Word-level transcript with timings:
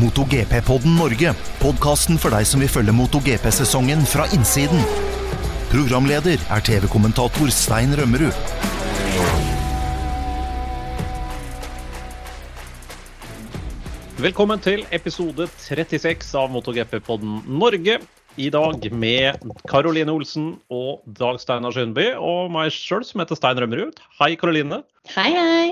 MotoGP-podden 0.00 0.94
Norge. 0.96 1.34
Podkasten 1.60 2.16
for 2.20 2.32
deg 2.32 2.46
som 2.48 2.62
vil 2.62 2.70
følge 2.72 2.92
MotoGP-sesongen 2.96 4.00
fra 4.08 4.24
innsiden. 4.32 4.80
Programleder 5.68 6.40
er 6.40 6.62
TV-kommentator 6.64 7.50
Stein 7.52 7.92
Rømmerud. 7.98 8.38
Velkommen 14.24 14.62
til 14.64 14.86
episode 14.96 15.46
36 15.60 16.32
av 16.36 16.48
MotoGP-podden 16.54 17.42
Norge. 17.60 17.98
I 18.40 18.48
dag 18.54 18.86
med 18.94 19.44
Karoline 19.68 20.14
Olsen 20.14 20.54
og 20.72 21.02
Dag 21.18 21.40
Steinar 21.42 21.74
Sundby 21.76 22.12
og 22.16 22.48
meg 22.54 22.72
sjøl 22.72 23.04
som 23.04 23.20
heter 23.20 23.36
Stein 23.36 23.60
Rømmerud. 23.60 24.00
Hei, 24.20 24.32
Karoline. 24.40 24.80
Hei, 25.12 25.28
hei. 25.36 25.66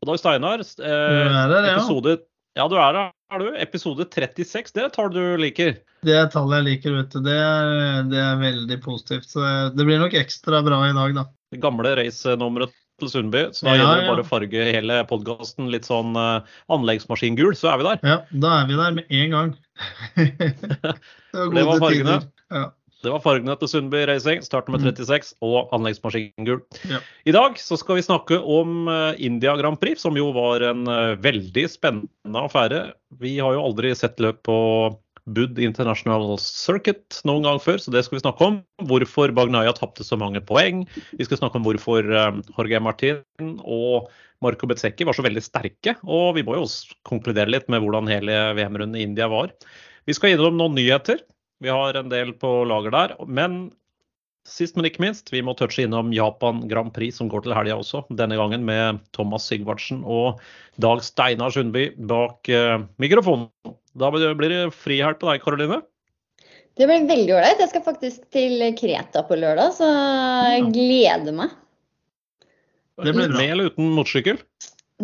Og 0.00 0.08
Dag 0.08 0.22
Steinar, 0.22 0.64
eh, 0.64 0.78
det 0.78 1.26
er 1.26 1.52
der, 1.52 1.68
ja. 1.68 1.76
episode 1.76 2.22
Ja, 2.54 2.68
du 2.70 2.76
er 2.78 2.92
der, 2.94 3.13
er 3.32 3.42
du. 3.42 3.48
Episode 3.62 4.06
36, 4.10 4.72
det 4.76 4.86
tar 4.94 5.10
du 5.14 5.22
liker. 5.40 5.76
Det 6.04 6.14
er 6.18 6.30
tallet 6.32 6.60
jeg 6.60 6.68
liker, 6.68 6.96
vet 6.98 7.12
du. 7.14 7.20
Det 7.24 7.36
er, 7.40 8.06
det 8.10 8.20
er 8.20 8.40
veldig 8.42 8.78
positivt. 8.84 9.28
Så 9.32 9.44
det 9.74 9.86
blir 9.88 10.02
nok 10.02 10.16
ekstra 10.18 10.62
bra 10.66 10.80
i 10.88 10.94
dag, 10.96 11.16
da. 11.16 11.26
Det 11.54 11.60
gamle 11.62 11.94
racenummeret 11.98 12.74
til 13.02 13.10
Sundby. 13.10 13.46
Så 13.56 13.66
da 13.66 13.74
Ja, 13.74 13.80
gjelder 13.80 14.02
det 14.02 14.10
bare 14.12 14.24
å 14.24 14.28
farge 14.28 14.68
hele 14.68 15.00
podkasten 15.10 15.70
litt 15.72 15.88
sånn 15.88 16.14
uh, 16.18 16.46
anleggsmaskingul, 16.72 17.56
så 17.58 17.72
er 17.72 17.80
vi 17.80 17.88
der. 17.88 18.06
Ja, 18.06 18.18
da 18.44 18.54
er 18.60 18.70
vi 18.70 18.78
der 18.78 18.96
med 19.00 19.18
en 19.18 19.34
gang. 19.34 19.52
det 20.16 21.46
Det 21.58 21.68
var 21.70 21.82
fargene. 21.82 22.20
Ja. 22.54 22.68
Det 23.04 23.12
var 23.12 23.22
fargene 23.24 23.54
til 23.60 23.68
Sundby 23.68 24.02
Racing. 24.08 24.42
Starten 24.46 24.74
med 24.74 24.84
36 24.86 25.34
og 25.44 25.72
anleggsmaskingul. 25.76 26.62
Ja. 26.88 27.02
I 27.28 27.34
dag 27.36 27.58
så 27.60 27.76
skal 27.80 27.98
vi 27.98 28.06
snakke 28.06 28.38
om 28.40 28.88
eh, 28.88 29.20
India 29.28 29.56
Grand 29.60 29.80
Prix, 29.80 30.00
som 30.04 30.16
jo 30.16 30.30
var 30.36 30.64
en 30.70 30.88
eh, 30.88 31.14
veldig 31.20 31.66
spennende 31.68 32.44
affære. 32.46 32.86
Vi 33.20 33.36
har 33.42 33.56
jo 33.56 33.64
aldri 33.68 33.92
sett 33.98 34.22
løp 34.24 34.40
på 34.48 34.58
Bud 35.24 35.60
International 35.60 36.34
Circuit 36.40 37.20
noen 37.28 37.46
gang 37.46 37.60
før, 37.62 37.78
så 37.80 37.92
det 37.92 38.04
skal 38.04 38.18
vi 38.18 38.24
snakke 38.24 38.48
om. 38.48 38.58
Hvorfor 38.88 39.32
Bagnaya 39.36 39.72
tapte 39.76 40.04
så 40.04 40.18
mange 40.20 40.42
poeng. 40.44 40.84
Vi 41.16 41.28
skal 41.28 41.40
snakke 41.40 41.60
om 41.60 41.68
hvorfor 41.68 42.08
eh, 42.08 42.42
Jorge 42.56 42.82
Martin 42.84 43.56
og 43.60 44.10
Marco 44.44 44.68
Bezzecchi 44.68 45.06
var 45.08 45.16
så 45.16 45.24
veldig 45.24 45.44
sterke. 45.44 45.96
Og 46.04 46.34
vi 46.38 46.44
må 46.46 46.56
jo 46.56 46.66
også 46.66 46.96
konkludere 47.08 47.52
litt 47.52 47.68
med 47.72 47.84
hvordan 47.84 48.10
hele 48.12 48.40
VM-runden 48.58 49.00
i 49.00 49.06
India 49.06 49.28
var. 49.32 49.52
Vi 50.04 50.16
skal 50.16 50.34
innom 50.34 50.58
noen 50.58 50.76
nyheter. 50.76 51.22
Vi 51.64 51.72
har 51.72 51.96
en 51.96 52.12
del 52.12 52.34
på 52.36 52.50
lager 52.68 52.92
der. 52.92 53.16
Men 53.24 53.72
sist, 54.48 54.76
men 54.76 54.84
ikke 54.88 55.02
minst, 55.04 55.32
vi 55.32 55.40
må 55.44 55.54
touche 55.56 55.86
innom 55.86 56.12
Japan 56.12 56.60
Grand 56.68 56.92
Prix, 56.94 57.16
som 57.16 57.30
går 57.32 57.46
til 57.46 57.56
helga 57.56 57.78
også. 57.80 58.04
Denne 58.12 58.36
gangen 58.40 58.66
med 58.68 59.00
Thomas 59.16 59.48
Sigvardsen 59.48 60.02
og 60.04 60.42
Dag 60.82 61.00
Steinar 61.06 61.54
Sundby 61.54 61.88
bak 62.10 62.52
eh, 62.52 62.76
mikrofonen. 63.00 63.48
Da 63.96 64.10
blir 64.12 64.52
det 64.52 64.62
frihelg 64.76 65.20
på 65.20 65.30
deg, 65.30 65.42
Karoline. 65.44 65.80
Det 66.74 66.88
blir 66.90 67.06
veldig 67.06 67.36
ålreit. 67.36 67.60
Jeg 67.62 67.70
skal 67.70 67.84
faktisk 67.86 68.24
til 68.34 68.58
Kreta 68.76 69.22
på 69.26 69.38
lørdag, 69.38 69.76
så 69.76 69.88
jeg 70.50 70.70
gleder 70.74 71.36
meg. 71.36 71.54
Det 73.00 73.14
blir. 73.14 73.30
Med 73.30 73.50
eller 73.54 73.70
uten 73.70 73.92
motorsykkel? 73.94 74.40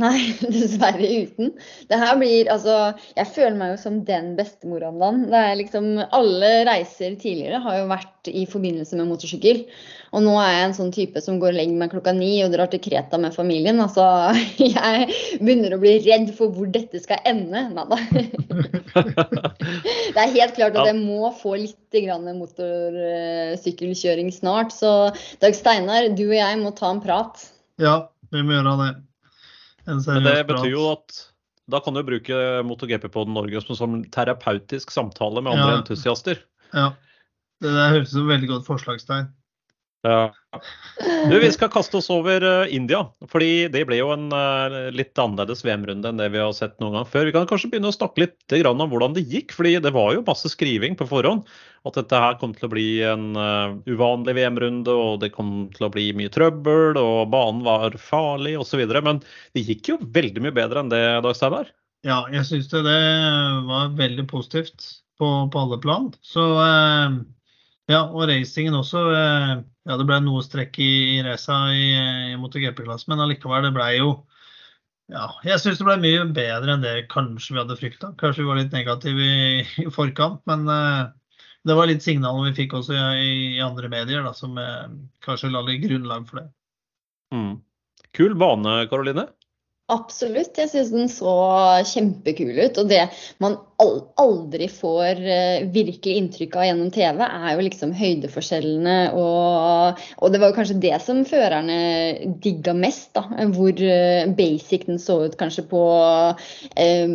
Nei, 0.01 0.19
dessverre 0.55 1.09
uten. 1.25 1.47
Det 1.91 1.99
her 2.01 2.15
blir 2.21 2.49
altså 2.53 2.75
Jeg 3.17 3.27
føler 3.35 3.57
meg 3.59 3.69
jo 3.75 3.79
som 3.83 3.95
den 4.07 4.27
bestemora 4.39 4.87
om 4.91 4.99
dagen. 5.01 5.25
Det 5.33 5.41
er 5.41 5.61
liksom 5.61 5.85
Alle 6.17 6.51
reiser 6.69 7.13
tidligere 7.21 7.59
har 7.65 7.75
jo 7.81 7.87
vært 7.91 8.07
i 8.31 8.45
forbindelse 8.49 8.97
med 8.99 9.09
motorsykkel. 9.11 9.59
Og 10.17 10.21
nå 10.25 10.33
er 10.43 10.51
jeg 10.53 10.65
en 10.67 10.77
sånn 10.77 10.93
type 10.95 11.19
som 11.25 11.39
går 11.43 11.51
og 11.53 11.59
legger 11.59 11.77
meg 11.81 11.93
klokka 11.93 12.13
ni 12.17 12.33
og 12.45 12.53
drar 12.55 12.69
til 12.73 12.83
Kreta 12.85 13.17
med 13.21 13.37
familien. 13.37 13.79
Altså, 13.83 14.05
jeg 14.77 14.97
begynner 15.41 15.73
å 15.77 15.83
bli 15.83 15.93
redd 16.07 16.29
for 16.39 16.47
hvor 16.55 16.69
dette 16.73 16.99
skal 17.03 17.19
ende. 17.29 17.61
Nei 17.75 17.87
da. 17.91 17.99
Det 20.11 20.19
er 20.19 20.35
helt 20.35 20.57
klart 20.57 20.75
at 20.77 20.87
jeg 20.91 20.99
må 20.99 21.31
få 21.39 21.55
litt 21.61 21.77
motorsykkelkjøring 22.41 24.33
snart. 24.35 24.71
Så 24.75 24.91
Dag 25.43 25.55
Steinar, 25.57 26.09
du 26.17 26.25
og 26.31 26.39
jeg 26.39 26.59
må 26.63 26.71
ta 26.77 26.89
en 26.95 27.05
prat. 27.05 27.35
ja, 27.79 28.09
vi 28.31 28.43
må 28.43 28.53
gjøre 28.57 28.77
det. 28.83 28.93
En 29.89 30.03
Men 30.07 30.27
det 30.27 30.47
betyr 30.51 30.73
jo 30.75 30.87
at 30.93 31.27
da 31.71 31.79
kan 31.81 31.95
du 31.95 32.03
bruke 32.03 32.37
MotoGP-poden 32.67 33.35
Norge 33.37 33.63
som, 33.63 33.77
som 33.79 33.99
terapeutisk 34.13 34.91
samtale 34.91 35.43
med 35.43 35.55
andre 35.55 35.77
Ja. 35.77 35.83
entusiaster. 35.83 36.41
Ja. 36.75 36.93
Det 37.61 37.71
der 37.77 37.95
høres 37.95 38.09
ut 38.11 38.17
som 38.17 38.27
et 38.27 38.35
veldig 38.35 38.49
godt 38.51 38.67
forslagstegn. 38.67 39.29
Ja. 40.03 40.33
Du, 41.29 41.35
vi 41.37 41.51
skal 41.53 41.69
kaste 41.73 41.99
oss 41.99 42.09
over 42.13 42.41
eh, 42.41 42.73
India. 42.75 43.03
fordi 43.29 43.69
det 43.69 43.83
ble 43.89 43.99
jo 43.99 44.09
en 44.15 44.31
eh, 44.33 44.89
litt 44.97 45.19
annerledes 45.21 45.61
VM-runde 45.67 46.09
enn 46.09 46.21
det 46.21 46.31
vi 46.33 46.41
har 46.41 46.55
sett 46.57 46.79
noen 46.81 46.97
gang 46.97 47.09
før. 47.09 47.29
Vi 47.29 47.35
kan 47.37 47.49
kanskje 47.51 47.69
begynne 47.75 47.93
å 47.93 47.97
snakke 47.97 48.25
litt 48.25 48.57
om 48.67 48.81
hvordan 48.89 49.15
det 49.17 49.27
gikk. 49.29 49.53
fordi 49.53 49.77
det 49.79 49.93
var 49.93 50.15
jo 50.17 50.25
masse 50.27 50.49
skriving 50.49 50.97
på 50.97 51.09
forhånd. 51.11 51.45
At 51.89 51.97
dette 51.97 52.19
her 52.21 52.35
kom 52.37 52.53
til 52.53 52.67
å 52.69 52.73
bli 52.75 52.89
en 53.09 53.31
eh, 53.41 53.75
uvanlig 53.89 54.35
VM-runde, 54.37 54.93
og 54.93 55.23
det 55.23 55.31
kom 55.33 55.71
til 55.73 55.87
å 55.87 55.93
bli 55.93 56.11
mye 56.17 56.33
trøbbel, 56.33 56.99
og 57.01 57.31
banen 57.33 57.63
var 57.65 57.97
farlig 57.97 58.59
osv. 58.61 58.83
Men 59.01 59.23
det 59.57 59.65
gikk 59.65 59.95
jo 59.95 60.01
veldig 60.13 60.45
mye 60.45 60.57
bedre 60.57 60.83
enn 60.83 60.93
det, 60.93 61.05
Dag 61.25 61.37
Steinar. 61.39 61.71
Ja, 62.05 62.23
jeg 62.33 62.45
syns 62.49 62.69
det, 62.73 62.83
det 62.85 63.01
var 63.69 63.95
veldig 63.97 64.27
positivt 64.29 64.85
på, 65.21 65.29
på 65.53 65.63
alle 65.63 65.81
plan. 65.81 66.11
Så 66.21 66.45
eh, 66.61 67.17
ja, 67.93 68.03
og 68.05 68.29
racingen 68.29 68.77
også. 68.77 69.07
Eh, 69.17 69.55
ja, 69.89 69.97
det 69.97 70.07
ble 70.09 70.19
noe 70.25 70.45
strekk 70.45 70.77
i, 70.85 70.91
i 71.17 71.23
raca 71.25 71.63
i, 71.73 71.87
i 72.35 72.37
MotoGP-klassen, 72.41 73.15
men 73.15 73.25
allikevel, 73.25 73.65
det 73.69 73.77
ble 73.77 73.95
jo 73.97 74.11
ja, 75.11 75.25
jeg 75.43 75.59
syns 75.59 75.81
det 75.81 75.87
ble 75.89 75.97
mye 75.99 76.27
bedre 76.31 76.77
enn 76.77 76.85
det 76.85 77.09
kanskje 77.11 77.57
vi 77.57 77.59
hadde 77.59 77.77
frykta. 77.81 78.13
Kanskje 78.21 78.45
vi 78.45 78.47
var 78.47 78.61
litt 78.61 78.77
negative 78.77 79.25
i, 79.25 79.65
i 79.83 79.89
forkant, 79.91 80.39
men 80.47 80.69
det 81.69 81.77
var 81.77 81.91
litt 81.91 82.05
signalene 82.05 82.51
vi 82.51 82.63
fikk 82.63 82.79
også 82.79 82.97
i, 83.21 83.33
i 83.57 83.61
andre 83.65 83.91
medier 83.93 84.25
da, 84.25 84.33
som 84.37 84.57
eh, 84.61 84.87
kanskje 85.25 85.53
la 85.53 85.65
litt 85.67 85.83
grunnlag 85.85 86.25
for 86.29 86.41
det. 86.41 86.47
Mm. 87.35 87.53
Kul 88.17 88.35
bane, 88.39 88.79
Karoline. 88.91 89.27
Absolutt. 89.91 90.57
Jeg 90.59 90.71
syns 90.71 90.93
den 90.95 91.11
så 91.11 91.35
kjempekul 91.91 92.55
ut. 92.55 92.79
Og 92.79 92.91
det 92.91 93.03
man 93.43 93.59
aldri 94.21 94.69
får 94.73 95.21
eh, 95.25 95.65
virkelig 95.73 96.17
inntrykk 96.21 96.57
av 96.57 96.67
gjennom 96.67 96.91
TV, 96.95 97.21
er 97.25 97.55
jo 97.55 97.65
liksom 97.67 97.93
høydeforskjellene. 97.97 98.97
Og, 99.17 100.01
og 100.21 100.33
det 100.33 100.41
var 100.43 100.53
jo 100.53 100.57
kanskje 100.59 100.79
det 100.83 100.95
som 101.05 101.23
førerne 101.29 101.79
digga 102.45 102.75
mest. 102.77 103.13
da, 103.17 103.25
Hvor 103.55 103.83
eh, 103.85 104.29
basic 104.37 104.87
den 104.89 105.01
så 105.03 105.21
ut 105.27 105.37
kanskje 105.41 105.67
på 105.71 105.83
eh, 106.77 107.07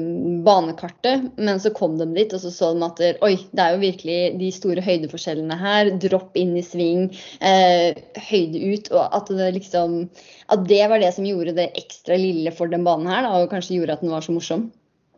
banekartet. 0.47 1.29
Men 1.37 1.61
så 1.61 1.73
kom 1.75 1.99
de 2.01 2.09
dit, 2.15 2.33
og 2.33 2.43
så 2.43 2.53
så 2.53 2.73
de 2.75 2.87
at 2.89 3.23
oi, 3.25 3.35
det 3.51 3.65
er 3.65 3.75
jo 3.75 3.83
virkelig 3.83 4.19
de 4.41 4.51
store 4.55 4.85
høydeforskjellene 4.85 5.59
her. 5.61 5.93
Dropp 6.01 6.37
inn 6.39 6.55
i 6.57 6.65
sving, 6.65 7.09
eh, 7.41 7.91
høyde 8.29 8.63
ut. 8.73 8.91
Og 8.95 9.19
at 9.21 9.33
det 9.33 9.53
liksom 9.59 10.05
at 10.53 10.65
det 10.69 10.83
var 10.89 11.01
det 11.01 11.11
som 11.15 11.25
gjorde 11.25 11.55
det 11.57 11.71
ekstra 11.79 12.17
lille 12.19 12.51
for 12.53 12.69
den 12.69 12.85
banen 12.85 13.09
her, 13.09 13.25
da, 13.25 13.37
og 13.41 13.51
kanskje 13.53 13.79
gjorde 13.79 13.97
at 13.97 14.03
den 14.05 14.13
var 14.13 14.25
så 14.25 14.35
morsom. 14.35 14.67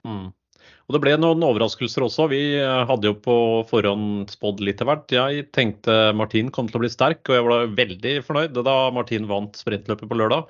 Mm. 0.07 0.29
Og 0.87 0.95
det 0.95 1.01
ble 1.03 1.17
noen 1.19 1.43
overraskelser 1.43 2.05
også. 2.05 2.29
Vi 2.31 2.39
eh, 2.61 2.85
hadde 2.87 3.09
jo 3.09 3.17
på 3.19 3.35
forhånd 3.67 4.31
spådd 4.31 4.63
litt 4.63 4.79
av 4.83 4.91
hvert. 4.91 5.11
Jeg 5.11 5.49
tenkte 5.55 6.13
Martin 6.15 6.51
kom 6.53 6.69
til 6.69 6.79
å 6.79 6.83
bli 6.85 6.91
sterk, 6.93 7.25
og 7.27 7.35
jeg 7.35 7.45
var 7.47 7.73
veldig 7.75 8.13
fornøyd 8.23 8.59
da 8.63 8.77
Martin 8.95 9.27
vant 9.27 9.59
sprintløpet 9.59 10.07
på 10.07 10.19
lørdag. 10.19 10.47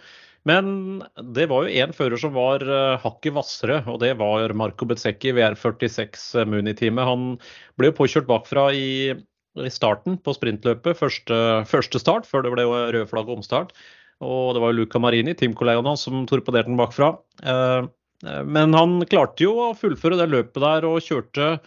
Men 0.48 1.02
det 1.36 1.48
var 1.52 1.66
jo 1.66 1.81
én 1.81 1.96
fører 1.96 2.22
som 2.22 2.36
var 2.38 2.62
eh, 2.62 3.00
hakket 3.02 3.34
hvassere, 3.34 3.81
og 3.90 3.98
det 4.06 4.14
var 4.22 4.53
Marco 4.56 4.86
Bezzecchi 4.88 5.34
VR46 5.36 6.30
Muni-teamet. 6.48 7.09
Han 7.09 7.25
ble 7.81 7.90
jo 7.90 7.98
påkjørt 7.98 8.30
bakfra 8.30 8.69
i, 8.78 9.18
starten 9.74 10.19
på 10.22 10.38
sprintløpet, 10.38 11.00
første, 11.00 11.38
første 11.66 11.98
start, 11.98 12.30
før 12.30 12.46
det 12.46 12.54
ble 12.54 12.68
rød 12.94 13.08
flagg 13.09 13.34
omstart. 13.34 13.74
Og 14.22 14.56
det 14.56 14.62
var 14.62 14.74
jo 14.74 14.84
Luca 14.84 15.02
Marini, 15.02 15.36
teamkollegaen 15.38 15.90
hans, 15.90 16.06
som 16.08 16.25
torpederte 16.30 16.72
den 16.72 16.80
bakfra. 16.80 17.16
Eh, 17.44 17.50
eh, 17.54 17.90
Men 18.26 18.74
han 18.74 19.00
klarte 19.06 19.44
jo 19.46 19.52
å 19.68 19.74
fullføre 19.78 20.18
det 20.18 20.30
løpet 20.32 20.64
der 20.64 20.88
og 20.90 21.02
kjørte 21.06 21.58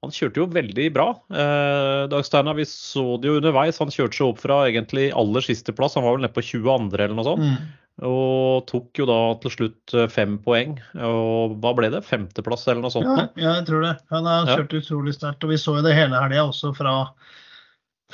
han 0.00 0.12
kjørte 0.16 0.40
jo 0.40 0.46
veldig 0.48 0.84
bra. 0.94 1.10
Eh, 1.28 2.06
Dag 2.08 2.24
Steinar, 2.24 2.54
vi 2.56 2.64
så 2.64 3.18
det 3.20 3.28
jo 3.28 3.34
underveis. 3.36 3.76
Han 3.82 3.90
kjørte 3.92 4.16
seg 4.16 4.30
opp 4.30 4.38
fra 4.40 4.62
egentlig 4.70 5.10
aller 5.12 5.44
siste 5.44 5.74
plass. 5.76 5.92
Han 5.98 6.06
var 6.06 6.14
vel 6.16 6.22
nede 6.24 6.32
på 6.32 6.40
22. 6.40 6.96
eller 6.96 7.12
noe 7.18 7.26
sånt. 7.26 7.44
Mm. 7.44 7.66
Og 8.08 8.62
tok 8.70 8.96
jo 8.96 9.04
da 9.10 9.18
til 9.42 9.52
slutt 9.52 9.92
eh, 10.00 10.06
fem 10.08 10.38
poeng. 10.40 10.78
Og 11.04 11.58
hva 11.60 11.74
ble 11.76 11.90
det? 11.92 12.00
Femteplass 12.08 12.64
eller 12.70 12.80
noe 12.86 12.94
sånt? 12.94 13.10
Ja, 13.12 13.26
ja, 13.36 13.52
jeg 13.58 13.66
tror 13.68 13.84
det. 13.84 13.92
Han 14.14 14.24
har 14.30 14.48
Ja. 14.48 14.56
utrolig 14.64 15.12
sterkt. 15.18 15.44
Og 15.44 15.52
vi 15.52 15.60
så 15.60 15.76
jo 15.76 15.84
det 15.84 15.92
hele 15.98 16.16
helga 16.16 16.46
også 16.48 16.72
fra, 16.80 16.94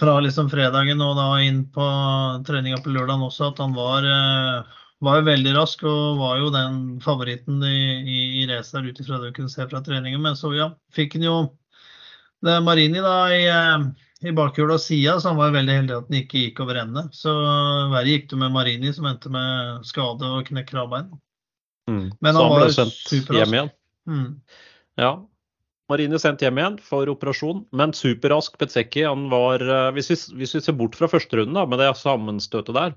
fra 0.03 0.17
liksom 0.27 0.51
fredagen 0.51 1.07
og 1.07 1.15
da 1.23 1.29
inn 1.47 1.63
på 1.71 1.87
treninga 2.51 2.83
på 2.83 2.91
lørdagen 2.99 3.23
også, 3.31 3.53
at 3.55 3.63
han 3.63 3.79
var, 3.79 4.03
eh, 4.03 4.63
var 5.05 5.21
jo 5.21 5.27
veldig 5.29 5.53
rask 5.57 5.83
og 5.85 6.21
var 6.21 6.41
jo 6.41 6.49
den 6.55 6.81
favoritten 7.05 7.61
i, 7.67 7.79
i, 8.01 8.19
i 8.41 8.49
racet 8.49 8.79
der 8.79 8.89
ut 8.89 9.01
ifra 9.03 9.21
det 9.21 9.31
du 9.31 9.37
kunne 9.37 9.53
se 9.53 9.67
fra 9.69 9.83
treningen. 9.85 10.23
Men 10.25 10.39
så 10.39 10.53
ja, 10.57 10.71
fikk 10.95 11.19
han 11.19 11.27
jo 11.27 11.37
det 12.45 12.57
Marini 12.65 13.03
da 13.05 13.17
i, 13.33 13.45
eh, 13.51 13.87
i 14.29 14.35
bakhjulet 14.37 14.79
og 14.79 14.83
sida, 14.83 15.19
så 15.21 15.33
han 15.33 15.41
var 15.41 15.55
veldig 15.57 15.79
heldig 15.81 15.97
at 15.99 16.09
han 16.09 16.19
ikke 16.21 16.43
gikk 16.47 16.65
over 16.65 16.81
ende. 16.81 17.07
Så 17.17 17.33
verre 17.93 18.09
gikk 18.09 18.31
det 18.33 18.41
med 18.41 18.55
Marini, 18.57 18.93
som 18.97 19.09
endte 19.11 19.33
med 19.33 19.87
skade 19.89 20.33
og 20.39 20.49
knekk 20.49 20.73
kravbein. 20.73 21.13
Mm. 21.91 22.11
Men 22.21 22.35
Så 22.35 22.45
han 22.45 22.57
ble 22.57 22.75
sendt 22.75 23.33
hjem 23.37 23.57
igjen. 23.57 23.73
Mm. 24.11 24.29
Ja. 25.01 25.13
Marini 25.91 26.19
sendt 26.19 26.43
hjem 26.43 26.59
igjen 26.59 26.81
for 26.83 27.09
operasjon, 27.13 27.63
men 27.77 27.93
superrask 27.95 28.57
Betseki. 28.59 29.05
Han 29.07 29.29
var, 29.31 29.63
eh, 29.63 29.93
hvis 29.95 30.11
vi, 30.11 30.19
hvis 30.41 30.57
vi 30.57 30.65
ser 30.65 30.79
bort 30.79 30.97
fra 30.99 31.11
førsterunden 31.11 31.69
med 31.71 31.83
det 31.83 31.93
sammenstøtet 32.01 32.75
der, 32.75 32.97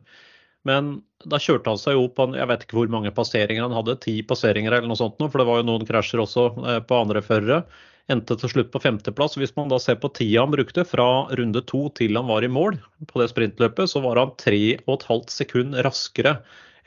men 0.68 0.98
da 1.30 1.40
kjørte 1.40 1.72
han 1.72 1.80
seg 1.80 2.00
opp 2.00 2.20
jeg 2.36 2.48
vet 2.50 2.64
ikke 2.66 2.78
hvor 2.78 2.92
mange 2.92 3.12
passeringer 3.16 3.66
han 3.66 3.76
hadde, 3.76 3.98
ti 4.04 4.20
passeringer 4.28 4.76
eller 4.76 4.90
noe 4.92 5.00
sånt, 5.00 5.20
for 5.20 5.42
det 5.42 5.48
var 5.48 5.62
jo 5.62 5.68
noen 5.70 5.88
krasjer 5.88 6.24
også 6.24 6.50
eh, 6.64 6.82
på 6.84 7.00
andre 7.00 7.24
førere. 7.24 7.62
Endte 8.10 8.36
til 8.42 8.50
slutt 8.50 8.72
på 8.74 8.82
femteplass. 8.82 9.38
Hvis 9.38 9.54
man 9.58 9.70
da 9.70 9.78
ser 9.82 10.00
på 10.02 10.10
tida 10.18 10.42
han 10.42 10.54
brukte 10.56 10.86
fra 10.88 11.28
runde 11.38 11.62
to 11.70 11.86
til 12.00 12.18
han 12.18 12.30
var 12.32 12.44
i 12.44 12.50
mål 12.50 12.80
på 13.06 13.22
det 13.22 13.30
sprintløpet, 13.32 13.92
så 13.92 14.02
var 14.02 14.18
han 14.18 14.34
tre 14.42 14.80
og 14.88 14.96
et 14.96 15.08
halvt 15.12 15.36
sekund 15.36 15.78
raskere 15.86 16.40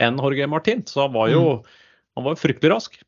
enn 0.02 0.18
Jorge 0.18 0.48
Martin. 0.50 0.82
Så 0.88 1.04
han 1.06 1.14
var 1.14 1.30
jo 1.30 1.44
mm. 1.60 1.72
han 2.18 2.26
var 2.26 2.40
fryktelig 2.40 2.74
rask. 2.74 2.98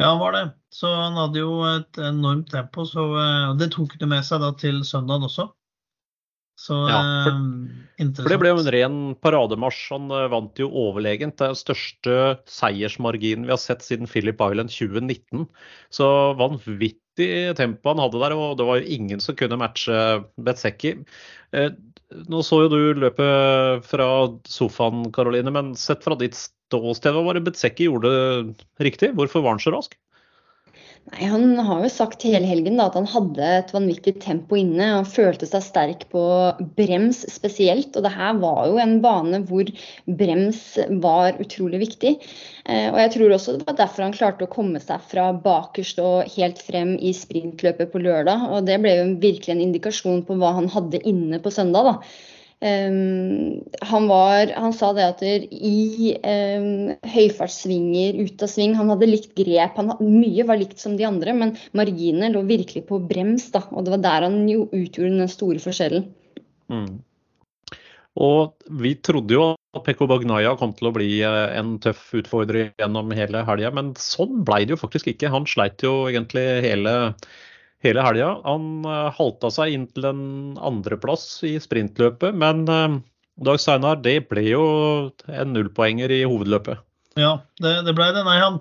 Ja, 0.00 0.12
han 0.12 0.22
var 0.22 0.36
det. 0.38 0.44
Så 0.72 0.88
han 0.94 1.18
hadde 1.18 1.42
jo 1.42 1.56
et 1.68 1.98
enormt 2.00 2.52
tempo. 2.54 2.86
Så 2.88 3.10
uh, 3.12 3.56
det 3.58 3.72
tok 3.74 3.98
det 4.00 4.08
med 4.08 4.24
seg 4.24 4.40
da 4.44 4.54
til 4.56 4.84
søndagen 4.86 5.26
også. 5.26 5.50
Så 6.60 6.76
ja, 6.90 7.00
for, 7.24 7.36
interessant. 7.96 8.18
for, 8.20 8.32
det 8.34 8.38
ble 8.42 8.50
jo 8.52 8.58
en 8.60 8.72
ren 8.74 8.96
parademarsj. 9.24 9.84
Han 9.94 10.12
uh, 10.12 10.26
vant 10.32 10.60
jo 10.60 10.68
overlegent. 10.82 11.38
Det 11.38 11.46
er 11.46 11.54
den 11.54 11.60
største 11.60 12.16
seiersmarginen 12.52 13.46
vi 13.48 13.54
har 13.54 13.62
sett 13.62 13.86
siden 13.86 14.10
Philip 14.10 14.42
Island 14.44 14.72
2019. 14.74 15.46
Så 15.96 16.08
vanvittig 16.40 17.30
tempo 17.56 17.94
han 17.94 18.02
hadde 18.04 18.20
der, 18.20 18.36
og 18.36 18.58
det 18.60 18.68
var 18.68 18.80
jo 18.80 18.98
ingen 18.98 19.24
som 19.24 19.38
kunne 19.40 19.60
matche 19.60 19.96
Betseki. 20.40 20.98
Nå 22.30 22.42
så 22.44 22.62
jo 22.64 22.70
du 22.72 23.02
løpet 23.06 23.88
fra 23.88 24.10
sofaen, 24.48 25.08
Karoline, 25.16 25.52
men 25.54 25.72
sett 25.80 26.04
fra 26.04 26.16
ditt 26.20 26.36
ståsted, 26.36 27.16
hva 27.16 27.24
var 27.24 27.38
det 27.38 27.46
Betseki 27.48 27.88
gjorde 27.88 28.12
riktig? 28.82 29.14
Hvorfor 29.16 29.44
var 29.44 29.56
han 29.56 29.64
så 29.64 29.72
rask? 29.74 29.96
Nei, 31.08 31.26
Han 31.26 31.58
har 31.58 31.80
jo 31.82 31.88
sagt 31.90 32.22
hele 32.26 32.46
helgen 32.46 32.76
da, 32.78 32.86
at 32.90 32.96
han 32.98 33.08
hadde 33.08 33.46
et 33.56 33.72
vanvittig 33.74 34.14
tempo 34.22 34.58
inne. 34.58 34.84
Han 34.98 35.08
følte 35.08 35.48
seg 35.48 35.64
sterk 35.64 36.04
på 36.12 36.22
brems 36.76 37.22
spesielt. 37.32 37.96
Og 37.96 38.04
det 38.06 38.12
her 38.14 38.36
var 38.42 38.68
jo 38.68 38.78
en 38.82 38.98
bane 39.02 39.40
hvor 39.48 39.70
brems 40.20 40.62
var 41.02 41.40
utrolig 41.42 41.82
viktig. 41.82 42.14
Eh, 42.66 42.88
og 42.92 43.00
jeg 43.02 43.14
tror 43.16 43.36
også 43.36 43.56
det 43.56 43.66
var 43.66 43.78
derfor 43.80 44.06
han 44.06 44.16
klarte 44.16 44.46
å 44.46 44.52
komme 44.52 44.82
seg 44.82 45.02
fra 45.10 45.30
bakerst 45.46 46.02
og 46.04 46.30
helt 46.36 46.60
frem 46.62 46.94
i 46.98 47.14
sprintløpet 47.16 47.90
på 47.92 48.04
lørdag. 48.04 48.46
Og 48.52 48.68
det 48.68 48.78
ble 48.84 48.98
jo 49.00 49.08
virkelig 49.24 49.56
en 49.56 49.64
indikasjon 49.66 50.22
på 50.28 50.38
hva 50.38 50.54
han 50.60 50.70
hadde 50.70 51.02
inne 51.08 51.42
på 51.42 51.54
søndag. 51.54 51.90
da. 51.90 52.29
Um, 52.60 53.62
han, 53.80 54.06
var, 54.10 54.50
han, 54.52 54.74
sa 54.76 54.90
det 54.92 55.04
at 55.06 55.22
i 55.24 56.10
um, 56.20 56.90
høyfartssvinger, 57.08 58.18
ut 58.20 58.42
av 58.44 58.50
sving 58.52 58.74
Han 58.76 58.92
hadde 58.92 59.08
likt 59.08 59.32
grep. 59.38 59.78
Han, 59.80 59.94
mye 60.04 60.44
var 60.48 60.60
likt 60.60 60.82
som 60.82 60.98
de 60.98 61.06
andre, 61.08 61.32
men 61.36 61.54
marginene 61.76 62.32
lå 62.34 62.44
virkelig 62.48 62.84
på 62.90 63.00
brems. 63.00 63.48
Da, 63.54 63.64
og 63.72 63.86
det 63.86 63.94
var 63.96 64.04
der 64.04 64.28
han 64.28 64.42
jo 64.50 64.66
utgjorde 64.68 65.22
den 65.22 65.32
store 65.32 65.62
forskjellen. 65.62 66.10
Mm. 66.70 67.00
Og 68.20 68.68
vi 68.82 68.96
trodde 69.00 69.36
jo 69.36 69.44
at 69.54 69.84
Pekko 69.86 70.08
Bagnaya 70.10 70.52
kom 70.58 70.72
til 70.76 70.90
å 70.90 70.94
bli 70.94 71.08
eh, 71.24 71.52
en 71.56 71.76
tøff 71.82 72.10
utfordrer 72.18 72.72
gjennom 72.80 73.12
hele 73.16 73.44
helga, 73.46 73.70
men 73.72 73.94
sånn 73.98 74.42
ble 74.44 74.64
det 74.66 74.74
jo 74.74 74.80
faktisk 74.82 75.12
ikke. 75.12 75.30
Han 75.32 75.46
sleit 75.48 75.80
jo 75.86 76.10
egentlig 76.10 76.44
hele 76.66 76.94
hele 77.84 78.04
helga. 78.04 78.34
Han 78.44 78.84
uh, 78.86 79.08
halta 79.16 79.50
seg 79.54 79.74
inn 79.74 79.86
til 79.92 80.08
en 80.10 80.24
andreplass 80.60 81.26
i 81.48 81.56
sprintløpet, 81.62 82.36
men 82.36 82.66
uh, 82.68 82.98
Dag 83.40 83.60
Steinar, 83.62 84.02
det 84.04 84.28
ble 84.28 84.44
jo 84.44 84.64
en 85.32 85.54
nullpoenger 85.54 86.12
i 86.12 86.24
hovedløpet. 86.28 86.82
Ja, 87.18 87.38
det, 87.62 87.80
det 87.86 87.94
ble 87.96 88.10
det. 88.12 88.24
Nei, 88.26 88.36
han, 88.40 88.58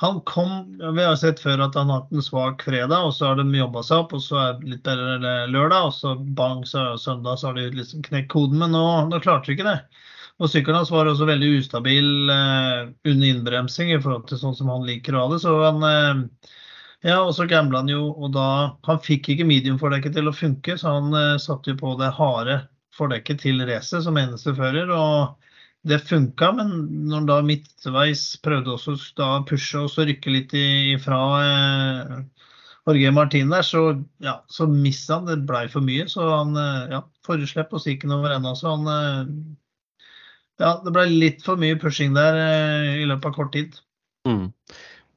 han 0.00 0.20
kom 0.28 0.52
Vi 0.78 1.02
har 1.02 1.18
sett 1.18 1.42
før 1.42 1.64
at 1.66 1.74
han 1.78 1.90
har 1.90 2.04
hatt 2.04 2.14
en 2.14 2.24
svak 2.24 2.62
fredag, 2.62 3.08
og 3.08 3.16
så 3.16 3.32
har 3.32 3.40
de 3.40 3.58
jobba 3.58 3.82
seg 3.86 4.04
opp, 4.04 4.14
og 4.16 4.22
så 4.22 4.38
er 4.44 4.54
det 4.60 4.76
litt 4.76 4.86
bedre 4.86 5.34
lørdag, 5.50 5.88
og 5.88 5.96
så 5.96 6.14
bang, 6.38 6.62
så 6.68 6.92
søndag 7.02 7.40
så 7.40 7.50
har 7.50 7.58
de 7.58 7.68
liksom 7.74 8.06
knekt 8.06 8.30
koden. 8.32 8.62
Men 8.62 8.74
nå, 8.76 8.86
nå 9.10 9.20
klarte 9.24 9.50
de 9.50 9.58
ikke 9.58 9.68
det. 9.68 9.80
Og 10.42 10.50
sykkelen 10.50 10.80
hans 10.80 10.90
var 10.90 11.10
også 11.10 11.26
veldig 11.28 11.50
ustabil 11.60 12.30
eh, 12.32 12.78
under 13.10 13.28
innbremsing 13.28 13.92
i 13.92 14.00
forhold 14.00 14.24
til 14.30 14.40
sånn 14.40 14.56
som 14.58 14.70
han 14.72 14.86
liker 14.86 15.14
å 15.14 15.26
ha 15.26 15.34
det. 15.34 15.42
Så 15.44 15.52
han 15.60 15.84
eh, 15.86 16.52
ja, 17.02 17.18
og 17.22 17.32
så 17.34 17.46
gambla 17.50 17.82
han 17.82 17.90
jo, 17.90 18.04
og 18.14 18.32
da 18.36 18.48
Han 18.86 19.00
fikk 19.02 19.32
ikke 19.32 19.46
medium-fordekket 19.48 20.14
til 20.18 20.30
å 20.30 20.36
funke, 20.36 20.76
så 20.78 20.96
han 20.98 21.14
eh, 21.18 21.38
satte 21.42 21.72
jo 21.72 21.80
på 21.80 21.96
det 22.00 22.12
harde 22.18 22.60
fordekket 22.96 23.40
til 23.42 23.62
racet 23.66 24.04
som 24.04 24.18
eneste 24.20 24.54
fører. 24.54 24.90
og 24.92 25.38
det 25.82 25.98
funka, 26.06 26.52
men 26.54 26.68
når 27.08 27.16
han 27.16 27.26
da 27.26 27.36
midtveis 27.42 28.20
prøvde 28.44 28.76
også 28.76 28.94
da 29.18 29.30
pushe 29.48 29.80
og 29.80 29.90
så 29.90 30.04
rykke 30.06 30.30
litt 30.30 30.52
ifra 30.54 31.18
eh, 31.42 32.12
Jorge 32.86 33.10
Martin 33.14 33.50
der, 33.50 33.66
så, 33.66 33.82
ja, 34.22 34.36
så 34.46 34.68
mista 34.70 35.18
han. 35.18 35.26
Det 35.26 35.40
blei 35.48 35.64
for 35.72 35.82
mye. 35.82 36.06
Så 36.10 36.22
han 36.28 36.54
eh, 36.58 36.94
ja, 36.94 37.02
foreslepp 37.26 37.74
og 37.74 37.82
stikken 37.82 38.14
over 38.14 38.36
enda. 38.36 38.54
Så 38.58 38.76
han 38.76 38.94
eh, 38.94 39.34
Ja, 40.62 40.76
det 40.84 40.94
blei 40.94 41.08
litt 41.10 41.42
for 41.42 41.58
mye 41.58 41.78
pushing 41.82 42.14
der 42.14 42.38
eh, 42.38 43.02
i 43.02 43.06
løpet 43.10 43.32
av 43.32 43.38
kort 43.40 43.54
tid. 43.56 43.78
Mm 44.28 44.52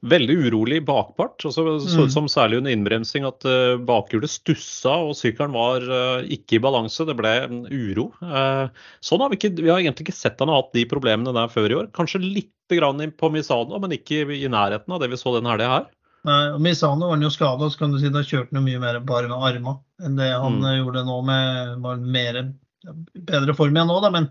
veldig 0.06 0.36
urolig 0.48 0.80
bakpart. 0.86 1.46
og 1.46 1.54
så 1.54 1.64
så 1.82 2.06
ut 2.06 2.10
mm. 2.10 2.14
som 2.14 2.30
særlig 2.32 2.60
under 2.62 2.74
innbremsing 2.76 3.26
at 3.28 3.46
uh, 3.50 3.76
bakhjulet 3.82 4.32
stussa 4.32 4.96
og 5.08 5.16
sykkelen 5.18 5.56
var 5.56 5.86
uh, 5.90 6.26
ikke 6.32 6.60
i 6.60 6.64
balanse. 6.64 7.08
Det 7.08 7.18
ble 7.18 7.34
en 7.46 7.64
uro. 7.70 8.10
Uh, 8.22 8.70
sånn 9.06 9.24
har 9.24 9.34
vi, 9.34 9.40
ikke, 9.42 9.56
vi 9.62 9.72
har 9.72 9.82
egentlig 9.82 10.08
ikke 10.08 10.18
sett 10.18 10.42
han 10.42 10.52
har 10.54 10.64
hatt 10.64 10.76
de 10.78 10.86
problemene 10.90 11.36
der 11.36 11.52
før 11.52 11.72
i 11.72 11.80
år. 11.82 11.92
Kanskje 11.96 12.24
litt 12.24 12.54
grann 12.72 13.02
på 13.18 13.30
Misano, 13.34 13.78
men 13.82 13.94
ikke 13.94 14.26
i 14.34 14.48
nærheten 14.50 14.94
av 14.94 15.02
det 15.02 15.12
vi 15.12 15.22
så 15.22 15.36
denne 15.36 15.54
helga 15.54 15.72
her. 15.78 15.90
Nei, 16.26 16.58
Misano 16.58 17.06
var 17.06 17.20
han 17.20 17.26
jo 17.26 17.30
skada, 17.30 17.70
så 17.70 17.84
kan 17.84 17.92
du 17.94 18.00
si 18.02 18.10
da 18.10 18.24
kjørte 18.26 18.58
han 18.58 18.66
mye 18.66 18.82
mer 18.82 18.98
bare 19.06 19.30
med 19.30 19.38
armene 19.38 19.78
enn 20.02 20.18
det 20.18 20.32
han 20.34 20.58
mm. 20.58 20.70
gjorde 20.80 21.04
nå 21.06 21.18
med 21.28 21.76
var 21.84 22.00
mer 22.02 22.40
bedre 23.32 23.56
form 23.58 23.76
igjen 23.78 23.90
nå, 23.92 23.98
da. 24.04 24.12
Men 24.14 24.30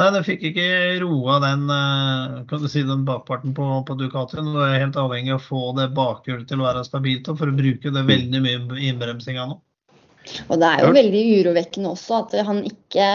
nei, 0.00 0.08
det 0.14 0.24
fikk 0.28 0.48
ikke 0.50 0.66
roa 1.02 1.38
den, 1.44 1.66
eh, 1.72 2.40
kan 2.50 2.62
du 2.62 2.68
si, 2.70 2.84
den 2.86 3.06
bakparten 3.08 3.54
på, 3.56 3.68
på 3.88 3.98
Ducatien. 4.00 4.52
Du 4.54 4.60
er 4.64 4.80
helt 4.82 4.98
avhengig 5.00 5.34
av 5.34 5.40
å 5.40 5.46
få 5.46 5.62
det 5.78 5.90
bakhjulet 5.96 6.48
til 6.50 6.62
å 6.62 6.68
være 6.68 6.86
stabilt 6.86 7.30
for 7.32 7.50
å 7.50 7.56
bruke 7.56 7.94
det 7.94 8.08
veldig 8.12 8.44
mye 8.44 8.84
innbremsinga 8.90 9.48
nå. 9.50 9.60
Og 10.50 10.58
det 10.60 10.68
er 10.68 10.82
jo 10.82 10.94
veldig 10.94 11.22
urovekkende 11.40 11.92
også 11.92 12.16
at 12.18 12.34
han 12.48 12.62
ikke 12.66 13.06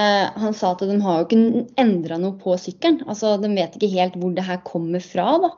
Han 0.43 0.55
sa 0.57 0.71
at 0.73 0.83
de 0.87 0.97
har 1.03 1.19
jo 1.19 1.27
ikke 1.27 1.63
endra 1.81 2.17
noe 2.21 2.37
på 2.39 2.55
sykkelen. 2.61 3.01
Altså, 3.07 3.33
de 3.41 3.51
vet 3.55 3.75
ikke 3.77 3.91
helt 3.93 4.17
hvor 4.19 4.33
det 4.35 4.45
her 4.47 4.61
kommer 4.67 5.03
fra. 5.03 5.27
da. 5.43 5.51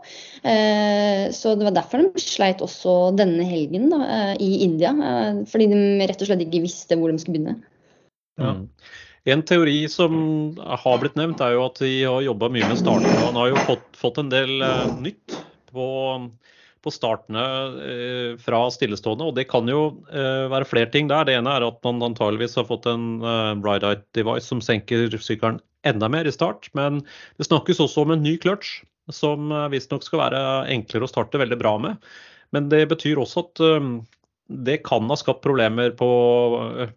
Eh, 0.49 1.25
så 1.35 1.55
det 1.57 1.67
var 1.67 1.77
derfor 1.77 2.03
de 2.03 2.23
sleit 2.23 2.63
også 2.65 3.13
denne 3.17 3.45
helgen 3.47 3.89
da, 3.93 4.01
eh, 4.17 4.33
i 4.43 4.51
India. 4.65 4.93
Eh, 4.93 5.43
fordi 5.49 5.69
de 5.73 6.09
rett 6.09 6.21
og 6.21 6.29
slett 6.29 6.45
ikke 6.47 6.63
visste 6.65 6.97
hvor 6.99 7.11
de 7.13 7.21
skulle 7.21 7.39
begynne. 7.39 7.57
Ja. 8.41 8.55
En 9.23 9.43
teori 9.47 9.85
som 9.87 10.13
har 10.59 10.97
blitt 10.99 11.15
nevnt, 11.15 11.39
er 11.39 11.55
jo 11.55 11.63
at 11.63 11.79
de 11.79 11.91
har 12.03 12.25
jobba 12.25 12.49
mye 12.51 12.67
med 12.67 12.79
starten. 12.81 13.07
Han 13.23 13.37
har 13.39 13.53
jo 13.53 13.61
fått, 13.69 13.85
fått 13.95 14.17
en 14.19 14.31
del 14.31 14.57
uh, 14.59 14.89
nytt 14.99 15.37
på, 15.71 15.85
på 16.83 16.91
startene 16.91 17.43
uh, 17.77 18.33
fra 18.43 18.65
stillestående. 18.75 19.29
Og 19.29 19.37
det 19.37 19.47
kan 19.51 19.69
jo 19.71 19.85
uh, 20.11 20.51
være 20.51 20.67
flere 20.67 20.91
ting 20.91 21.07
der. 21.11 21.23
Det 21.29 21.37
ene 21.39 21.53
er 21.55 21.67
at 21.69 21.79
man 21.87 22.03
antageligvis 22.03 22.57
har 22.59 22.67
fått 22.67 22.89
en 22.91 23.21
uh, 23.23 23.53
Bride 23.63 23.95
device 24.17 24.49
som 24.51 24.63
senker 24.63 25.07
sykkelen 25.15 25.61
enda 25.87 26.11
mer 26.11 26.27
i 26.27 26.35
start. 26.35 26.67
Men 26.75 26.99
det 27.39 27.47
snakkes 27.47 27.79
også 27.83 28.03
om 28.03 28.11
en 28.17 28.25
ny 28.25 28.35
clutch 28.43 28.81
som 29.11 29.51
visstnok 29.71 30.03
skal 30.03 30.21
være 30.21 30.43
enklere 30.71 31.07
å 31.07 31.11
starte 31.11 31.39
veldig 31.39 31.57
bra 31.59 31.73
med. 31.79 32.11
Men 32.55 32.69
det 32.71 32.85
betyr 32.91 33.19
også 33.19 33.41
at 33.43 33.61
det 34.47 34.77
kan 34.83 35.07
ha 35.07 35.15
skapt 35.15 35.41
problemer 35.43 35.93
på, 35.95 36.07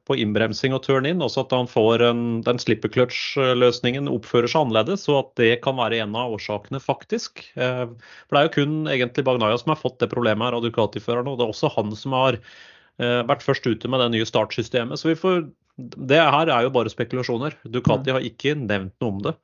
på 0.05 0.17
innbremsing 0.19 0.75
og 0.75 0.83
turn-in. 0.83 1.23
Også 1.23 1.45
at 1.45 1.53
han 1.55 1.69
får 1.71 2.03
en, 2.09 2.23
den 2.47 2.59
slipper 2.59 2.91
clutch-løsningen 2.93 4.11
oppfører 4.11 4.51
seg 4.51 4.67
annerledes. 4.67 5.07
Og 5.13 5.21
at 5.21 5.31
det 5.41 5.53
kan 5.65 5.79
være 5.79 6.01
en 6.03 6.17
av 6.19 6.35
årsakene, 6.35 6.81
faktisk. 6.83 7.45
Eh, 7.55 7.85
for 7.87 8.37
det 8.37 8.41
er 8.41 8.49
jo 8.49 8.55
kun 8.59 8.75
egentlig 8.91 9.27
Bagnaya 9.29 9.59
som 9.63 9.73
har 9.73 9.81
fått 9.81 10.01
det 10.03 10.11
problemet 10.13 10.49
her 10.49 10.59
av 10.59 10.67
Ducati-førerne. 10.67 11.33
Og 11.33 11.39
det 11.39 11.47
er 11.47 11.55
også 11.55 11.71
han 11.77 11.95
som 11.99 12.17
har 12.19 12.41
eh, 12.41 13.23
vært 13.31 13.47
først 13.47 13.71
ute 13.71 13.93
med 13.93 14.03
det 14.03 14.11
nye 14.17 14.29
startsystemet. 14.29 14.99
Så 14.99 15.13
vi 15.13 15.19
får, 15.21 15.47
det 15.79 16.19
her 16.19 16.51
er 16.51 16.67
jo 16.67 16.75
bare 16.75 16.93
spekulasjoner. 16.93 17.55
Ducati 17.71 18.17
har 18.17 18.27
ikke 18.27 18.57
nevnt 18.59 18.97
noe 18.99 19.15
om 19.15 19.23
det. 19.29 19.37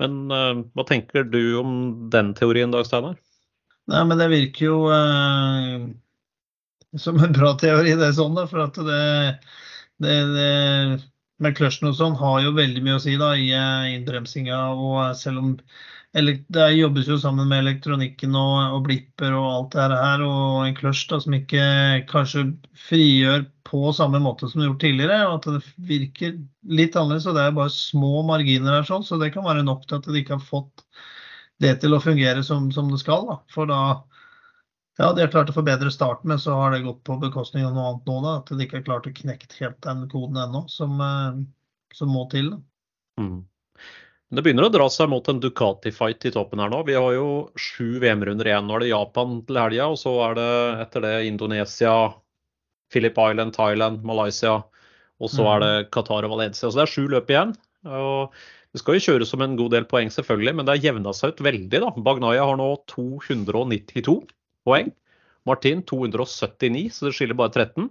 Men 0.00 0.22
uh, 0.32 0.64
hva 0.72 0.86
tenker 0.88 1.26
du 1.28 1.60
om 1.60 1.74
den 2.10 2.32
teorien, 2.34 2.72
Dag 2.72 2.88
Steinar? 2.88 3.18
Nei, 3.92 4.00
men 4.08 4.18
det 4.18 4.30
virker 4.32 4.64
jo 4.64 4.78
som 6.98 7.18
en 7.22 7.32
bra 7.32 7.54
teori, 7.60 7.94
det 7.96 8.10
er 8.10 8.16
sånn, 8.16 8.36
da. 8.36 8.46
For 8.50 8.64
at 8.66 8.76
det, 8.76 9.00
det, 10.02 10.18
det 10.36 10.50
med 11.42 11.56
clutchen 11.58 11.90
og 11.90 11.96
sånn 11.98 12.18
har 12.20 12.42
jo 12.44 12.54
veldig 12.56 12.82
mye 12.84 12.98
å 12.98 13.02
si 13.02 13.16
da, 13.20 13.32
i 13.38 13.50
eh, 13.56 13.94
innbremsinga. 13.96 14.58
Og 14.76 14.98
eh, 15.06 15.14
selv 15.18 15.42
om 15.42 15.54
det 16.12 16.66
jobbes 16.76 17.08
jo 17.08 17.16
sammen 17.20 17.48
med 17.48 17.62
elektronikken 17.62 18.36
og, 18.36 18.76
og 18.76 18.84
blipper 18.88 19.32
og 19.32 19.48
alt 19.48 19.76
det 19.78 20.02
her, 20.02 20.24
og 20.26 20.66
en 20.66 20.76
clutch 20.76 21.06
da, 21.10 21.18
som 21.24 21.36
ikke 21.36 21.64
kanskje 22.10 22.46
frigjør 22.88 23.46
på 23.68 23.94
samme 23.96 24.20
måte 24.20 24.50
som 24.50 24.60
det 24.60 24.68
gjort 24.68 24.84
tidligere. 24.84 25.22
og 25.30 25.40
At 25.40 25.48
det 25.56 25.74
virker 25.88 26.36
litt 26.68 26.98
annerledes. 26.98 27.26
og 27.30 27.38
Det 27.38 27.46
er 27.46 27.56
bare 27.56 27.72
små 27.72 28.26
marginer 28.28 28.78
her, 28.78 28.86
sånn, 28.88 29.06
så 29.06 29.18
det 29.20 29.32
kan 29.34 29.48
være 29.48 29.64
nok 29.66 29.86
til 29.88 29.98
at 29.98 30.08
de 30.10 30.20
ikke 30.20 30.36
har 30.36 30.46
fått 30.46 30.84
det 31.62 31.76
til 31.80 31.94
å 31.94 32.02
fungere 32.02 32.42
som, 32.44 32.68
som 32.74 32.90
det 32.92 33.00
skal. 33.00 33.24
Da. 33.28 33.38
For 33.54 33.70
da 33.70 33.82
Ja, 35.00 35.12
de 35.16 35.24
har 35.24 35.30
klart 35.32 35.48
å 35.48 35.56
forbedre 35.56 35.90
starten, 35.92 36.28
men 36.28 36.40
så 36.40 36.52
har 36.58 36.74
det 36.74 36.82
gått 36.84 37.00
på 37.06 37.16
bekostning 37.20 37.64
av 37.64 37.72
noe 37.72 37.86
annet 37.90 38.10
nå. 38.10 38.18
da, 38.24 38.34
At 38.42 38.50
de 38.52 38.60
ikke 38.60 38.80
har 38.80 38.88
klart 38.88 39.08
å 39.08 39.14
knekke 39.16 39.48
helt 39.58 39.80
den 39.86 40.04
koden 40.12 40.36
ennå, 40.42 40.66
som, 40.68 41.00
eh, 41.00 41.40
som 41.96 42.12
må 42.12 42.26
til. 42.32 42.52
Mm. 43.20 43.40
Det 44.32 44.44
begynner 44.44 44.68
å 44.68 44.72
dra 44.72 44.88
seg 44.88 45.10
mot 45.12 45.26
en 45.28 45.40
Ducati-fight 45.40 46.24
i 46.28 46.32
toppen 46.32 46.60
her 46.60 46.70
nå. 46.72 46.82
Vi 46.88 46.96
har 46.96 47.12
jo 47.12 47.52
sju 47.56 48.00
VM-runder 48.00 48.48
igjen. 48.48 48.68
Nå 48.68 48.76
er 48.76 48.84
det 48.84 48.92
Japan 48.92 49.40
til 49.48 49.60
helga, 49.60 49.88
og 49.92 49.98
så 50.00 50.12
er 50.28 50.36
det 50.38 50.52
etter 50.86 51.04
det 51.04 51.14
Indonesia, 51.28 51.96
Philip 52.92 53.16
Island, 53.20 53.52
Thailand, 53.56 54.04
Malaysia. 54.04 54.62
Og 55.20 55.30
så 55.30 55.44
er 55.54 55.60
det 55.62 55.90
Qatar 55.92 56.24
og 56.24 56.32
Valencia. 56.32 56.68
Så 56.68 56.80
det 56.80 56.86
er 56.86 56.92
sju 56.92 57.04
løp 57.12 57.28
igjen. 57.30 57.52
Og 57.84 58.32
det 58.72 58.80
skal 58.80 58.96
jo 58.96 59.04
kjøres 59.04 59.32
som 59.32 59.44
en 59.44 59.56
god 59.56 59.76
del 59.76 59.84
poeng, 59.88 60.08
selvfølgelig, 60.12 60.56
men 60.56 60.66
det 60.66 60.76
har 60.76 60.86
jevna 60.88 61.12
seg 61.16 61.34
ut 61.34 61.44
veldig. 61.44 61.80
da. 61.84 61.92
Bagnaya 61.96 62.48
har 62.48 62.56
nå 62.60 62.70
292 62.88 64.16
poeng. 64.66 64.92
Martin 65.48 65.82
279, 65.88 66.90
så 66.94 67.08
det 67.08 67.16
skiller 67.16 67.38
bare 67.38 67.54
13. 67.54 67.88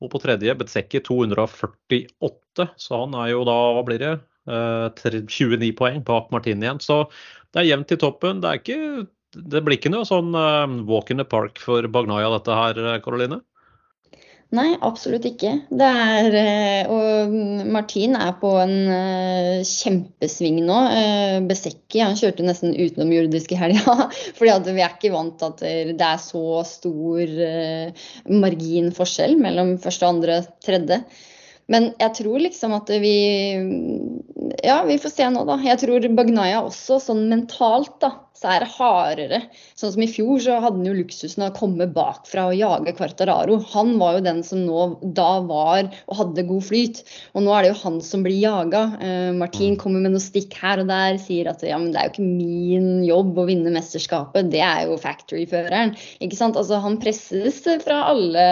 Og 0.00 0.10
på 0.12 0.20
tredje 0.22 0.54
Betsekki 0.56 1.02
248, 1.04 2.66
så 2.80 3.02
han 3.04 3.14
er 3.20 3.34
jo 3.34 3.44
da, 3.46 3.56
hva 3.76 3.84
blir 3.86 4.00
det, 4.00 4.14
eh, 4.48 4.86
29 5.28 5.72
poeng 5.76 6.00
bak 6.06 6.30
Martin 6.34 6.64
igjen. 6.64 6.80
Så 6.80 7.04
det 7.52 7.62
er 7.62 7.70
jevnt 7.74 7.92
i 7.92 8.00
toppen. 8.00 8.40
Det, 8.40 8.48
er 8.48 8.62
ikke, 8.62 9.06
det 9.36 9.62
blir 9.66 9.78
ikke 9.78 9.92
noe 9.92 10.08
sånn 10.08 10.32
eh, 10.34 10.80
walk 10.88 11.12
in 11.12 11.20
the 11.20 11.28
park 11.28 11.60
for 11.62 11.86
Bagnaya 11.86 12.32
dette 12.38 12.56
her, 12.62 12.82
Karoline? 13.04 13.42
Nei, 14.50 14.72
absolutt 14.82 15.28
ikke. 15.28 15.52
Er, 15.78 16.34
eh, 16.34 16.88
og 16.90 17.34
Martin 17.70 18.16
er 18.18 18.32
på 18.40 18.50
en 18.58 18.72
uh, 18.90 19.60
kjempesving 19.62 20.58
nå. 20.66 20.78
Uh, 20.90 21.36
Besekki 21.46 22.02
han 22.02 22.18
kjørte 22.18 22.46
nesten 22.48 22.74
utenomjordisk 22.74 23.54
i 23.54 23.60
helga. 23.60 24.08
fordi 24.38 24.74
vi 24.74 24.82
er 24.82 24.96
ikke 24.96 25.12
vant 25.14 25.38
til 25.38 25.52
at 25.52 25.94
det 25.94 26.08
er 26.08 26.18
så 26.22 26.64
stor 26.66 27.36
marginforskjell 28.26 29.38
mellom 29.38 29.76
første, 29.82 30.10
andre, 30.10 30.42
tredje. 30.66 30.98
Men 31.70 31.92
jeg 32.00 32.16
tror 32.18 32.42
liksom 32.42 32.74
at 32.74 32.90
vi 32.98 33.14
Ja, 34.66 34.80
vi 34.88 34.98
får 34.98 35.14
se 35.14 35.30
nå, 35.30 35.44
da. 35.46 35.60
Jeg 35.62 35.78
tror 35.84 36.10
Bagnaya 36.18 36.64
også, 36.66 36.98
sånn 37.04 37.28
mentalt, 37.30 38.00
da, 38.02 38.16
så 38.40 38.48
er 38.54 38.62
det 38.64 38.70
hardere. 38.72 39.38
Sånn 39.76 39.92
som 39.92 40.02
i 40.04 40.08
fjor, 40.08 40.38
så 40.40 40.56
hadde 40.62 40.78
han 40.78 40.86
jo 40.88 40.96
luksusen 40.96 41.42
av 41.44 41.50
å 41.50 41.58
komme 41.58 41.86
bakfra 41.92 42.46
og 42.48 42.56
jage 42.56 42.94
Quartararo. 42.96 43.58
Han 43.74 43.92
var 44.00 44.16
jo 44.16 44.22
den 44.24 44.40
som 44.46 44.62
nå 44.64 44.86
da 45.16 45.42
var 45.44 45.90
og 46.06 46.16
hadde 46.16 46.46
god 46.48 46.64
flyt. 46.64 47.02
Og 47.34 47.44
nå 47.44 47.52
er 47.52 47.66
det 47.66 47.72
jo 47.74 47.80
han 47.82 47.98
som 48.04 48.24
blir 48.24 48.38
jaga. 48.40 48.82
Eh, 49.04 49.28
Martin 49.36 49.76
kommer 49.80 50.00
med 50.00 50.14
noe 50.14 50.24
stikk 50.24 50.56
her 50.62 50.80
og 50.80 50.88
der, 50.88 51.18
sier 51.20 51.50
at 51.52 51.64
ja, 51.66 51.76
men 51.76 51.92
det 51.92 52.00
er 52.00 52.08
jo 52.08 52.14
ikke 52.14 52.30
min 52.30 53.04
jobb 53.04 53.42
å 53.42 53.46
vinne 53.50 53.74
mesterskapet, 53.74 54.48
det 54.54 54.64
er 54.64 54.86
jo 54.88 54.96
factory-føreren. 55.00 55.92
Ikke 56.24 56.38
sant. 56.38 56.56
Altså 56.56 56.80
han 56.80 56.96
presses 57.02 57.60
fra 57.84 58.00
alle 58.08 58.46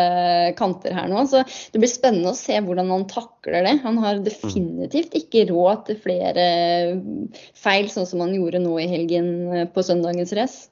kanter 0.61 0.93
her 0.99 1.09
nå. 1.09 1.25
Så 1.33 1.41
det 1.73 1.81
blir 1.81 1.91
spennende 1.91 2.35
å 2.35 2.39
se 2.39 2.61
hvordan 2.61 2.93
han 2.93 3.09
takler 3.09 3.65
det. 3.65 3.79
Han 3.87 3.97
har 4.05 4.21
definitivt 4.21 5.17
ikke 5.17 5.49
råd 5.49 5.89
til 5.89 6.01
flere 6.05 6.47
feil, 7.57 7.89
sånn 7.89 8.09
som 8.09 8.21
han 8.27 8.37
gjorde 8.37 8.61
nå 8.61 8.77
i 8.85 8.89
helgen 8.91 9.33
på 9.73 9.78
søndagens 9.87 10.35
race. 10.37 10.69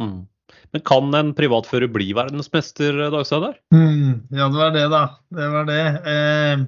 Mm. 0.00 0.26
Men 0.72 0.82
kan 0.86 1.14
en 1.14 1.32
privatfører 1.34 1.90
bli 1.90 2.10
verdensmester, 2.16 2.96
Dagstad? 3.12 3.56
Mm, 3.74 4.26
ja, 4.30 4.48
det 4.48 4.58
var 4.58 4.74
det, 4.74 4.84
da. 4.92 5.02
Det 5.34 5.48
var 5.54 5.66
det. 5.68 5.84
Eh, 6.12 6.62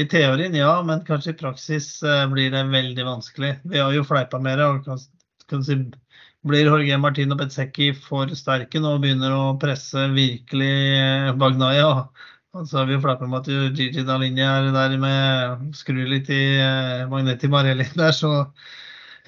I 0.00 0.06
teorien 0.10 0.54
ja, 0.54 0.76
men 0.86 1.02
kanskje 1.06 1.34
i 1.34 1.40
praksis 1.40 1.90
eh, 2.06 2.26
blir 2.30 2.52
det 2.54 2.64
veldig 2.70 3.06
vanskelig. 3.06 3.56
Vi 3.66 3.82
har 3.82 3.94
jo 3.94 4.06
fleipa 4.06 4.38
med 4.42 4.58
det. 4.58 4.68
og 4.68 4.84
kan, 4.86 5.02
kan 5.50 5.66
si, 5.66 5.78
Blir 6.46 6.70
Jorge 6.70 6.96
Martino 6.96 7.36
Bezzecchi 7.36 7.90
for 7.92 8.30
sterke 8.32 8.80
nå 8.80 8.94
og 8.96 9.02
begynner 9.02 9.34
å 9.36 9.56
presse 9.60 10.06
virkelig 10.14 10.74
eh, 10.96 11.32
Bagnaya? 11.36 11.90
Og 12.56 12.66
så 12.66 12.80
har 12.80 12.88
vi 12.88 12.98
fleipa 13.02 13.26
med 13.30 13.42
at 13.42 13.74
Gigi 13.78 14.02
Dalinja 14.06 14.54
er 14.58 14.70
der 14.74 14.94
med 14.98 15.74
skru 15.78 16.00
litt 16.08 16.30
i 16.32 16.44
eh, 16.58 17.04
Magnetti 17.10 17.50
Marelli 17.50 17.86
der, 17.98 18.14
så 18.16 18.32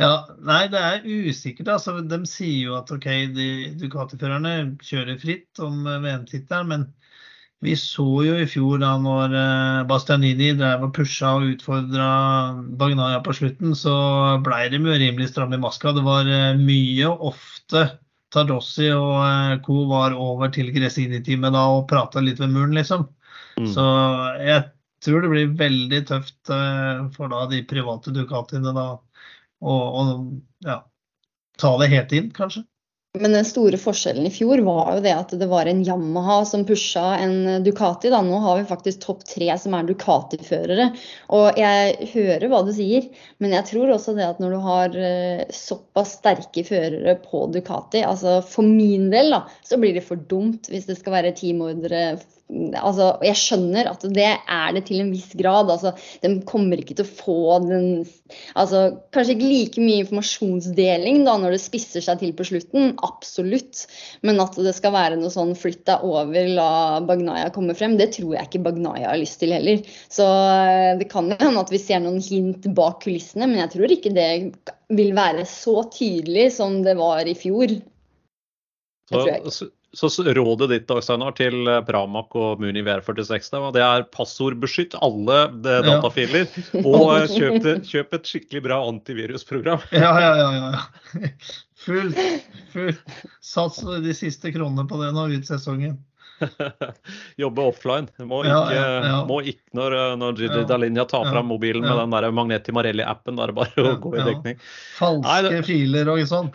ja, 0.03 0.15
Nei, 0.43 0.65
det 0.73 0.83
er 0.83 1.07
usikkert. 1.07 1.71
altså. 1.77 1.97
De 2.03 2.19
sier 2.29 2.69
jo 2.69 2.77
at 2.81 2.91
OK, 2.95 3.07
Ducati-førerne 3.81 4.57
kjører 4.83 5.21
fritt 5.23 5.63
om 5.63 5.87
VM-tittelen, 5.87 6.73
men 6.73 6.91
vi 7.63 7.77
så 7.79 8.05
jo 8.27 8.35
i 8.43 8.47
fjor 8.51 8.81
da 8.83 8.97
når 8.99 9.35
eh, 9.39 9.83
Bastianini 9.87 10.49
drev 10.59 10.89
og 10.89 10.95
pusha 10.97 11.37
og 11.39 11.53
utfordra 11.53 12.07
Bagnaya 12.79 13.21
på 13.23 13.35
slutten, 13.39 13.77
så 13.79 13.93
blei 14.43 14.65
de 14.73 14.81
jo 14.83 14.97
rimelig 14.99 15.29
stramme 15.31 15.55
i 15.55 15.63
maska. 15.63 15.93
Det 15.95 16.03
var 16.03 16.27
eh, 16.27 16.59
mye 16.59 17.07
og 17.07 17.23
ofte 17.31 17.85
Tadossi 18.35 18.89
og 18.97 19.15
eh, 19.23 19.55
co. 19.63 19.79
var 19.93 20.19
over 20.19 20.51
til 20.51 20.73
Gresini-teamet 20.75 21.55
da 21.55 21.63
og 21.77 21.87
prata 21.93 22.25
litt 22.25 22.43
ved 22.43 22.51
muren, 22.51 22.75
liksom. 22.75 23.07
Mm. 23.61 23.71
Så 23.77 23.87
jeg 24.43 24.67
tror 25.07 25.23
det 25.23 25.31
blir 25.31 25.55
veldig 25.63 26.03
tøft 26.09 26.51
for 27.15 27.31
da 27.31 27.45
de 27.51 27.63
private 27.69 28.11
Ducatiene 28.17 28.75
da 28.75 28.89
og, 29.63 30.03
og 30.03 30.69
ja, 30.69 30.83
ta 31.63 31.73
det 31.81 31.93
helt 31.95 32.15
inn, 32.19 32.31
kanskje. 32.37 32.67
Men 33.21 33.35
den 33.37 33.45
store 33.45 33.77
forskjellen 33.77 34.25
i 34.25 34.31
fjor 34.33 34.63
var 34.65 34.95
jo 34.95 35.01
det 35.05 35.11
at 35.13 35.33
det 35.37 35.45
var 35.51 35.69
en 35.69 35.83
Yamaha 35.85 36.39
som 36.49 36.63
pusha 36.65 37.19
en 37.21 37.61
Ducati. 37.61 38.09
Da. 38.09 38.23
Nå 38.25 38.39
har 38.41 38.57
vi 38.57 38.71
faktisk 38.71 39.03
topp 39.03 39.27
tre 39.29 39.51
som 39.61 39.77
er 39.77 39.85
Ducati-førere. 39.91 40.87
Og 41.37 41.61
jeg 41.61 42.09
hører 42.15 42.49
hva 42.49 42.63
du 42.65 42.73
sier, 42.73 43.11
men 43.37 43.53
jeg 43.53 43.69
tror 43.69 43.93
også 43.93 44.17
det 44.17 44.25
at 44.31 44.41
når 44.41 44.57
du 44.57 44.61
har 44.65 44.97
eh, 44.97 45.45
såpass 45.53 46.17
sterke 46.23 46.65
førere 46.65 47.19
på 47.27 47.45
Ducati, 47.53 48.01
altså 48.01 48.39
for 48.49 48.65
min 48.65 49.11
del, 49.13 49.29
da, 49.37 49.45
så 49.61 49.77
blir 49.83 49.93
det 49.99 50.07
for 50.09 50.17
dumt 50.33 50.73
hvis 50.73 50.89
det 50.89 50.97
skal 51.03 51.19
være 51.19 51.37
teamordre 51.37 52.15
altså, 52.79 53.09
jeg 53.25 53.39
skjønner 53.39 53.89
at 53.91 54.05
det 54.15 54.29
er 54.29 54.75
det 54.77 54.85
til 54.89 55.03
en 55.03 55.13
viss 55.15 55.31
grad. 55.39 55.71
Altså, 55.73 55.93
de 56.23 56.33
kommer 56.49 56.81
ikke 56.81 56.97
til 56.99 57.07
å 57.07 57.17
få 57.23 57.59
den 57.65 57.87
altså, 58.59 58.83
Kanskje 59.15 59.37
ikke 59.37 59.51
like 59.51 59.85
mye 59.85 60.03
informasjonsdeling 60.05 61.23
da, 61.27 61.37
når 61.41 61.57
det 61.57 61.63
spisser 61.63 62.05
seg 62.05 62.21
til 62.23 62.35
på 62.37 62.47
slutten, 62.49 62.95
absolutt. 63.05 63.85
Men 64.27 64.41
at 64.45 64.59
det 64.61 64.75
skal 64.77 64.95
være 64.97 65.21
noe 65.21 65.33
sånn 65.33 65.55
flytt 65.59 65.85
deg 65.89 66.07
over, 66.09 66.53
la 66.59 67.01
Bagnaya 67.07 67.53
komme 67.55 67.77
frem, 67.79 67.97
det 68.01 68.13
tror 68.17 68.37
jeg 68.37 68.51
ikke 68.51 68.65
Bagnaya 68.69 69.13
har 69.13 69.21
lyst 69.21 69.41
til 69.43 69.55
heller. 69.55 69.83
Så 70.13 70.27
eh, 70.27 70.93
det 71.01 71.11
kan 71.13 71.33
hende 71.33 71.63
at 71.63 71.73
vi 71.73 71.81
ser 71.83 72.03
noen 72.05 72.21
hint 72.23 72.69
bak 72.77 73.03
kulissene, 73.07 73.49
men 73.49 73.63
jeg 73.65 73.75
tror 73.77 73.97
ikke 73.97 74.15
det 74.17 74.31
vil 74.93 75.15
være 75.17 75.47
så 75.49 75.83
tydelig 75.93 76.51
som 76.59 76.83
det 76.85 76.99
var 77.01 77.29
i 77.29 77.37
fjor. 77.39 77.79
Så, 79.13 79.69
så 79.93 80.09
rådet 80.25 80.69
ditt 80.71 80.93
Steinar, 81.05 81.35
til 81.37 81.67
eh, 81.69 81.83
Pramac 81.85 82.33
og 82.39 82.61
Muni 82.63 82.81
VR46 82.85 83.51
det 83.75 83.83
er 83.85 84.07
passordbeskytt 84.15 84.97
alle 85.05 85.43
eh, 85.49 85.83
datafiler. 85.85 86.47
Ja. 86.73 86.85
Og 86.87 87.11
eh, 87.19 87.27
kjøp, 87.29 87.67
kjøp, 87.89 88.17
et 88.17 88.31
skikkelig 88.31 88.63
bra 88.65 88.81
antivirusprogram. 88.89 89.85
Ja, 89.93 90.15
ja, 90.23 90.33
ja. 90.41 90.71
ja. 90.73 91.29
Fullt. 91.83 92.17
full 92.73 92.95
sats 93.43 93.83
de 93.83 94.15
siste 94.17 94.53
kronene 94.55 94.87
på 94.89 95.01
det 95.03 95.11
nå 95.13 95.27
ut 95.35 95.49
sesongen. 95.49 95.99
Jobbe 97.43 97.69
offline. 97.69 98.09
Må 98.25 98.43
ikke, 98.47 98.75
ja, 98.75 98.87
ja, 99.05 99.19
må 99.29 99.43
ikke 99.45 99.77
når, 99.79 99.97
når 100.19 100.41
Gigi 100.41 100.65
Dalinja 100.71 101.05
tar 101.11 101.29
fram 101.29 101.51
mobilen 101.53 101.85
med 101.85 102.01
den 102.01 102.17
der 102.17 102.33
Magneti 102.35 102.75
Marelli-appen. 102.75 103.37
Da 103.37 103.45
er 103.45 103.53
det 103.53 103.59
bare 103.61 103.87
å 103.93 103.95
gå 104.03 104.17
i 104.17 104.25
dekning. 104.27 104.59
Falske 104.97 105.29
Nei, 105.29 105.39
det... 105.47 105.63
filer 105.69 106.15
og 106.15 106.25
sånn. 106.31 106.53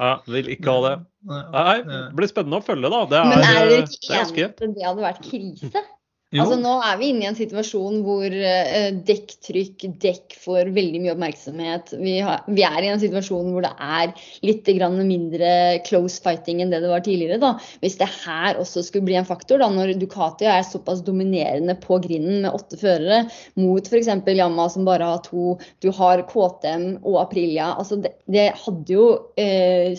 Ja, 0.00 0.12
vil 0.32 0.46
ikke 0.48 0.72
ha 0.72 0.82
det. 0.86 0.92
Nei, 1.28 1.74
det 1.84 1.98
blir 2.16 2.30
spennende 2.30 2.60
å 2.62 2.64
følge, 2.64 2.88
da. 2.88 3.00
Det 3.10 3.18
er, 3.18 3.26
Men 3.28 3.42
er 3.44 3.58
dere 3.68 3.80
ikke 3.84 4.20
enige 4.22 4.46
at 4.48 4.62
det 4.62 4.86
hadde 4.86 5.04
vært 5.04 5.26
krise? 5.26 5.82
Altså 6.30 6.54
Nå 6.60 6.76
er 6.86 6.98
vi 7.00 7.08
inne 7.10 7.24
i 7.24 7.28
en 7.28 7.34
situasjon 7.34 8.04
hvor 8.06 8.30
uh, 8.30 8.90
dekktrykk, 9.06 9.82
dekk 9.98 10.36
får 10.38 10.68
veldig 10.76 11.00
mye 11.02 11.14
oppmerksomhet. 11.16 11.90
Vi, 11.98 12.12
har, 12.22 12.44
vi, 12.46 12.62
er 12.62 12.86
i 12.86 12.92
en 12.92 13.02
situasjon 13.02 13.48
hvor 13.50 13.66
det 13.66 13.72
er 13.82 14.12
litt 14.46 14.70
mindre 14.70 15.50
close 15.88 16.22
fighting 16.22 16.62
enn 16.62 16.70
det 16.70 16.82
det 16.84 16.92
var 16.92 17.02
tidligere. 17.02 17.40
da. 17.42 17.56
Hvis 17.82 17.98
det 17.98 18.06
her 18.22 18.60
også 18.62 18.84
skulle 18.86 19.08
bli 19.08 19.18
en 19.18 19.26
faktor, 19.26 19.58
da, 19.58 19.72
når 19.74 19.96
Ducati 19.98 20.46
er 20.46 20.62
såpass 20.62 21.02
dominerende 21.02 21.74
på 21.82 21.98
grinden 21.98 22.46
med 22.46 22.54
åtte 22.54 22.78
førere, 22.78 23.24
mot 23.58 23.90
f.eks. 23.90 24.14
Yama 24.30 24.70
som 24.70 24.86
bare 24.86 25.10
har 25.10 25.26
to, 25.26 25.58
du 25.82 25.90
har 25.98 26.22
KTM 26.30 27.00
og 27.02 27.24
Aprilia. 27.26 27.74
altså 27.74 27.98
Det, 27.98 28.14
det 28.30 28.52
hadde 28.54 28.94
jo 28.94 29.06
uh, 29.18 29.98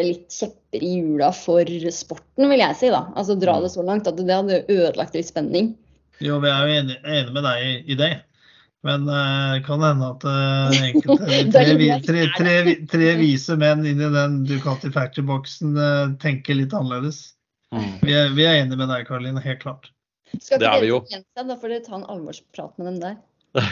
litt 0.00 0.32
kjepper 0.32 0.82
i 0.82 0.90
hjula 0.96 1.28
for 1.36 1.68
sporten, 1.92 2.48
vil 2.48 2.62
jeg 2.62 2.78
si. 2.78 2.90
da. 2.92 3.04
Altså 3.18 3.36
Dra 3.38 3.58
det 3.60 3.72
så 3.74 3.84
langt 3.84 4.08
at 4.08 4.18
det 4.18 4.32
hadde 4.32 4.64
ødelagt 4.72 5.16
litt 5.18 5.28
spenning. 5.28 5.74
Jo, 6.22 6.38
vi 6.42 6.50
er 6.50 6.68
jo 6.68 6.76
enige 6.80 7.00
enige 7.02 7.34
med 7.34 7.44
deg 7.48 7.64
i, 7.66 7.72
i 7.92 7.98
det. 7.98 8.12
Men 8.82 9.04
det 9.06 9.14
uh, 9.14 9.60
kan 9.66 9.82
hende 9.84 10.08
at 10.10 10.24
uh, 10.26 10.80
enkelte 10.88 11.26
tre, 11.54 11.68
tre, 12.02 12.24
tre, 12.34 12.74
tre, 12.90 13.10
vise 13.20 13.54
menn 13.58 13.84
inn 13.86 14.02
i 14.02 14.10
den 14.10 14.40
Ducati 14.48 14.90
Factory-boksen 14.90 15.76
uh, 15.78 16.14
tenker 16.22 16.58
litt 16.58 16.74
annerledes. 16.74 17.28
Mm. 17.72 17.92
Vi, 18.02 18.10
er, 18.10 18.32
vi, 18.34 18.46
er, 18.46 18.58
enige 18.64 18.80
med 18.80 18.90
deg, 18.90 19.06
Karoline. 19.06 19.42
Helt 19.44 19.62
klart. 19.62 19.92
Skal 20.32 20.58
ikke 20.58 20.80
vi 20.82 20.90
jo 20.90 21.02
da 21.12 21.56
får 21.60 21.74
dere 21.74 21.84
ta 21.84 21.94
en 21.98 22.08
alvorsprat 22.10 22.74
med 22.80 22.90
dem 22.90 22.98
der. 23.04 23.18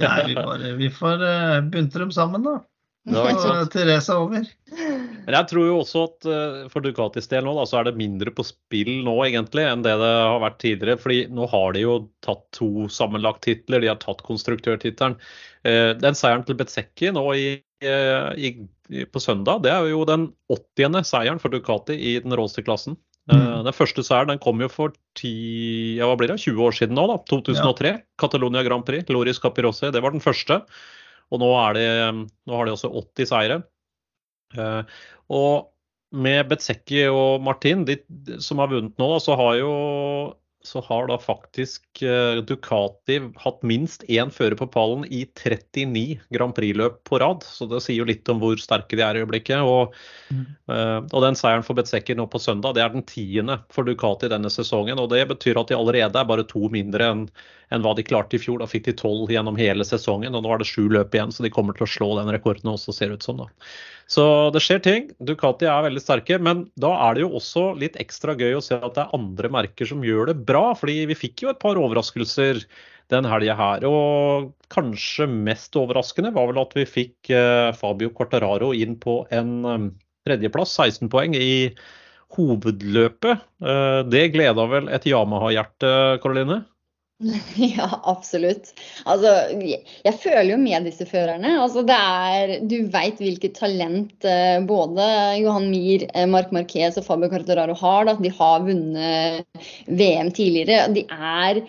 Nei, 0.00 0.16
vi, 0.28 0.36
bare, 0.38 0.74
vi 0.78 0.90
får 0.94 1.24
uh, 1.24 1.58
bunte 1.72 2.04
dem 2.04 2.14
sammen, 2.14 2.46
da. 2.46 2.60
Ja, 3.08 3.22
ikke 3.30 3.40
sant? 3.46 3.70
Teresa 3.72 4.16
over. 4.20 4.44
Men 4.70 5.32
jeg 5.32 5.48
tror 5.48 5.64
jo 5.64 5.76
også 5.80 6.02
at 6.04 6.26
eh, 6.28 6.58
for 6.72 6.84
Ducatis 6.84 7.30
del 7.30 7.46
nå, 7.46 7.54
da, 7.56 7.64
så 7.68 7.80
er 7.80 7.88
det 7.88 7.94
mindre 7.96 8.32
på 8.36 8.44
spill 8.44 8.90
nå 9.06 9.14
egentlig 9.24 9.64
enn 9.64 9.84
det 9.86 9.94
det 10.02 10.10
har 10.10 10.42
vært 10.42 10.58
tidligere. 10.60 11.00
fordi 11.00 11.20
nå 11.32 11.48
har 11.48 11.72
de 11.76 11.84
jo 11.86 11.94
tatt 12.26 12.44
to 12.56 12.88
sammenlagt 12.92 13.42
titler, 13.48 13.80
de 13.80 13.88
har 13.88 14.00
tatt 14.02 14.20
konstruktørtittelen. 14.26 15.16
Eh, 15.64 15.94
Den 16.00 16.18
seieren 16.18 16.44
til 16.44 16.58
Betsecki 16.60 17.12
nå 17.16 17.24
i, 17.38 17.46
eh, 17.80 18.30
i, 18.36 18.52
i, 18.92 19.06
på 19.08 19.22
søndag, 19.22 19.64
det 19.64 19.72
er 19.72 19.88
jo 19.94 20.04
den 20.04 20.28
80. 20.52 21.00
seieren 21.08 21.40
for 21.40 21.48
Ducati 21.56 21.96
i 21.96 22.18
den 22.20 22.36
råeste 22.36 22.66
klassen. 22.66 23.00
Eh, 23.30 23.36
Mm. 23.36 23.64
Den 23.64 23.76
første 23.76 24.02
seieren 24.02 24.32
den 24.32 24.40
kom 24.42 24.60
jo 24.60 24.66
for 24.72 24.92
10, 25.20 25.98
ja, 26.00 26.06
hva 26.08 26.16
blir 26.18 26.32
det, 26.32 26.40
20 26.40 26.64
år 26.66 26.72
siden 26.74 26.96
nå, 26.96 27.04
da. 27.06 27.18
2003. 27.30 27.92
Catalonia 28.18 28.64
Grand 28.66 28.84
Prix, 28.84 29.08
Loris 29.12 29.38
Capirossi. 29.38 29.90
Det 29.92 30.00
var 30.02 30.10
den 30.16 30.24
første. 30.24 30.62
Og 31.30 31.42
nå, 31.42 31.50
det, 31.76 31.88
nå 32.46 32.56
har 32.56 32.66
de 32.66 32.74
også 32.74 32.90
80 32.90 33.30
seire. 33.30 33.60
Eh, 34.58 34.96
og 35.30 35.70
med 36.10 36.48
Betsecki 36.50 37.04
og 37.06 37.42
Martin, 37.46 37.84
de 37.86 38.00
som 38.42 38.58
har 38.62 38.72
vunnet 38.72 38.96
nå, 38.98 39.10
så 39.22 39.36
har 39.38 39.60
jo 39.60 39.72
så 40.62 40.82
har 40.84 41.06
da 41.08 41.16
faktisk 41.16 42.02
eh, 42.04 42.42
Ducati 42.44 43.16
hatt 43.40 43.62
minst 43.64 44.02
én 44.12 44.28
fører 44.34 44.58
på 44.60 44.66
pallen 44.68 45.06
i 45.08 45.22
39 45.24 46.18
Grand 46.36 46.52
Prix-løp 46.56 46.98
på 47.08 47.20
rad. 47.22 47.46
Så 47.48 47.64
det 47.70 47.80
sier 47.80 48.02
jo 48.02 48.08
litt 48.08 48.28
om 48.28 48.42
hvor 48.42 48.60
sterke 48.60 48.98
de 48.98 49.04
er 49.06 49.16
i 49.16 49.22
øyeblikket. 49.24 49.64
Og, 49.64 49.94
Mm. 50.30 50.44
eh, 50.70 50.98
og 51.10 51.22
den 51.24 51.34
seieren 51.34 51.64
for 51.66 51.74
Bezzecchi 51.74 52.14
nå 52.14 52.28
på 52.30 52.38
søndag, 52.38 52.74
det 52.76 52.84
er 52.84 52.92
den 52.92 53.02
tiende 53.02 53.56
for 53.72 53.88
Ducati 53.88 54.28
denne 54.30 54.52
sesongen. 54.52 55.00
Og 55.00 55.08
det 55.10 55.24
betyr 55.32 55.58
at 55.58 55.72
de 55.72 55.78
allerede 55.78 56.20
er 56.20 56.28
bare 56.28 56.44
to 56.46 56.68
mindre 56.68 57.08
enn 57.10 57.24
en 57.72 57.82
hva 57.82 57.94
de 57.96 58.04
klarte 58.04 58.36
i 58.36 58.42
fjor. 58.42 58.60
Da 58.60 58.68
fikk 58.70 58.84
de 58.84 58.92
tolv 58.98 59.30
gjennom 59.32 59.56
hele 59.58 59.82
sesongen, 59.86 60.34
og 60.34 60.44
nå 60.44 60.52
er 60.54 60.58
det 60.58 60.68
sju 60.68 60.88
løp 60.92 61.14
igjen, 61.16 61.32
så 61.32 61.42
de 61.42 61.50
kommer 61.50 61.74
til 61.74 61.86
å 61.86 61.90
slå 61.90 62.12
den 62.20 62.30
rekorden 62.34 62.70
også, 62.74 62.92
ser 62.94 63.08
det 63.08 63.20
ut 63.20 63.26
som. 63.26 63.40
da. 63.42 63.48
Så 64.10 64.24
det 64.50 64.62
skjer 64.64 64.80
ting. 64.82 65.10
Ducati 65.22 65.68
er 65.70 65.84
veldig 65.86 66.00
sterke, 66.02 66.38
men 66.42 66.64
da 66.82 66.90
er 67.06 67.14
det 67.14 67.22
jo 67.22 67.34
også 67.38 67.68
litt 67.78 67.98
ekstra 68.02 68.34
gøy 68.34 68.56
å 68.58 68.64
se 68.64 68.74
at 68.74 68.96
det 68.96 69.04
er 69.04 69.14
andre 69.14 69.50
merker 69.54 69.86
som 69.86 70.02
gjør 70.02 70.32
det 70.32 70.40
bra. 70.48 70.72
fordi 70.74 71.04
vi 71.12 71.18
fikk 71.18 71.44
jo 71.44 71.52
et 71.52 71.60
par 71.62 71.78
overraskelser 71.78 72.64
den 73.10 73.28
helga 73.30 73.54
her. 73.58 73.86
Og 73.86 74.50
kanskje 74.74 75.28
mest 75.30 75.78
overraskende 75.78 76.34
var 76.34 76.50
vel 76.50 76.62
at 76.62 76.74
vi 76.78 76.86
fikk 76.88 77.30
eh, 77.34 77.70
Fabio 77.78 78.10
Quartararo 78.14 78.72
inn 78.74 78.98
på 78.98 79.20
en 79.34 79.54
eh, 79.62 79.88
tredjeplass, 80.26 80.74
16 80.78 81.10
poeng, 81.12 81.38
i 81.38 81.70
hovedløpet. 82.34 83.46
Eh, 83.62 84.00
det 84.10 84.26
gleda 84.34 84.66
vel 84.74 84.90
et 84.90 85.06
Yamaha-hjerte, 85.06 85.94
Karoline? 86.22 86.64
Ja, 87.76 87.88
absolutt. 88.08 88.72
Altså, 89.04 89.32
jeg, 89.60 90.14
føler 90.22 90.54
jo 90.54 90.58
med 90.60 90.86
disse 90.88 91.06
førerne. 91.08 91.52
Altså, 91.60 91.84
det 91.86 91.96
er, 91.96 92.54
du 92.64 92.76
veit 92.92 93.20
hvilket 93.20 93.58
talent 93.58 94.26
eh, 94.28 94.56
både 94.64 95.06
Johan 95.40 95.68
Mir, 95.72 96.06
eh, 96.14 96.28
Marc 96.30 96.52
Marquez 96.56 96.96
og 97.00 97.06
Fabio 97.06 97.30
Carteraro 97.32 97.76
har. 97.76 98.08
Da. 98.08 98.16
De 98.20 98.32
har 98.40 98.64
vunnet 98.64 99.62
VM 99.86 100.32
tidligere. 100.36 100.88
De 100.96 101.04
er 101.10 101.64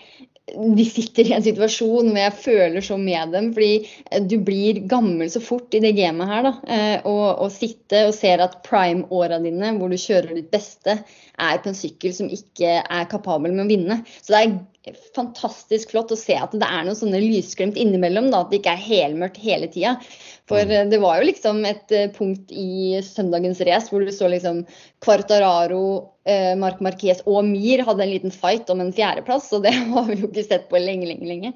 de 0.50 0.84
sitter 0.84 1.28
i 1.28 1.34
en 1.36 1.44
situasjon 1.44 2.08
hvor 2.10 2.18
jeg 2.18 2.34
føler 2.42 2.84
så 2.84 2.96
med 2.98 3.30
dem. 3.34 3.50
Fordi 3.54 3.86
eh, 4.10 4.24
du 4.26 4.36
blir 4.42 4.82
gammel 4.90 5.30
så 5.30 5.42
fort 5.42 5.74
i 5.76 5.82
det 5.84 5.94
gamet 5.98 6.28
her. 6.28 6.48
da, 6.48 6.52
eh, 6.66 7.06
Og, 7.08 7.44
og 7.46 7.54
sitte 7.54 8.06
og 8.08 8.14
ser 8.16 8.42
at 8.42 8.58
prime-åra 8.66 9.38
dine, 9.42 9.74
hvor 9.78 9.92
du 9.92 9.98
kjører 10.00 10.34
ditt 10.34 10.50
beste, 10.52 10.98
er 11.38 11.62
på 11.62 11.70
en 11.70 11.78
sykkel 11.78 12.14
som 12.16 12.30
ikke 12.32 12.80
er 12.82 13.08
kapabel 13.10 13.54
med 13.54 13.66
å 13.66 13.70
vinne. 13.70 14.00
Så 14.20 14.34
det 14.34 14.42
er 14.42 14.98
fantastisk 15.14 15.94
flott 15.94 16.12
å 16.12 16.18
se 16.18 16.34
at 16.34 16.54
det 16.58 16.66
er 16.66 16.84
noen 16.84 16.98
sånne 16.98 17.22
lysglimt 17.22 17.78
innimellom. 17.78 18.32
Da, 18.34 18.42
at 18.42 18.50
det 18.50 18.62
ikke 18.62 18.74
er 18.74 18.86
helmørkt 18.88 19.40
hele 19.42 19.70
tida. 19.70 19.96
For 20.50 20.62
eh, 20.62 20.86
det 20.90 20.98
var 21.02 21.20
jo 21.20 21.28
liksom 21.28 21.62
et 21.68 21.94
eh, 21.94 22.08
punkt 22.14 22.50
i 22.50 22.98
søndagens 23.06 23.60
race 23.68 23.92
hvor 23.92 24.02
du 24.02 24.10
så 24.14 24.30
liksom 24.32 24.64
Quartararo, 25.04 25.84
eh, 26.28 26.52
Marc 26.58 26.82
Marquez 26.82 27.22
og 27.26 27.44
Mir 27.46 27.84
hadde 27.86 28.04
en 28.06 28.14
liten 28.14 28.34
fight 28.34 28.70
om 28.72 28.82
en 28.82 28.92
fjerdeplass. 28.94 29.50
Og 29.54 29.66
det 29.66 29.74
har 29.94 30.10
vi 30.10 30.18
jo 30.20 30.30
ikke 30.30 30.46
sett 30.48 30.66
på 30.72 30.82
lenge, 30.82 31.08
lenge, 31.10 31.28
lenge. 31.28 31.54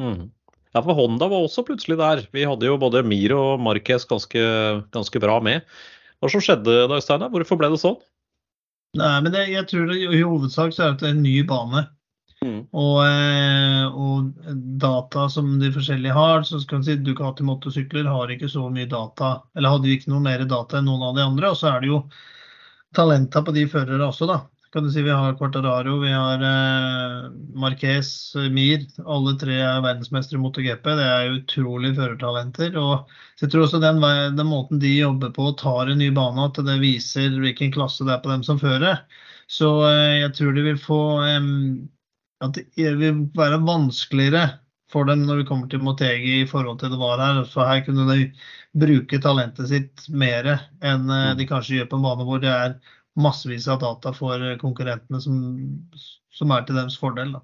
Mm. 0.00 0.28
Ja, 0.70 0.84
for 0.84 0.94
Honda 0.94 1.26
var 1.30 1.42
også 1.42 1.64
plutselig 1.66 1.98
der. 1.98 2.22
Vi 2.34 2.46
hadde 2.46 2.68
jo 2.68 2.78
både 2.80 3.02
Mir 3.02 3.34
og 3.34 3.62
Marquez 3.64 4.06
ganske, 4.08 4.42
ganske 4.94 5.22
bra 5.22 5.40
med. 5.42 5.66
Hva 6.20 6.30
som 6.30 6.42
skjedde 6.44 6.84
da, 6.92 7.00
Steinar? 7.02 7.32
Hvorfor 7.32 7.58
ble 7.58 7.72
det 7.72 7.80
sånn? 7.82 7.98
Nei, 8.98 9.16
men 9.24 9.32
det, 9.34 9.46
jeg 9.50 9.66
tror 9.70 9.88
det, 9.90 9.98
i 10.02 10.20
hovedsak 10.20 10.74
så 10.74 10.88
er 10.88 11.00
det 11.00 11.10
en 11.10 11.24
ny 11.24 11.40
bane. 11.46 11.86
Mhm. 12.40 12.60
Og, 12.72 12.98
eh, 13.04 13.86
og 13.86 14.30
data 14.80 15.26
som 15.28 15.58
de 15.60 15.68
forskjellige 15.74 16.16
har, 16.16 16.42
så 16.48 16.60
skal 16.60 16.80
man 16.80 16.86
si 16.86 16.96
Ducati 16.96 17.44
motorsykler 17.44 18.08
har 18.08 18.32
ikke 18.32 18.48
så 18.48 18.64
mye 18.72 18.88
data, 18.88 19.42
eller 19.56 19.74
hadde 19.76 19.92
ikke 19.92 20.12
noe 20.12 20.24
mer 20.24 20.46
data 20.48 20.78
enn 20.78 20.88
noen 20.88 21.04
av 21.10 21.18
de 21.18 21.26
andre. 21.26 21.50
Og 21.50 21.58
så 21.60 21.68
er 21.74 21.82
det 21.82 21.90
jo 21.92 22.00
talenta 22.96 23.44
på 23.44 23.52
de 23.56 23.66
førere 23.68 24.08
også, 24.08 24.30
da. 24.30 24.40
Kan 24.72 24.84
du 24.86 24.90
si 24.94 25.02
Vi 25.02 25.10
har 25.10 25.34
Quartararo, 25.34 25.98
vi 25.98 26.12
har 26.14 26.42
eh, 26.46 27.30
Marquez, 27.58 28.10
Mir. 28.54 28.86
Alle 29.04 29.34
tre 29.36 29.56
er 29.58 29.82
verdensmestere 29.82 30.38
i 30.38 30.42
MotoGP. 30.44 30.84
Det 30.96 31.06
er 31.10 31.32
utrolig 31.34 31.90
førertalenter. 31.96 32.76
og 32.78 33.10
Jeg 33.42 33.50
tror 33.50 33.66
også 33.66 33.82
den, 33.82 34.00
den 34.38 34.46
måten 34.46 34.78
de 34.80 34.94
jobber 34.94 35.34
på 35.34 35.50
og 35.50 35.58
tar 35.58 35.90
en 35.90 35.98
ny 35.98 36.12
bane, 36.14 36.46
at 36.46 36.62
det 36.64 36.78
viser 36.80 37.34
hvilken 37.42 37.74
klasse 37.74 38.06
det 38.06 38.14
er 38.14 38.22
på 38.22 38.30
dem 38.30 38.46
som 38.46 38.62
fører. 38.62 39.02
Så 39.50 39.72
eh, 39.90 40.20
jeg 40.22 40.36
tror 40.38 40.54
de 40.54 40.68
vil 40.70 40.78
få 40.78 41.00
em, 41.26 41.50
at 42.44 42.56
det 42.56 42.92
vil 43.00 43.24
være 43.36 43.60
vanskeligere 43.66 44.46
for 44.90 45.06
dem 45.06 45.22
når 45.26 45.42
vi 45.42 45.48
kommer 45.48 45.70
til 45.70 45.82
Motegi 45.86 46.40
i 46.42 46.48
forhold 46.50 46.80
til 46.80 46.92
det 46.92 47.00
var 47.00 47.20
her. 47.22 47.42
Så 47.46 47.66
her 47.66 47.82
kunne 47.86 48.06
de 48.10 48.30
bruke 48.80 49.20
talentet 49.22 49.70
sitt 49.70 50.06
mer 50.10 50.48
enn 50.82 51.10
eh, 51.10 51.34
de 51.38 51.46
kanskje 51.48 51.78
gjør 51.80 51.90
på 51.92 52.00
en 52.00 52.06
bane 52.08 52.26
hvor 52.26 52.42
det 52.42 52.50
er 52.52 52.78
massevis 53.20 53.68
av 53.70 53.80
data 53.82 54.12
for 54.16 54.42
konkurrentene 54.62 55.20
som, 55.22 55.36
som 56.34 56.54
er 56.54 56.66
til 56.66 56.80
deres 56.80 56.98
fordel. 56.98 57.36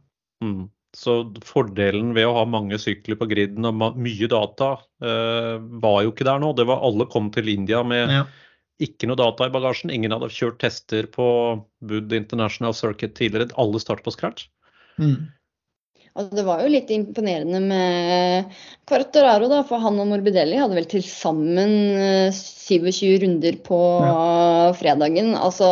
Mhm. 0.45 0.67
Så 0.97 1.13
fordelen 1.45 2.15
ved 2.17 2.25
å 2.25 2.39
ha 2.39 2.47
mange 2.49 2.79
sykler 2.81 3.19
på 3.21 3.27
griden 3.29 3.67
og 3.69 3.99
mye 4.01 4.29
data 4.33 4.71
eh, 5.05 5.57
var 5.83 5.99
jo 6.07 6.13
ikke 6.15 6.25
der 6.25 6.41
nå. 6.41 6.55
Det 6.57 6.65
var 6.71 6.81
Alle 6.87 7.05
kom 7.13 7.29
til 7.35 7.51
India 7.53 7.83
med 7.85 8.15
Ja. 8.15 8.23
ikke 8.81 9.11
noe 9.11 9.19
data 9.21 9.45
i 9.45 9.53
bagasjen. 9.53 9.93
Ingen 9.93 10.15
hadde 10.15 10.33
kjørt 10.33 10.57
tester 10.63 11.05
på 11.13 11.27
Bud 11.85 12.15
International 12.17 12.73
Circuit 12.73 13.13
tidligere. 13.19 13.53
Alle 13.61 13.83
startet 13.83 14.09
på 14.09 14.15
scratch. 14.15 14.49
Mm. 15.01 15.17
Altså, 16.17 16.33
det 16.39 16.45
var 16.47 16.63
jo 16.65 16.71
litt 16.73 16.89
imponerende 16.95 17.59
med 17.61 18.55
Quartararo, 18.89 19.51
da, 19.53 19.59
for 19.69 19.83
han 19.83 19.99
og 20.01 20.07
Morbidelli 20.09 20.57
hadde 20.57 20.79
vel 20.79 20.87
til 20.89 21.03
sammen 21.05 21.75
eh, 22.01 22.31
27 22.33 23.19
runder 23.21 23.59
på 23.67 23.81
fredagen. 24.79 25.35
Altså 25.37 25.69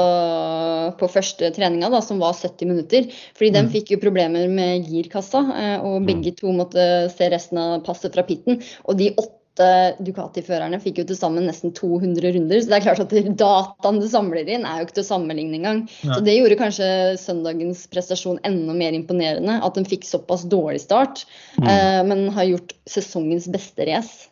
på 1.00 1.08
første 1.08 1.48
treninga, 1.56 1.88
da, 1.94 2.02
som 2.04 2.20
var 2.20 2.36
70 2.36 2.68
minutter. 2.68 3.08
Fordi 3.38 3.54
de 3.54 3.62
Mm. 3.64 3.70
fikk 3.72 3.94
jo 3.94 4.02
problemer 4.02 4.44
med 4.52 4.84
girkassa, 4.90 5.40
eh, 5.56 5.78
og 5.80 6.04
begge 6.04 6.34
to 6.36 6.52
måtte 6.52 7.08
se 7.14 7.30
resten 7.32 7.58
av 7.58 7.80
passet 7.86 8.12
fra 8.12 8.26
pitten. 8.28 8.60
Og 8.84 8.98
de 9.00 9.14
åtte 9.16 9.40
Ducati-førerne 9.56 10.80
fikk 10.82 10.98
jo 11.02 11.06
til 11.08 11.18
sammen 11.18 11.46
nesten 11.46 11.72
200 11.76 12.34
runder, 12.34 12.60
så 12.60 12.70
det 12.72 12.78
er 12.80 12.84
klart 12.88 13.02
at 13.04 13.14
dataen 13.44 14.00
du 14.02 14.06
samler 14.10 14.48
inn, 14.50 14.66
er 14.66 14.80
jo 14.80 14.88
ikke 14.88 14.98
til 14.98 15.04
å 15.06 15.10
sammenligne 15.12 15.58
engang. 15.60 15.82
Ja. 16.02 16.16
Så 16.16 16.24
det 16.26 16.36
gjorde 16.38 16.58
kanskje 16.60 16.88
søndagens 17.22 17.84
prestasjon 17.92 18.40
enda 18.48 18.74
mer 18.74 18.96
imponerende. 18.96 19.60
At 19.62 19.78
den 19.78 19.86
fikk 19.88 20.06
såpass 20.08 20.46
dårlig 20.50 20.82
start, 20.86 21.26
Mm. 21.54 21.68
eh, 21.70 22.00
men 22.08 22.28
har 22.34 22.48
gjort 22.48 22.72
sesongens 22.90 23.46
beste 23.52 23.86
race. 23.86 24.28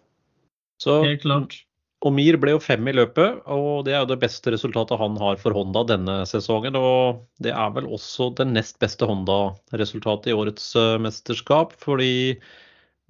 Så 0.82 1.04
Helt 1.04 1.22
klart. 1.22 1.60
Omir 2.02 2.34
ble 2.42 2.56
jo 2.56 2.58
fem 2.58 2.82
i 2.90 2.92
løpet, 2.98 3.44
og 3.46 3.84
det 3.86 3.92
er 3.94 4.00
jo 4.02 4.08
det 4.10 4.18
beste 4.24 4.50
resultatet 4.50 4.98
han 4.98 5.14
har 5.22 5.36
for 5.38 5.54
Honda 5.54 5.84
denne 5.86 6.16
sesongen. 6.26 6.74
Og 6.74 7.20
det 7.38 7.52
er 7.54 7.70
vel 7.76 7.86
også 7.86 8.32
det 8.34 8.48
nest 8.50 8.80
beste 8.82 9.06
Honda-resultatet 9.06 10.32
i 10.32 10.34
årets 10.34 10.66
eh, 10.74 10.96
mesterskap, 10.98 11.76
fordi 11.78 12.10
eh, 12.32 12.42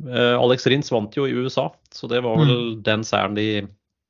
Alex 0.03 0.67
Rins 0.67 0.91
vant 0.93 1.15
jo 1.17 1.29
i 1.29 1.35
USA, 1.37 1.69
så 1.95 2.09
det 2.11 2.23
var 2.25 2.41
vel 2.41 2.83
den 2.83 3.05
seieren 3.07 3.37
de, 3.37 3.47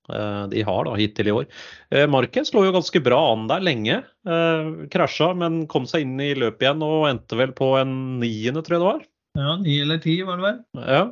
eh, 0.08 0.44
de 0.48 0.62
har 0.64 0.86
da, 0.88 0.94
hittil 0.96 1.28
i 1.28 1.34
år. 1.36 1.48
Eh, 1.92 2.06
Marquez 2.08 2.52
lå 2.54 2.64
jo 2.66 2.74
ganske 2.76 3.02
bra 3.04 3.18
an 3.32 3.48
der 3.50 3.64
lenge. 3.64 3.98
Eh, 4.24 4.70
krasja, 4.92 5.32
men 5.36 5.66
kom 5.68 5.88
seg 5.90 6.06
inn 6.06 6.20
i 6.22 6.32
løpet 6.38 6.64
igjen 6.64 6.86
og 6.86 7.08
endte 7.10 7.36
vel 7.38 7.52
på 7.56 7.74
en 7.80 7.96
niende, 8.22 8.64
tror 8.64 8.78
jeg 8.78 8.84
det 8.84 8.90
var. 8.92 9.02
Ja, 9.42 9.56
Ni 9.56 9.80
eller 9.80 10.00
ti, 10.00 10.16
var 10.26 10.40
det 10.40 10.48
vel? 10.48 10.62
Ja. 10.86 11.02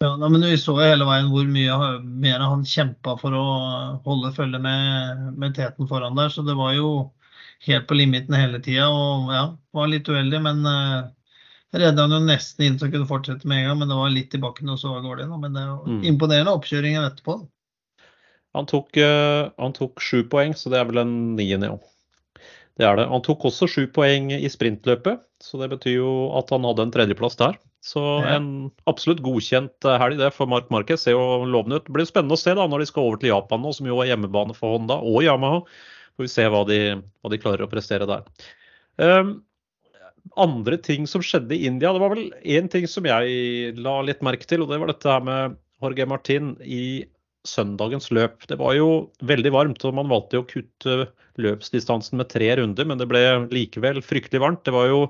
Ja, 0.00 0.14
men 0.28 0.40
Vi 0.40 0.54
så 0.58 0.76
jo 0.76 0.84
hele 0.84 1.06
veien 1.08 1.30
hvor 1.32 1.46
mye 1.50 1.76
mer 2.22 2.42
han 2.44 2.62
kjempa 2.66 3.16
for 3.18 3.34
å 3.34 3.46
holde 4.04 4.30
følge 4.36 4.60
med, 4.62 5.32
med 5.34 5.56
teten 5.56 5.88
foran 5.90 6.14
der. 6.18 6.30
Så 6.30 6.44
det 6.46 6.54
var 6.54 6.76
jo 6.76 6.90
helt 7.66 7.88
på 7.88 7.98
limiten 7.98 8.36
hele 8.38 8.60
tida. 8.62 8.86
Og 8.94 9.32
ja, 9.34 9.44
var 9.74 9.90
litt 9.90 10.06
uheldig, 10.06 10.40
men 10.44 10.62
uh, 10.62 11.10
redda 11.74 12.02
han 12.06 12.14
jo 12.16 12.20
nesten 12.24 12.64
inn 12.66 12.78
så 12.78 12.86
han 12.86 12.92
kunne 12.92 13.08
fortsette 13.10 13.44
med 13.48 13.62
en 13.62 13.68
gang. 13.70 13.78
Men 13.82 13.88
det 13.92 13.98
var 14.00 14.10
litt 14.14 14.34
i 14.34 14.40
bakken 14.42 14.70
og 14.72 14.78
så 14.80 14.94
av 14.96 15.02
gårde. 15.04 15.28
nå, 15.28 15.38
Men 15.40 15.52
det 15.52 15.62
er 15.62 15.76
Mm. 15.84 16.02
imponerende 16.04 16.54
oppkjøringen 16.56 17.04
etterpå. 17.04 17.48
Han 18.54 18.66
tok, 18.66 18.96
eh, 18.96 19.50
han 19.58 19.72
tok 19.72 20.00
sju 20.00 20.22
poeng, 20.24 20.54
så 20.56 20.70
det 20.70 20.78
er 20.80 20.84
vel 20.86 20.98
en 20.98 21.36
niende, 21.36 21.68
ja. 21.68 21.78
Det 22.78 22.86
er 22.86 22.96
det. 22.96 23.08
Han 23.08 23.22
tok 23.22 23.40
også 23.50 23.68
sju 23.68 23.86
poeng 23.88 24.30
i 24.32 24.48
sprintløpet, 24.48 25.20
så 25.42 25.58
det 25.58 25.68
betyr 25.70 25.96
jo 25.98 26.10
at 26.38 26.48
han 26.50 26.62
hadde 26.62 26.80
en 26.86 26.90
tredjeplass 26.94 27.36
der. 27.36 27.58
Så 27.82 28.00
Ja. 28.22 28.36
en 28.36 28.70
absolutt 28.86 29.20
godkjent 29.22 29.84
eh, 29.84 29.98
helg 29.98 30.16
det 30.18 30.32
for 30.32 30.46
Mark 30.46 30.68
Marquez. 30.70 31.02
Ser 31.02 31.12
jo 31.12 31.44
lovende 31.44 31.76
ut. 31.76 31.84
Det 31.84 31.92
blir 31.92 32.06
spennende 32.06 32.32
å 32.34 32.38
se 32.38 32.54
da 32.54 32.66
når 32.66 32.78
de 32.80 32.86
skal 32.86 33.02
over 33.04 33.18
til 33.18 33.30
Japan 33.30 33.62
nå, 33.62 33.74
som 33.74 33.86
jo 33.86 34.00
er 34.00 34.16
hjemmebane 34.16 34.54
for 34.54 34.78
Honda 34.78 34.94
og 34.94 35.22
Yamaha. 35.22 35.60
Får 36.16 36.24
vi 36.24 36.28
se 36.28 36.42
hva 36.48 36.66
de, 36.66 37.02
hva 37.22 37.30
de 37.30 37.38
klarer 37.38 37.66
å 37.66 37.70
prestere 37.70 38.06
der. 38.06 38.24
Um, 38.98 39.42
andre 40.36 40.78
ting 40.82 41.06
som 41.08 41.22
skjedde 41.24 41.56
i 41.56 41.66
India, 41.68 41.92
det 41.94 42.02
var 42.02 42.14
vel 42.14 42.28
én 42.42 42.68
ting 42.70 42.86
som 42.90 43.06
jeg 43.08 43.76
la 43.78 44.00
litt 44.04 44.24
merke 44.26 44.48
til, 44.48 44.64
og 44.64 44.72
det 44.72 44.80
var 44.82 44.92
dette 44.92 45.12
her 45.12 45.24
med 45.24 45.56
Jorge 45.82 46.06
Martin 46.10 46.52
i 46.62 47.06
søndagens 47.48 48.10
løp. 48.14 48.44
Det 48.50 48.58
var 48.60 48.74
jo 48.76 48.88
veldig 49.26 49.52
varmt, 49.54 49.84
og 49.86 49.96
man 49.96 50.10
valgte 50.10 50.38
jo 50.38 50.44
å 50.44 50.48
kutte 50.48 50.98
løpsdistansen 51.40 52.18
med 52.20 52.30
tre 52.32 52.50
runder, 52.58 52.88
men 52.88 53.00
det 53.00 53.08
ble 53.10 53.22
likevel 53.54 54.02
fryktelig 54.04 54.42
varmt. 54.42 54.64
Det 54.66 54.74
var 54.74 54.90
jo 54.90 55.00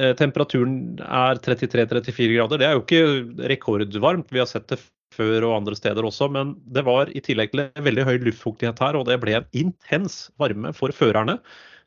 eh, 0.00 0.12
Temperaturen 0.18 0.96
er 1.04 1.40
33-34 1.44 2.32
grader. 2.34 2.62
Det 2.62 2.68
er 2.68 2.76
jo 2.76 2.84
ikke 2.84 3.48
rekordvarmt, 3.52 4.32
vi 4.32 4.42
har 4.42 4.50
sett 4.50 4.68
det 4.72 4.80
før 5.16 5.46
og 5.48 5.54
andre 5.60 5.76
steder 5.78 6.04
også, 6.04 6.28
men 6.32 6.56
det 6.74 6.82
var 6.84 7.12
i 7.14 7.22
tillegg 7.24 7.54
til 7.54 7.68
veldig 7.86 8.04
høy 8.08 8.16
luftfuktighet 8.26 8.82
her, 8.82 8.98
og 8.98 9.06
det 9.08 9.20
ble 9.22 9.38
en 9.38 9.48
intens 9.56 10.26
varme 10.40 10.72
for 10.76 10.92
førerne. 10.92 11.38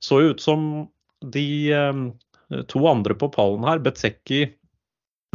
Så 0.02 0.22
jo 0.24 0.34
ut 0.34 0.44
som 0.44 0.64
de 1.36 1.50
eh, 1.76 2.04
to 2.70 2.84
andre 2.90 3.18
på 3.18 3.30
pallen 3.34 3.66
her, 3.68 3.82
Betsecki 3.84 4.44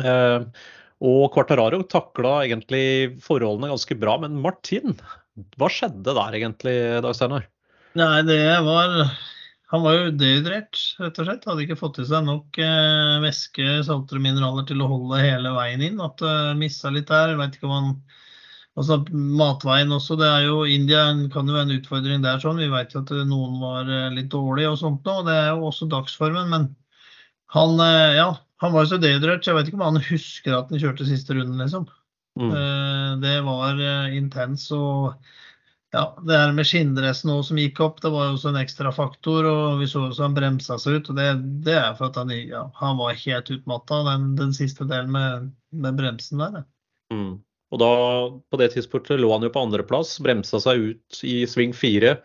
eh, 0.02 0.64
og 1.04 1.22
Quartararo, 1.34 1.82
takla 1.90 2.40
egentlig 2.44 3.20
forholdene 3.24 3.72
ganske 3.72 3.96
bra. 4.00 4.16
Men 4.22 4.40
Martin, 4.42 4.96
hva 5.58 5.70
skjedde 5.70 6.16
der 6.16 6.38
egentlig, 6.40 6.76
Dag 7.04 7.16
Steinar? 7.18 7.48
Nei, 7.94 8.24
det 8.26 8.40
var 8.66 8.94
Han 9.70 9.82
var 9.82 9.94
jo 9.94 10.10
dehydrert, 10.18 10.78
rett 11.02 11.18
og 11.18 11.26
slett. 11.26 11.46
Hadde 11.48 11.64
ikke 11.64 11.78
fått 11.78 12.00
i 12.02 12.06
seg 12.06 12.26
nok 12.26 12.58
eh, 12.62 13.14
væske, 13.24 13.80
salter 13.86 14.20
og 14.20 14.26
mineraler 14.26 14.66
til 14.68 14.82
å 14.84 14.90
holde 14.90 15.22
hele 15.22 15.50
veien 15.56 15.82
inn. 15.82 16.02
At 16.04 16.22
uh, 16.22 16.52
missa 16.58 16.92
litt 16.94 17.10
der. 17.10 17.34
Veit 17.38 17.56
ikke 17.58 17.70
om 17.70 17.74
han 17.74 17.88
Altså 18.74 18.98
Matveien 19.14 19.92
også. 19.94 20.16
det 20.18 20.26
er 20.26 20.46
jo 20.48 20.64
India 20.66 21.04
kan 21.30 21.46
jo 21.46 21.54
være 21.54 21.68
en 21.68 21.76
utfordring 21.76 22.24
der. 22.24 22.40
sånn, 22.42 22.58
Vi 22.58 22.70
vet 22.72 22.94
jo 22.94 23.04
at 23.04 23.12
eh, 23.14 23.26
noen 23.28 23.60
var 23.62 23.90
eh, 23.90 24.10
litt 24.14 24.32
dårlige 24.32 24.72
og 24.72 24.80
sånt 24.80 25.06
og 25.10 25.28
Det 25.28 25.34
er 25.34 25.52
jo 25.52 25.68
også 25.70 25.86
dagsformen. 25.92 26.50
Men 26.50 26.66
han, 27.52 27.80
eh, 27.80 28.16
ja, 28.16 28.30
han 28.62 28.72
var 28.72 28.84
jo 28.84 28.94
så 28.94 29.00
dehydrert, 29.02 29.44
så 29.44 29.52
jeg 29.52 29.58
vet 29.58 29.68
ikke 29.70 29.80
om 29.80 29.88
han 29.88 30.02
husker 30.08 30.56
at 30.56 30.70
han 30.72 30.80
kjørte 30.80 31.08
siste 31.08 31.36
runden, 31.36 31.60
liksom. 31.60 31.88
Mm. 32.40 32.50
Eh, 32.50 33.10
Det 33.22 33.40
var 33.46 33.80
eh, 33.80 34.16
intens. 34.16 34.70
og 34.72 35.14
ja, 35.94 36.16
Det 36.26 36.34
her 36.34 36.52
med 36.52 36.66
skinndressen 36.66 37.30
òg 37.30 37.44
som 37.46 37.58
gikk 37.60 37.78
opp, 37.84 38.00
det 38.02 38.10
var 38.10 38.26
jo 38.26 38.36
også 38.38 38.50
en 38.50 38.60
ekstra 38.62 38.90
faktor. 38.94 39.46
og 39.46 39.78
Vi 39.78 39.86
så 39.90 40.08
også 40.08 40.26
han 40.26 40.34
bremsa 40.34 40.78
seg 40.82 40.98
ut. 40.98 41.10
og 41.10 41.16
Det, 41.20 41.28
det 41.66 41.76
er 41.78 41.94
for 41.94 42.10
at 42.10 42.18
han, 42.18 42.32
ja, 42.34 42.66
han 42.80 42.98
var 42.98 43.14
helt 43.20 43.52
utmatta 43.54 44.02
den, 44.10 44.32
den 44.40 44.54
siste 44.56 44.88
delen 44.90 45.12
med, 45.14 45.52
med 45.70 46.00
bremsen 46.00 46.42
der. 46.42 46.64
Mm. 47.14 47.38
Og 47.74 47.80
da, 47.80 47.92
på 48.50 48.58
det 48.58 48.72
tidspunktet 48.74 49.18
lå 49.22 49.30
han 49.32 49.46
jo 49.46 49.52
på 49.54 49.62
andreplass, 49.66 50.18
bremsa 50.22 50.60
seg 50.62 50.82
ut 50.90 51.22
i 51.26 51.42
sving 51.50 51.72
fire 51.74 52.18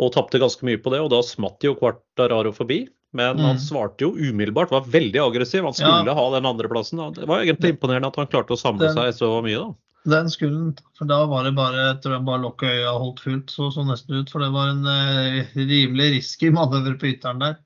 og 0.00 0.14
tapte 0.14 0.40
ganske 0.40 0.64
mye 0.66 0.80
på 0.82 0.94
det. 0.94 1.02
Og 1.02 1.10
da 1.12 1.20
smatt 1.26 1.62
jo 1.66 1.76
Quartararo 1.78 2.54
forbi. 2.54 2.84
Men 3.12 3.38
han 3.38 3.56
Mm. 3.56 3.58
svarte 3.58 4.00
jo 4.06 4.12
umiddelbart, 4.14 4.70
var 4.70 4.82
veldig 4.86 5.18
aggressiv. 5.18 5.64
Han 5.64 5.74
skulle 5.74 6.06
Ja. 6.06 6.14
ha 6.14 6.30
den 6.30 6.44
andreplassen. 6.46 7.14
Det 7.14 7.26
var 7.26 7.40
egentlig 7.42 7.74
imponerende 7.76 8.06
at 8.06 8.16
han 8.16 8.26
klarte 8.28 8.54
å 8.54 8.58
samle 8.58 8.86
Den- 8.86 8.94
seg 8.94 9.14
så 9.18 9.42
mye, 9.42 9.58
da. 9.58 9.74
Den 10.06 10.30
skulle 10.30 10.54
han, 10.56 10.74
for 10.96 11.04
da 11.04 11.26
var 11.26 11.44
det 11.44 11.54
bare 11.54 11.90
etter 11.94 12.18
bare 12.24 12.40
lukka 12.40 12.66
øya 12.70 12.92
holdt 12.98 13.18
fullt. 13.20 13.46
Så 13.50 13.70
så 13.72 13.84
nesten 13.84 14.14
ut, 14.20 14.30
for 14.30 14.38
det 14.38 14.52
var 14.52 14.68
en 14.68 14.86
eh, 14.86 15.44
rimelig 15.56 16.14
risky 16.16 16.50
manøver 16.50 16.96
på 16.98 17.10
ytteren 17.18 17.38
der. 17.40 17.56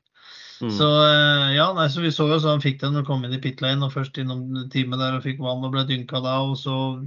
Mm. 0.62 0.70
Så 0.70 0.86
eh, 0.88 1.54
ja, 1.56 1.72
nei, 1.74 1.86
så 1.88 2.00
vi 2.00 2.08
så 2.08 2.26
jo 2.28 2.38
så 2.40 2.48
han 2.50 2.60
fikk 2.60 2.80
den 2.80 2.96
og 2.96 3.04
han 3.04 3.04
kom 3.04 3.24
inn 3.24 3.34
i 3.34 3.38
pit 3.38 3.60
lane 3.60 3.82
og 3.84 3.92
først 3.92 4.16
innom 4.18 4.68
teamet 4.70 4.98
der 4.98 5.14
og 5.16 5.22
fikk 5.22 5.38
vann 5.38 5.62
og 5.64 5.72
ble 5.72 5.84
dynka 5.84 6.22
da. 6.22 6.40
Og 6.40 6.56
så 6.56 7.04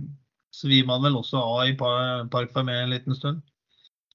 svima 0.53 0.93
han 0.93 1.01
vel 1.03 1.15
også 1.21 1.41
av 1.41 1.67
i 1.67 1.73
par, 1.73 2.25
Park 2.29 2.53
Fermé 2.53 2.83
en 2.83 2.89
liten 2.91 3.15
stund. 3.15 3.41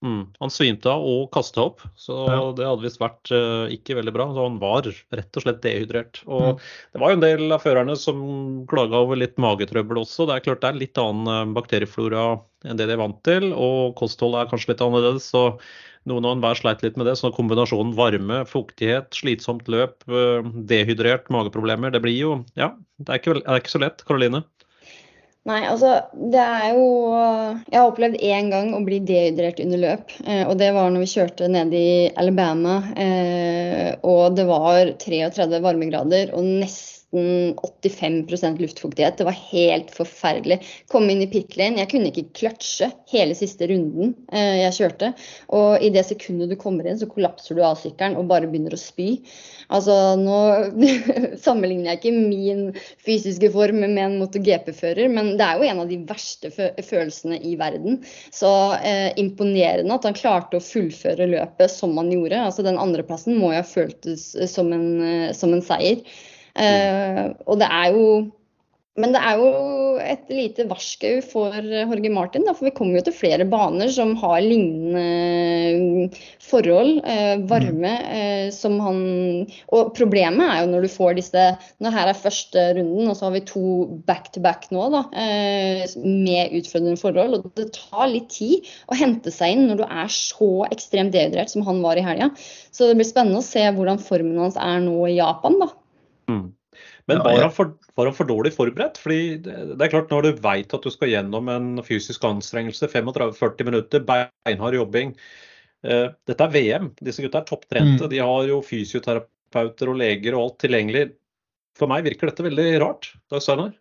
Mm. 0.03 0.27
Han 0.41 0.51
svimte 0.51 0.91
av 0.91 1.05
og 1.07 1.29
kasta 1.31 1.62
opp, 1.62 1.81
så 1.97 2.17
Ja. 2.27 2.38
det 2.59 2.67
hadde 2.67 2.83
visst 2.83 2.99
vært 3.01 3.31
uh, 3.31 3.69
ikke 3.71 3.95
veldig 4.01 4.12
bra. 4.17 4.27
Så 4.35 4.43
han 4.49 4.59
var 4.59 4.83
rett 5.15 5.37
og 5.38 5.43
slett 5.45 5.61
dehydrert. 5.62 6.23
Og 6.27 6.43
Mm. 6.57 6.59
det 6.93 7.01
var 7.01 7.09
jo 7.12 7.19
en 7.21 7.21
del 7.27 7.53
av 7.53 7.62
førerne 7.62 7.97
som 7.97 8.67
klaga 8.67 8.99
over 8.99 9.17
litt 9.17 9.37
magetrøbbel 9.38 10.03
også. 10.03 10.27
Det 10.27 10.35
er 10.35 10.45
klart 10.49 10.61
det 10.61 10.71
er 10.73 10.81
litt 10.81 10.99
annen 10.99 11.29
eh, 11.29 11.55
bakterieflora 11.55 12.41
enn 12.65 12.77
det 12.77 12.87
de 12.87 12.93
er 12.93 13.03
vant 13.03 13.23
til, 13.23 13.53
og 13.53 13.95
kostholdet 13.99 14.43
er 14.47 14.51
kanskje 14.51 14.69
litt 14.75 14.83
annerledes. 14.83 15.31
så 15.31 15.59
noen 16.05 16.25
og 16.27 16.33
enhver 16.37 16.57
sleit 16.59 16.83
litt 16.83 16.97
med 16.99 17.07
det. 17.07 17.15
Så 17.15 17.31
kombinasjonen 17.33 17.95
varme, 17.95 18.43
fuktighet, 18.45 19.15
slitsomt 19.15 19.69
løp, 19.71 20.03
eh, 20.11 20.43
dehydrert, 20.67 21.29
mageproblemer, 21.31 21.93
det 21.93 22.03
blir 22.03 22.19
jo 22.19 22.45
Ja, 22.57 22.73
det 22.99 23.09
er 23.09 23.19
ikke, 23.21 23.35
det 23.38 23.47
er 23.47 23.61
ikke 23.61 23.71
så 23.79 23.81
lett. 23.81 24.03
Karoline? 24.05 24.43
Nei, 25.49 25.65
altså 25.67 25.89
det 26.15 26.39
er 26.39 26.69
jo 26.77 26.85
Jeg 27.17 27.75
har 27.75 27.89
opplevd 27.89 28.21
én 28.23 28.51
gang 28.53 28.69
å 28.77 28.83
bli 28.87 29.01
dehydrert 29.03 29.59
under 29.65 29.81
løp. 29.83 30.15
Eh, 30.23 30.45
og 30.47 30.55
det 30.61 30.71
var 30.77 30.93
når 30.93 31.03
vi 31.03 31.13
kjørte 31.17 31.51
ned 31.51 31.75
i 31.75 32.11
Alabama. 32.15 32.77
Eh, 32.95 33.89
og 34.07 34.37
det 34.39 34.47
var 34.47 34.95
33 35.03 35.63
varmegrader 35.65 36.35
og 36.37 36.47
nesten 36.47 37.02
85% 37.12 38.61
luftfuktighet. 38.62 39.18
Det 39.18 39.27
var 39.29 39.37
helt 39.53 39.90
forferdelig. 39.92 40.59
Kom 40.88 41.11
inn 41.11 41.20
i 41.25 41.29
pit 41.31 41.57
lane. 41.61 41.83
Jeg 41.83 41.90
kunne 41.92 42.09
ikke 42.09 42.31
kløtsje 42.40 42.88
hele 43.12 43.37
siste 43.37 43.68
runden 43.68 44.14
eh, 44.33 44.62
jeg 44.62 44.77
kjørte. 44.79 45.12
Og 45.53 45.85
i 45.85 45.90
det 45.92 46.07
sekundet 46.09 46.53
du 46.53 46.57
kommer 46.61 46.88
inn, 46.88 46.98
så 47.01 47.11
kollapser 47.11 47.59
du 47.59 47.62
av 47.66 47.77
sykkelen 47.81 48.16
og 48.20 48.31
bare 48.33 48.48
begynner 48.48 48.77
å 48.77 48.81
spy. 48.81 49.11
Altså, 49.72 49.96
nå 50.20 50.40
sammenligner 51.44 51.92
jeg 51.92 52.01
ikke 52.01 52.14
min 52.16 52.64
fysiske 53.05 53.53
form 53.53 53.83
med 53.85 54.01
en 54.01 54.18
MotoGP-fører, 54.22 55.12
men 55.12 55.35
det 55.37 55.46
er 55.46 55.61
jo 55.61 55.68
en 55.68 55.85
av 55.85 55.92
de 55.92 56.01
verste 56.09 56.53
følelsene 56.53 57.42
i 57.44 57.55
verden. 57.61 58.01
Så 58.33 58.51
eh, 58.81 59.11
imponerende 59.20 60.01
at 60.01 60.09
han 60.09 60.16
klarte 60.16 60.59
å 60.59 60.64
fullføre 60.64 61.29
løpet 61.29 61.72
som 61.72 61.96
han 62.01 62.12
gjorde. 62.14 62.40
Altså, 62.48 62.64
den 62.64 62.81
andreplassen 62.81 63.37
må 63.37 63.53
jo 63.53 63.61
ha 63.61 63.68
føltes 63.68 64.31
som 64.53 64.72
en, 64.72 64.88
eh, 65.05 65.33
som 65.37 65.53
en 65.53 65.64
seier. 65.64 66.01
Eh, 66.55 67.27
og 67.47 67.59
det 67.61 67.69
er 67.71 67.93
jo 67.97 68.07
men 69.01 69.15
det 69.15 69.23
er 69.25 69.38
jo 69.41 69.47
et 70.05 70.29
lite 70.29 70.67
varsku 70.69 71.23
for 71.25 71.55
Jorge 71.65 72.11
Martin. 72.12 72.45
Da, 72.45 72.53
for 72.53 72.69
vi 72.69 72.75
kommer 72.77 72.99
jo 72.99 73.07
til 73.07 73.15
flere 73.17 73.47
baner 73.49 73.88
som 73.93 74.12
har 74.21 74.43
lignende 74.45 76.11
forhold. 76.45 76.99
Eh, 77.09 77.41
varme 77.49 77.95
eh, 78.12 78.51
som 78.53 78.77
han 78.85 79.01
Og 79.73 79.95
problemet 79.97 80.45
er 80.45 80.61
jo 80.61 80.71
når 80.75 80.85
du 80.85 80.91
får 80.93 81.17
disse 81.17 81.47
Når 81.81 81.97
her 81.97 82.12
er 82.12 82.21
første 82.21 82.67
runden, 82.77 83.09
og 83.09 83.17
så 83.17 83.31
har 83.31 83.37
vi 83.38 83.45
to 83.49 83.65
back-to-back 84.05 84.69
nå, 84.77 84.85
da, 84.93 85.07
eh, 85.17 85.88
med 86.05 86.53
utfordrende 86.61 87.01
forhold. 87.01 87.38
Og 87.41 87.51
det 87.57 87.71
tar 87.79 88.11
litt 88.12 88.29
tid 88.37 88.69
å 88.93 88.99
hente 89.01 89.33
seg 89.33 89.57
inn 89.57 89.71
når 89.71 89.81
du 89.81 89.87
er 89.88 90.12
så 90.12 90.53
ekstremt 90.69 91.17
dehydrert 91.17 91.55
som 91.55 91.65
han 91.65 91.81
var 91.81 91.97
i 91.97 92.05
helga. 92.05 92.29
Så 92.69 92.91
det 92.91 93.01
blir 93.01 93.09
spennende 93.09 93.41
å 93.41 93.47
se 93.47 93.65
hvordan 93.73 94.05
formen 94.05 94.37
hans 94.45 94.61
er 94.61 94.85
nå 94.85 94.99
i 95.09 95.17
Japan, 95.17 95.62
da. 95.65 95.73
Mm. 96.33 96.51
Men 97.11 97.21
var 97.21 97.42
han, 97.42 97.53
for, 97.53 97.75
var 97.99 98.09
han 98.09 98.16
for 98.16 98.29
dårlig 98.29 98.55
forberedt? 98.55 98.99
Fordi 99.03 99.37
det, 99.45 99.57
det 99.77 99.85
er 99.85 99.92
klart 99.92 100.12
Når 100.12 100.25
du 100.25 100.42
vet 100.45 100.73
at 100.73 100.87
du 100.87 100.90
skal 100.92 101.11
gjennom 101.12 101.51
en 101.53 101.73
fysisk 101.85 102.25
anstrengelse, 102.25 102.88
35-40 102.88 103.68
minutter, 103.68 104.05
beinhard 104.09 104.79
jobbing 104.79 105.12
eh, 105.85 106.09
Dette 106.29 106.47
er 106.47 106.55
VM. 106.55 106.92
Disse 107.05 107.25
gutta 107.25 107.42
er 107.42 107.51
topptrente. 107.51 108.07
Mm. 108.07 108.12
De 108.14 108.23
har 108.23 108.49
jo 108.49 108.62
fysioterapeuter 108.64 109.92
og 109.92 110.01
leger 110.01 110.38
og 110.38 110.47
alt 110.47 110.59
tilgjengelig. 110.64 111.11
For 111.79 111.90
meg 111.90 112.07
virker 112.09 112.31
dette 112.31 112.49
veldig 112.49 112.68
rart. 112.83 113.12
Dag 113.33 113.45
Steinar? 113.45 113.73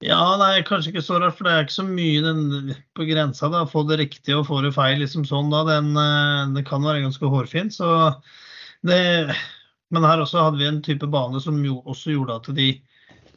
Ja, 0.00 0.20
nei, 0.40 0.62
kanskje 0.64 0.94
ikke 0.94 1.04
så 1.04 1.18
rart, 1.20 1.36
for 1.36 1.44
det 1.44 1.52
er 1.52 1.66
ikke 1.66 1.76
så 1.76 1.84
mye 1.84 2.22
den, 2.24 2.70
på 2.96 3.04
grensa. 3.08 3.50
da, 3.52 3.66
Få 3.68 3.82
det 3.88 3.98
riktig 4.00 4.32
og 4.36 4.46
få 4.48 4.62
det 4.64 4.72
feil, 4.76 4.96
liksom 5.02 5.26
sånn 5.28 5.50
da, 5.52 5.60
den, 5.68 5.92
den 5.96 6.54
det 6.56 6.64
kan 6.68 6.86
være 6.86 7.02
ganske 7.04 7.32
hårfint. 7.34 7.76
så 7.76 7.90
det, 8.86 9.00
Men 9.90 10.06
her 10.06 10.22
også 10.22 10.44
hadde 10.46 10.60
vi 10.60 10.68
en 10.70 10.82
type 10.86 11.06
bane 11.10 11.40
som 11.42 11.58
jo 11.64 11.80
også 11.84 12.14
gjorde 12.14 12.38
at 12.40 12.50
de 12.56 12.70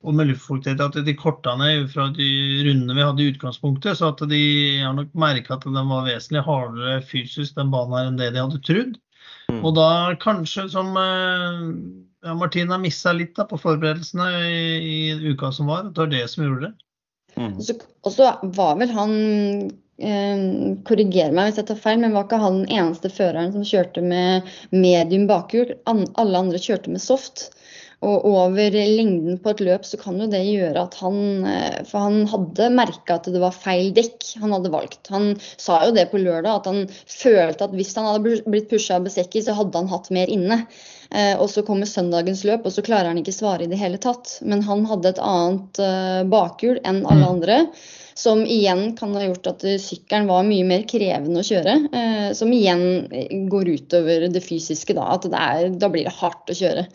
og 0.04 0.16
med 0.18 0.28
luftfuktighet 0.28 0.82
at 0.84 0.98
de 1.08 1.16
korta 1.16 1.54
ned 1.56 1.86
fra 1.94 2.10
de 2.12 2.28
rundene 2.68 2.96
vi 2.98 3.06
hadde 3.06 3.24
i 3.24 3.30
utgangspunktet. 3.32 3.96
Så 3.96 4.10
at 4.12 4.24
de 4.28 4.42
har 4.84 4.96
nok 4.98 5.14
merka 5.16 5.56
at 5.56 5.64
den 5.64 5.90
var 5.90 6.08
vesentlig 6.08 6.44
hardere 6.44 6.98
fysisk, 7.08 7.56
den 7.56 7.72
banen 7.72 7.96
her, 7.96 8.10
enn 8.10 8.20
det 8.20 8.34
de 8.36 8.42
hadde 8.44 8.60
trodd. 8.68 8.98
Mm. 9.48 9.62
Og 9.62 9.72
da 9.78 9.88
kanskje 10.20 10.68
som 10.74 10.92
eh, 11.00 11.62
ja, 12.28 12.36
Martin 12.36 12.72
har 12.74 12.84
missa 12.84 13.14
litt 13.16 13.36
da, 13.40 13.48
på 13.48 13.60
forberedelsene 13.60 14.28
i, 14.50 14.98
i 15.16 15.32
uka 15.32 15.54
som 15.56 15.72
var. 15.72 15.88
at 15.88 15.96
Det 15.96 16.04
var 16.04 16.12
det 16.12 16.26
som 16.34 16.46
gjorde 16.48 16.68
det. 16.68 16.74
Mm. 17.40 17.56
Og 18.04 18.12
så, 18.14 18.30
var 18.60 18.76
vel 18.82 18.92
han 18.94 19.16
Korriger 20.02 21.34
meg 21.38 21.52
hvis 21.52 21.60
jeg 21.62 21.68
tar 21.70 21.78
feil, 21.78 22.00
men 22.02 22.16
var 22.16 22.26
ikke 22.26 22.42
han 22.42 22.64
den 22.64 22.72
eneste 22.80 23.12
føreren 23.14 23.54
som 23.54 23.66
kjørte 23.68 24.02
med 24.02 24.48
medium 24.74 25.28
bakhjul? 25.30 25.76
Alle 25.86 26.40
andre 26.40 26.62
kjørte 26.62 26.90
med 26.94 27.04
soft. 27.04 27.52
Og 28.04 28.26
over 28.28 28.74
lengden 28.76 29.38
på 29.40 29.54
et 29.54 29.62
løp 29.64 29.86
så 29.88 30.00
kan 30.02 30.18
jo 30.20 30.28
det 30.28 30.42
gjøre 30.44 30.82
at 30.82 30.98
han 31.00 31.46
eh, 31.48 31.78
For 31.88 32.04
han 32.04 32.26
hadde 32.28 32.68
merka 32.76 33.16
at 33.16 33.30
det 33.32 33.40
var 33.40 33.56
feil 33.56 33.94
dekk 33.96 34.34
han 34.42 34.52
hadde 34.56 34.74
valgt. 34.74 35.08
Han 35.14 35.30
sa 35.40 35.80
jo 35.86 35.94
det 35.96 36.10
på 36.12 36.20
lørdag, 36.20 36.58
at 36.58 36.68
han 36.68 36.82
følte 36.92 37.70
at 37.70 37.78
hvis 37.78 37.94
han 37.96 38.10
hadde 38.10 38.42
blitt 38.44 38.68
pusha 38.72 38.98
av 38.98 39.08
Besekki, 39.08 39.46
så 39.46 39.56
hadde 39.56 39.80
han 39.80 39.92
hatt 39.94 40.12
mer 40.16 40.32
inne. 40.32 40.64
Eh, 41.14 41.34
og 41.38 41.50
så 41.54 41.64
kommer 41.66 41.90
søndagens 41.90 42.44
løp, 42.48 42.66
og 42.66 42.74
så 42.76 42.84
klarer 42.86 43.12
han 43.12 43.20
ikke 43.22 43.36
svare 43.36 43.66
i 43.66 43.72
det 43.72 43.80
hele 43.82 44.00
tatt. 44.02 44.40
Men 44.42 44.64
han 44.66 44.86
hadde 44.90 45.14
et 45.14 45.22
annet 45.22 45.82
eh, 45.84 46.22
bakhjul 46.30 46.80
enn 46.82 47.04
alle 47.04 47.24
mm. 47.24 47.32
andre. 47.36 47.60
Som 48.18 48.44
igjen 48.46 48.92
kan 48.98 49.16
ha 49.18 49.24
gjort 49.26 49.48
at 49.50 49.64
sykkelen 49.82 50.28
var 50.30 50.46
mye 50.46 50.66
mer 50.70 50.84
krevende 50.86 51.42
å 51.42 51.48
kjøre. 51.48 51.74
som 52.38 52.52
igjen 52.54 53.48
går 53.50 53.72
utover 53.74 54.28
det 54.30 54.44
fysiske, 54.46 54.94
da. 54.94 55.16
At 55.16 55.26
er, 55.34 55.72
da 55.82 55.90
blir 55.90 56.06
det 56.06 56.14
hardt 56.20 56.54
å 56.54 56.58
kjøre. 56.60 56.86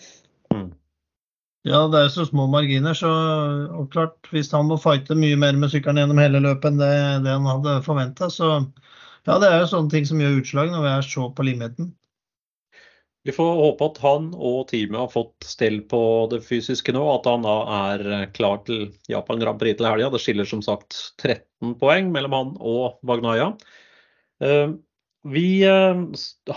Ja, 1.66 1.82
det 1.90 1.98
er 1.98 2.06
jo 2.06 2.12
så 2.14 2.24
små 2.28 2.46
marginer, 2.48 2.94
så 2.96 3.10
og 3.74 3.90
klart, 3.92 4.16
hvis 4.32 4.52
han 4.54 4.70
må 4.70 4.78
fighte 4.80 5.16
mye 5.18 5.36
mer 5.36 5.58
med 5.58 5.72
sykkelen 5.72 5.98
gjennom 6.00 6.20
hele 6.22 6.40
løpet 6.44 6.70
enn 6.70 6.78
det, 6.80 6.92
det 7.26 7.34
han 7.34 7.48
hadde 7.50 7.80
forventa, 7.84 8.30
så 8.32 8.52
ja, 9.26 9.36
det 9.42 9.50
er 9.50 9.58
jo 9.64 9.70
sånne 9.74 9.92
ting 9.92 10.06
som 10.08 10.22
gjør 10.22 10.38
utslag 10.38 10.70
når 10.72 10.84
vi 10.86 10.92
er 10.94 11.08
så 11.08 11.26
på 11.34 11.44
limheten. 11.44 11.90
Vi 13.28 13.32
får 13.36 13.58
håpe 13.58 13.84
at 13.84 13.98
han 14.00 14.30
og 14.32 14.70
teamet 14.70 15.02
har 15.02 15.10
fått 15.12 15.44
stell 15.44 15.82
på 15.90 16.00
det 16.32 16.38
fysiske 16.46 16.94
nå, 16.96 17.02
at 17.12 17.26
han 17.28 17.42
da 17.44 17.56
er 17.76 18.04
klar 18.32 18.62
til 18.64 18.86
Japan 19.12 19.42
Grand 19.42 19.60
Prix 19.60 19.76
til 19.76 19.84
helga. 19.84 20.08
Det 20.14 20.20
skiller 20.22 20.48
som 20.48 20.62
sagt 20.64 20.96
13 21.20 21.74
poeng 21.76 22.08
mellom 22.14 22.36
han 22.38 22.54
og 22.56 22.96
Bagnaya. 23.04 23.50
Eh, 24.40 24.72
vi 25.28 25.44
eh, 25.68 26.00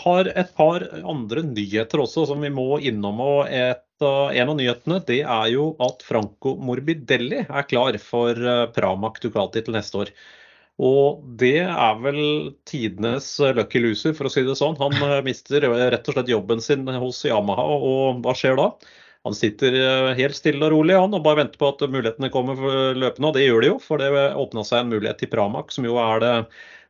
har 0.05 0.31
et 0.31 0.55
par 0.55 0.87
andre 1.01 1.43
nyheter 1.49 2.05
også 2.05 2.23
som 2.29 2.47
vi 2.47 2.53
må 2.55 2.77
innom. 2.79 3.19
og 3.19 3.51
et 3.51 3.83
en 4.01 4.49
av 4.49 4.55
nyhetene 4.57 4.97
det 5.05 5.19
er 5.21 5.49
jo 5.51 5.65
at 5.83 6.01
Franco 6.07 6.55
Morbidelli 6.57 7.43
er 7.43 7.67
klar 7.67 7.99
for 8.01 8.31
eh, 8.31 8.63
Pramac 8.73 9.19
Ducati 9.21 9.61
til 9.67 9.75
neste 9.75 10.05
år. 10.05 10.15
Og 10.81 11.21
det 11.37 11.59
er 11.61 11.99
vel 12.01 12.23
tidenes 12.69 13.27
eh, 13.39 13.53
lucky 13.57 13.83
loser, 13.83 14.15
for 14.17 14.27
å 14.27 14.33
si 14.33 14.43
det 14.47 14.57
sånn. 14.57 14.79
Han 14.81 14.97
eh, 14.97 15.19
mister 15.25 15.67
rett 15.69 16.09
og 16.09 16.17
slett 16.17 16.31
jobben 16.31 16.63
sin 16.63 16.89
hos 16.89 17.21
Yamaha, 17.27 17.67
og 17.77 18.25
hva 18.25 18.35
skjer 18.37 18.57
da? 18.59 18.71
Han 19.27 19.37
sitter 19.37 19.75
helt 20.17 20.33
stille 20.33 20.65
og 20.65 20.71
rolig 20.73 20.95
han, 20.97 21.13
og 21.13 21.21
bare 21.21 21.43
venter 21.43 21.61
på 21.61 21.67
at 21.69 21.83
mulighetene 21.85 22.31
kommer 22.33 22.57
løpende. 22.97 23.29
Og 23.29 23.35
det 23.37 23.43
gjør 23.45 23.61
de 23.61 23.67
jo, 23.69 23.75
for 23.83 24.01
det 24.01 24.09
åpna 24.33 24.63
seg 24.65 24.81
en 24.81 24.95
mulighet 24.95 25.21
til 25.21 25.29
Pramac, 25.29 25.75
som 25.75 25.85
jo 25.85 25.99
er 26.01 26.23
det 26.23 26.31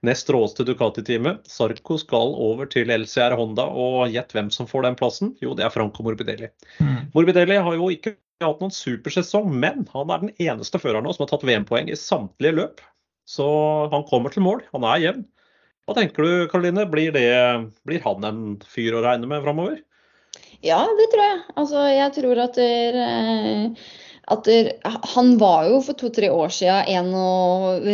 nest 0.08 0.32
råeste 0.32 0.64
Ducati-teamet. 0.66 1.44
Sarko 1.52 1.98
skal 2.02 2.34
over 2.48 2.70
til 2.72 2.92
LCR 2.94 3.36
Honda, 3.38 3.68
og 3.68 4.14
gjett 4.14 4.34
hvem 4.36 4.50
som 4.54 4.70
får 4.70 4.88
den 4.88 4.98
plassen? 5.00 5.36
Jo, 5.44 5.54
det 5.58 5.68
er 5.68 5.74
Franco 5.74 6.06
Morbidelli. 6.06 6.50
Mm. 6.80 7.12
Morbidelli 7.14 7.60
har 7.68 7.78
jo 7.78 7.92
ikke 7.94 8.16
hatt 8.42 8.64
noen 8.64 8.74
supersesong, 8.74 9.52
men 9.54 9.86
han 9.92 10.14
er 10.14 10.24
den 10.24 10.34
eneste 10.42 10.82
føreren 10.82 11.06
nå 11.06 11.14
som 11.14 11.28
har 11.28 11.36
tatt 11.36 11.46
VM-poeng 11.46 11.92
i 11.92 12.00
samtlige 12.00 12.58
løp. 12.58 12.82
Så 13.32 13.48
han 13.94 14.04
kommer 14.10 14.34
til 14.34 14.44
mål. 14.44 14.66
Han 14.76 14.88
er 14.92 15.06
jevn. 15.06 15.24
Hva 15.88 15.96
tenker 15.98 16.28
du, 16.28 16.34
Karoline? 16.52 16.86
Blir, 16.92 17.16
blir 17.88 18.04
han 18.06 18.28
en 18.28 18.44
fyr 18.68 18.98
å 18.98 19.06
regne 19.06 19.30
med 19.30 19.44
framover? 19.46 19.82
Ja, 20.62 20.84
det 20.98 21.10
tror 21.12 21.26
jeg. 21.26 21.42
Altså, 21.58 21.84
jeg 21.90 22.14
tror 22.20 22.40
at 22.44 22.58
der, 22.60 22.98
eh, 23.02 23.92
at 24.32 24.46
der, 24.46 24.70
han 25.16 25.32
var 25.42 25.66
jo 25.72 25.80
for 25.84 25.98
to-tre 25.98 26.30
år 26.32 26.54
siden 26.54 26.92
en 26.94 27.10
å 27.18 27.32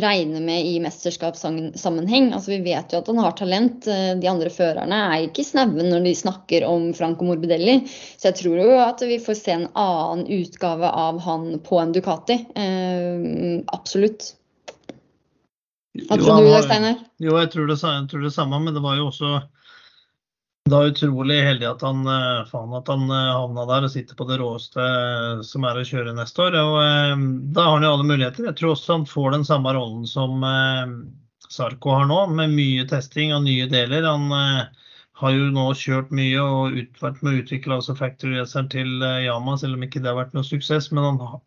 regne 0.03 0.41
med 0.43 0.67
i 0.67 0.75
mesterskapssammenheng. 0.83 2.33
Altså, 2.35 2.51
vi 2.57 2.59
vet 2.67 2.91
jo 2.91 2.99
at 2.99 3.11
han 3.13 3.21
har 3.23 3.37
talent. 3.39 3.87
De 3.87 4.29
andre 4.29 4.51
førerne 4.53 4.99
er 5.13 5.29
ikke 5.29 5.47
snaue 5.47 5.85
når 5.87 6.03
de 6.09 6.15
snakker 6.19 6.67
om 6.67 6.89
Franco 6.97 7.29
Morbidelli. 7.29 7.79
Så 8.19 8.29
jeg 8.29 8.41
tror 8.43 8.59
jo 8.61 8.81
at 8.83 9.05
vi 9.07 9.21
får 9.23 9.39
se 9.39 9.55
en 9.55 9.69
annen 9.71 10.27
utgave 10.41 10.91
av 11.07 11.23
han 11.23 11.53
på 11.63 11.79
en 11.81 11.95
Ducati. 11.95 12.41
Eh, 12.51 13.63
absolutt. 13.79 14.33
Hva 16.05 16.17
tror 16.21 16.45
du, 16.45 16.51
Steinar? 16.61 16.99
Jo, 17.23 17.37
jeg 17.41 17.51
tror 17.53 17.69
det, 17.69 17.77
jeg 17.81 18.09
tror 18.11 18.25
det 18.25 18.33
samme, 18.35 18.59
men 18.61 18.75
det 18.75 18.83
var 18.85 18.99
jo 18.99 19.09
også 19.09 19.39
er 20.75 20.91
utrolig 20.91 21.37
heldig 21.43 21.67
at 21.69 21.83
han, 21.85 22.01
eh, 22.11 22.47
faen, 22.49 22.73
at 22.75 22.89
han 22.91 23.05
eh, 23.09 23.35
havna 23.35 23.65
der 23.69 23.87
og 23.87 23.93
sitter 23.93 24.17
på 24.19 24.27
det 24.29 24.39
råeste 24.41 24.83
eh, 24.83 25.43
som 25.47 25.67
er 25.67 25.79
å 25.79 25.85
kjøre 25.87 26.15
neste 26.17 26.43
år. 26.43 26.57
Og, 26.59 27.23
da 27.55 27.67
har 27.67 27.77
han 27.77 27.87
jo 27.87 27.93
alle 27.95 28.09
muligheter. 28.09 28.49
Jeg 28.49 28.59
tror 28.59 28.73
også 28.75 28.97
han 28.97 29.07
får 29.07 29.31
den 29.37 29.47
samme 29.47 29.73
rollen 29.77 30.07
som 30.09 30.43
Sarko 31.47 31.95
har 31.95 32.09
nå, 32.09 32.19
med 32.35 32.55
mye 32.55 32.87
testing 32.89 33.33
av 33.35 33.45
nye 33.45 33.67
deler. 33.71 34.07
Han 34.07 34.31
har 35.17 35.33
jo 35.33 35.51
nå 35.53 35.69
kjørt 35.77 36.11
mye 36.13 36.41
og 36.43 36.75
ut, 36.75 36.99
vært 37.01 37.23
med 37.23 37.31
å 37.31 37.43
utvikle 37.43 37.77
altså 37.79 37.95
factory-raceren 37.97 38.67
til 38.73 39.07
Yama, 39.23 39.55
selv 39.57 39.77
om 39.77 39.85
ikke 39.87 40.03
det 40.03 40.11
har 40.11 40.19
vært 40.19 40.35
noe 40.35 40.45
suksess. 40.45 40.91
Men 40.91 41.07
han 41.07 41.39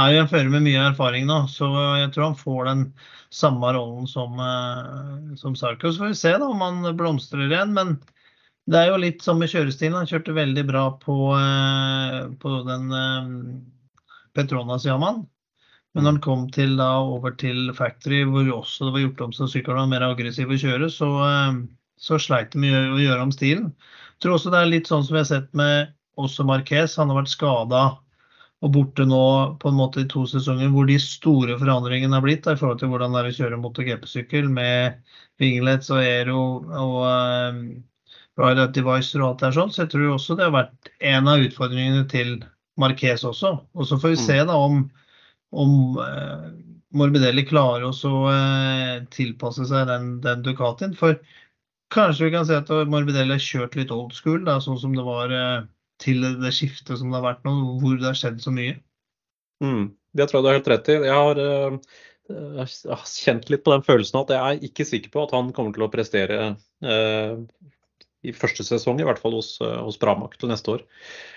er 0.00 0.14
jo 0.14 0.22
en 0.22 0.30
fører 0.30 0.52
med 0.52 0.64
mye 0.64 0.86
erfaring 0.88 1.26
nå, 1.28 1.42
så 1.52 1.68
jeg 2.00 2.12
tror 2.14 2.30
han 2.30 2.38
får 2.38 2.62
den 2.70 2.86
samme 3.32 3.72
rollen 3.76 4.08
som, 4.08 4.40
som 5.40 5.56
Sarko. 5.56 5.92
Så 5.92 6.02
får 6.02 6.12
vi 6.12 6.20
se 6.20 6.32
da 6.36 6.48
om 6.48 6.64
han 6.64 6.96
blomstrer 6.96 7.48
igjen. 7.48 7.74
men 7.76 7.96
det 8.70 8.78
er 8.78 8.92
jo 8.92 9.00
litt 9.02 9.22
som 9.24 9.40
med 9.42 9.50
kjørestilen. 9.50 9.96
Han 9.98 10.08
kjørte 10.08 10.34
veldig 10.36 10.62
bra 10.68 10.84
på, 11.02 11.16
eh, 11.34 12.18
på 12.38 12.50
den 12.68 12.92
eh, 12.94 13.32
Petronas 14.36 14.86
Yaman. 14.86 15.24
Men 15.92 16.06
når 16.06 16.14
han 16.14 16.22
kom 16.24 16.44
til, 16.54 16.76
da, 16.78 16.92
over 17.02 17.34
til 17.36 17.72
Factory, 17.76 18.22
hvor 18.24 18.46
også 18.54 18.86
det 18.86 18.94
var 18.94 19.02
gjort 19.02 19.24
om 19.26 19.34
så 19.36 19.48
sykkelen 19.50 19.82
var 19.82 19.90
mer 19.90 20.06
aggressiv 20.06 20.52
å 20.52 20.60
kjøre, 20.62 20.88
så, 20.94 21.10
eh, 21.26 21.58
så 21.98 22.20
sleit 22.22 22.54
de 22.54 22.62
mye 22.62 22.84
å 22.94 23.02
gjøre 23.02 23.26
om 23.26 23.34
stilen. 23.34 23.72
Jeg 24.14 24.24
tror 24.24 24.38
også 24.38 24.54
det 24.54 24.62
er 24.62 24.70
litt 24.70 24.90
sånn 24.90 25.02
som 25.04 25.18
vi 25.18 25.22
har 25.24 25.28
sett 25.32 25.50
med 25.58 25.92
også 26.22 26.46
Marquez. 26.46 26.94
Han 27.02 27.10
har 27.10 27.18
vært 27.18 27.34
skada 27.34 27.82
og 28.62 28.70
borte 28.76 29.04
nå 29.08 29.22
på 29.62 29.70
en 29.70 29.78
måte 29.78 30.04
i 30.04 30.08
to 30.10 30.22
sesonger, 30.30 30.70
hvor 30.70 30.86
de 30.86 30.98
store 31.02 31.56
forandringene 31.58 32.14
har 32.14 32.22
blitt 32.22 32.44
da, 32.46 32.54
i 32.54 32.60
forhold 32.60 32.78
til 32.78 32.92
hvordan 32.92 33.14
det 33.14 33.22
er 33.22 33.30
å 33.30 33.36
kjøre 33.38 33.58
MotoGP-sykkel 33.62 34.50
med 34.54 35.00
vinglets 35.42 35.90
og 35.90 35.98
aero 36.02 36.42
og 36.78 37.00
Right 38.38 38.74
Device 38.74 39.18
og 39.18 39.26
alt 39.26 39.42
det 39.42 39.52
sånn. 39.56 39.72
Så 39.74 39.84
jeg 39.84 39.92
tror 39.94 40.14
også 40.14 40.38
det 40.38 40.46
har 40.46 40.54
vært 40.54 40.92
en 41.12 41.30
av 41.32 41.42
utfordringene 41.42 42.06
til 42.10 42.36
Marquez 42.80 43.24
også. 43.28 43.56
Og 43.74 43.88
så 43.88 43.98
får 44.00 44.14
vi 44.14 44.20
se 44.22 44.38
mm. 44.40 44.46
da 44.48 44.58
om, 44.68 44.78
om 45.52 45.74
uh, 45.98 46.48
Morbidelli 46.96 47.44
klarer 47.48 47.88
å 47.88 47.92
uh, 47.92 49.02
tilpasse 49.12 49.66
seg 49.68 49.90
den, 49.90 50.14
den, 50.24 50.46
Ducatien. 50.46 50.96
For 50.96 51.18
kanskje 51.92 52.28
vi 52.28 52.34
kan 52.36 52.48
se 52.48 52.62
at 52.62 52.72
Morbidelli 52.88 53.36
har 53.36 53.42
kjørt 53.42 53.76
litt 53.76 53.92
old 53.92 54.16
school, 54.16 54.40
da, 54.48 54.58
sånn 54.64 54.80
som 54.80 54.96
det 54.96 55.04
var 55.04 55.32
eh, 55.36 55.64
til 56.02 56.24
det 56.42 56.54
skiftet 56.56 57.00
som 57.00 57.10
det 57.10 57.20
har 57.20 57.28
vært 57.30 57.44
nå, 57.48 57.56
hvor 57.82 57.98
det 57.98 58.08
har 58.10 58.18
skjedd 58.18 58.40
så 58.44 58.54
mye. 58.54 58.78
Mm, 59.62 59.92
det 60.18 60.28
tror 60.28 60.40
jeg 60.40 60.44
du 60.44 60.50
har 60.50 60.58
helt 60.58 60.72
rett 60.72 60.90
i. 60.90 60.96
Jeg 61.06 61.18
har, 61.18 61.42
jeg 62.32 62.66
har, 62.90 63.04
kjent 63.12 63.52
litt 63.52 63.64
på 63.66 63.74
den 63.74 63.86
følelsen 63.86 64.22
at 64.22 64.32
jeg 64.34 64.42
er 64.42 64.66
ikke 64.70 64.88
sikker 64.88 65.14
på 65.14 65.26
at 65.26 65.36
han 65.36 65.52
kommer 65.56 65.76
til 65.76 65.86
å 65.86 65.92
prestere 65.92 66.40
eh, 66.82 67.36
i 68.22 68.32
første 68.34 68.62
sesong, 68.64 69.00
i 69.02 69.06
hvert 69.06 69.18
fall 69.18 69.34
hos, 69.34 69.56
eh, 69.64 69.78
hos 69.82 69.98
Bramak 70.00 70.36
til 70.38 70.50
neste 70.52 70.76
år. 70.76 70.82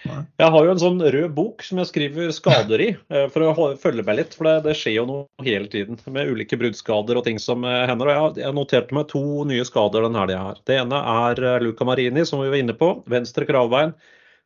Nei. 0.06 0.20
Jeg 0.42 0.54
har 0.54 0.66
jo 0.68 0.74
en 0.74 0.82
sånn 0.82 1.02
rød 1.02 1.32
bok 1.38 1.66
som 1.66 1.82
jeg 1.82 1.90
skriver 1.90 2.34
skader 2.36 2.84
i, 2.84 2.90
eh, 3.10 3.26
for 3.34 3.46
å 3.48 3.70
følge 3.82 4.06
meg 4.06 4.20
litt. 4.20 4.36
For 4.38 4.48
det, 4.48 4.56
det, 4.68 4.76
skjer 4.78 5.00
jo 5.00 5.08
noe 5.10 5.48
hele 5.48 5.70
tiden 5.72 5.98
med 6.14 6.30
ulike 6.30 6.60
bruddskader 6.62 7.18
og 7.18 7.26
ting 7.26 7.42
som 7.42 7.66
eh, 7.66 7.86
hender. 7.90 8.12
og 8.12 8.38
Jeg, 8.38 8.46
jeg 8.46 8.58
noterte 8.58 8.98
meg 8.98 9.10
to 9.10 9.24
nye 9.50 9.66
skader 9.66 10.06
den 10.06 10.20
helga 10.20 10.44
her. 10.44 10.62
Det 10.66 10.78
ene 10.84 11.02
er 11.16 11.64
Luca 11.66 11.90
Marini, 11.90 12.26
som 12.30 12.44
vi 12.44 12.54
var 12.54 12.62
inne 12.62 12.78
på. 12.78 12.92
Venstre 13.10 13.50
kravbein. 13.50 13.96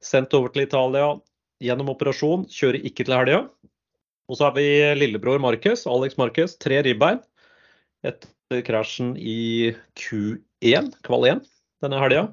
Sendt 0.03 0.33
over 0.37 0.53
til 0.53 0.65
Italia 0.65 1.13
gjennom 1.63 1.91
operasjon. 1.93 2.45
Kjører 2.51 2.85
ikke 2.87 3.05
til 3.05 3.17
helga. 3.17 3.41
Og 4.29 4.37
så 4.37 4.47
har 4.47 4.55
vi 4.55 4.67
lillebror 4.99 5.41
Marcus, 5.41 5.87
Alex 5.89 6.17
Marcus, 6.21 6.55
tre 6.61 6.83
ribbein 6.85 7.19
etter 8.05 8.61
krasjen 8.65 9.15
i 9.17 9.73
Q1, 9.99 10.93
kval 11.05 11.27
1 11.33 11.43
denne 11.83 11.99
helga. 12.01 12.23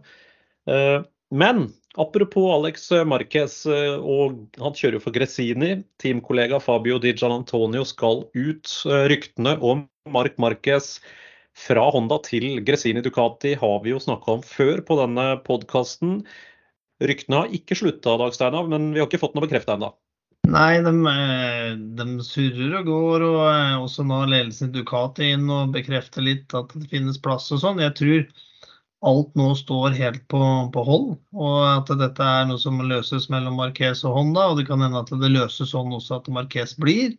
Eh, 0.70 1.00
men 1.34 1.66
apropos 1.96 2.52
Alex 2.54 2.90
Marquez, 3.08 3.64
eh, 3.66 3.96
og 3.96 4.44
han 4.60 4.76
kjører 4.76 4.98
jo 4.98 5.04
for 5.06 5.16
Gresini. 5.16 5.72
Teamkollega 6.02 6.60
Fabio 6.62 7.00
Di 7.02 7.14
Gian 7.16 7.34
Antonio 7.40 7.84
skal 7.88 8.26
ut. 8.36 8.74
Eh, 8.86 9.06
ryktene 9.10 9.56
om 9.64 9.86
Mark 10.12 10.36
Marquez 10.42 10.98
fra 11.56 11.86
Honda 11.90 12.18
til 12.22 12.60
Gresini 12.66 13.00
Ducati 13.02 13.54
har 13.56 13.80
vi 13.82 13.94
jo 13.94 14.02
snakka 14.02 14.36
om 14.36 14.44
før 14.44 14.84
på 14.84 15.00
denne 15.00 15.30
podkasten. 15.46 16.20
Ryktene 17.04 17.42
har 17.42 17.54
ikke 17.54 17.76
slutta, 17.76 18.16
Dag 18.20 18.34
Steinar, 18.34 18.68
men 18.70 18.92
vi 18.94 19.02
har 19.02 19.08
ikke 19.08 19.20
fått 19.20 19.36
noe 19.36 19.44
bekrefta 19.44 19.76
ennå. 19.76 19.92
Nei, 20.46 20.78
de, 20.84 20.92
de, 21.98 22.04
surrer 22.22 22.76
og 22.80 22.88
går. 22.88 23.24
og 23.26 23.84
Også 23.84 24.04
nå 24.06 24.22
ledelsen 24.30 24.70
i 24.70 24.76
Ducati 24.76 25.32
inn 25.34 25.50
og 25.50 25.74
bekrefter 25.74 26.24
litt 26.24 26.54
at 26.54 26.70
det 26.76 26.86
finnes 26.92 27.18
plass 27.22 27.50
og 27.54 27.62
sånn. 27.64 27.82
Jeg 27.82 27.96
tror 27.98 28.22
alt 29.06 29.34
nå 29.38 29.50
står 29.58 29.96
helt 29.98 30.22
på, 30.32 30.40
på, 30.72 30.84
hold, 30.86 31.08
og 31.36 31.58
at 31.68 31.90
dette 32.00 32.30
er 32.38 32.46
noe 32.48 32.62
som 32.62 32.78
løses 32.80 33.28
mellom 33.32 33.58
Marquez 33.60 34.04
og 34.06 34.16
Honda. 34.16 34.48
Og 34.52 34.60
det 34.60 34.68
kan 34.70 34.82
hende 34.84 35.02
at 35.02 35.12
det 35.12 35.32
løses 35.34 35.74
sånn 35.74 35.94
også 35.98 36.20
at 36.20 36.30
Marquez 36.32 36.76
blir. 36.80 37.16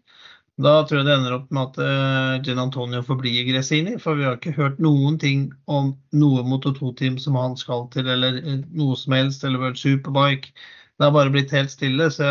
Da 0.58 0.74
tror 0.90 1.00
jeg 1.00 1.06
det 1.06 1.16
ender 1.20 1.36
opp 1.36 1.52
med 1.54 1.68
at 1.68 1.76
uh, 1.78 2.38
Gin 2.46 2.58
Antonio 2.62 3.04
får 3.06 3.20
bli 3.22 3.36
i 3.38 3.46
Gresini, 3.46 3.98
for 4.02 4.18
vi 4.18 4.26
har 4.26 4.40
ikke 4.40 4.56
hørt 4.58 4.80
noen 4.82 5.20
ting 5.22 5.52
om 5.70 5.92
noe 6.18 6.46
Moto 6.48 6.74
2-team 6.74 7.20
som 7.22 7.38
han 7.38 7.54
skal 7.60 7.86
til, 7.94 8.10
eller 8.10 8.40
uh, 8.42 8.56
noe 8.74 8.98
som 8.98 9.14
helst, 9.14 9.46
eller 9.46 9.62
World 9.62 9.78
Superbike. 9.78 10.56
det 10.98 11.06
har 11.06 11.14
bare 11.14 11.34
blitt 11.36 11.54
helt 11.54 11.70
stille. 11.70 12.10
Så 12.14 12.26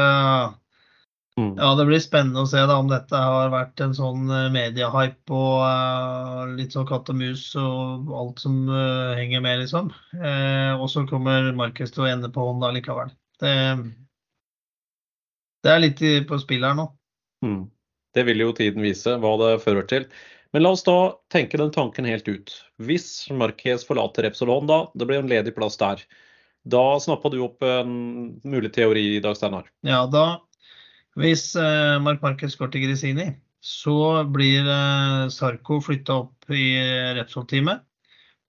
Mm. 1.38 1.56
ja, 1.58 1.74
det 1.74 1.84
blir 1.84 2.00
spennende 2.00 2.40
å 2.40 2.48
se 2.48 2.62
da 2.64 2.78
om 2.80 2.86
dette 2.88 3.18
har 3.20 3.50
vært 3.52 3.80
en 3.84 3.92
sånn 3.96 4.22
eh, 4.32 4.46
mediehype 4.54 5.36
og 5.36 5.64
uh, 5.68 6.54
litt 6.56 6.72
sånn 6.72 6.86
katt 6.88 7.10
og 7.12 7.18
mus 7.18 7.42
og 7.60 8.08
alt 8.16 8.40
som 8.40 8.62
uh, 8.70 9.12
henger 9.18 9.42
med, 9.44 9.60
liksom. 9.60 9.90
Uh, 10.16 10.72
og 10.80 10.88
så 10.88 11.04
kommer 11.10 11.50
Markus 11.58 11.92
til 11.92 12.06
å 12.06 12.08
ende 12.08 12.30
på 12.32 12.40
Honda 12.40 12.70
likevel. 12.72 13.12
Det, 13.42 13.52
det 15.60 15.74
er 15.74 15.82
litt 15.84 16.00
på 16.30 16.40
spill 16.40 16.64
her 16.64 16.78
nå. 16.78 16.88
Mm. 17.44 17.66
Det 18.16 18.24
vil 18.24 18.40
jo 18.40 18.54
tiden 18.56 18.84
vise 18.84 19.18
hva 19.20 19.34
det 19.42 19.52
fører 19.64 19.86
til. 19.90 20.08
Men 20.54 20.64
la 20.64 20.72
oss 20.72 20.86
da 20.86 21.16
tenke 21.32 21.58
den 21.60 21.72
tanken 21.74 22.06
helt 22.08 22.28
ut. 22.28 22.52
Hvis 22.80 23.26
Marquez 23.28 23.84
forlater 23.84 24.24
Repsolon, 24.24 24.68
da, 24.70 24.86
det 24.96 25.08
blir 25.08 25.20
en 25.20 25.28
ledig 25.28 25.52
plass 25.56 25.76
der. 25.76 26.00
Da 26.64 26.96
snappa 27.02 27.28
du 27.30 27.42
opp 27.44 27.62
en 27.66 27.90
mulig 28.40 28.72
teori 28.74 29.18
i 29.18 29.20
dag, 29.22 29.36
Steinar. 29.36 29.68
Ja, 29.86 30.06
da 30.10 30.40
Hvis 31.16 31.50
eh, 31.56 31.98
Mark 32.02 32.24
Marquez 32.24 32.56
går 32.56 32.72
til 32.72 32.86
Grisini, 32.86 33.28
så 33.60 34.24
blir 34.32 34.64
eh, 34.64 35.28
Sarko 35.32 35.78
flytta 35.84 36.22
opp 36.24 36.50
i 36.52 36.72
Repsol-teamet. 37.20 37.84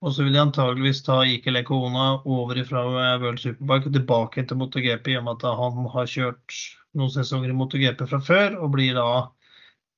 Og 0.06 0.14
så 0.14 0.24
vil 0.24 0.36
de 0.36 0.42
antageligvis 0.44 1.00
ta 1.06 1.24
Ike 1.26 1.52
Lekona 1.52 2.10
over 2.24 2.60
fra 2.68 2.84
eh, 2.88 3.22
World 3.22 3.42
Superbike 3.42 3.90
og 3.90 3.96
tilbake 4.00 4.44
til 4.48 4.60
MotoGP, 4.60 5.14
i 5.14 5.20
og 5.20 5.28
med 5.28 5.40
at 5.40 5.60
han 5.62 5.88
har 5.94 6.12
kjørt 6.12 6.60
noen 6.98 7.14
sesonger 7.14 7.54
i 7.54 7.58
MotoGP 7.58 8.06
fra 8.10 8.20
før, 8.24 8.60
og 8.62 8.76
blir 8.76 8.98
da 8.98 9.08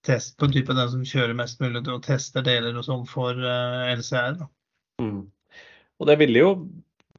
test 0.06 0.38
på 0.40 0.48
typen 0.48 0.56
type 0.62 0.78
den 0.78 0.92
som 0.94 1.06
kjører 1.06 1.36
mest 1.38 1.60
mulig 1.60 1.82
og 1.88 2.04
tester 2.06 2.46
deler 2.46 2.78
og 2.80 2.86
sånn 2.88 3.06
for 3.10 3.36
eh, 3.36 3.96
LCR. 3.96 4.40
Mm. 5.02 5.26
Og 6.00 6.08
det 6.08 6.16
ville 6.22 6.40
jo 6.40 6.52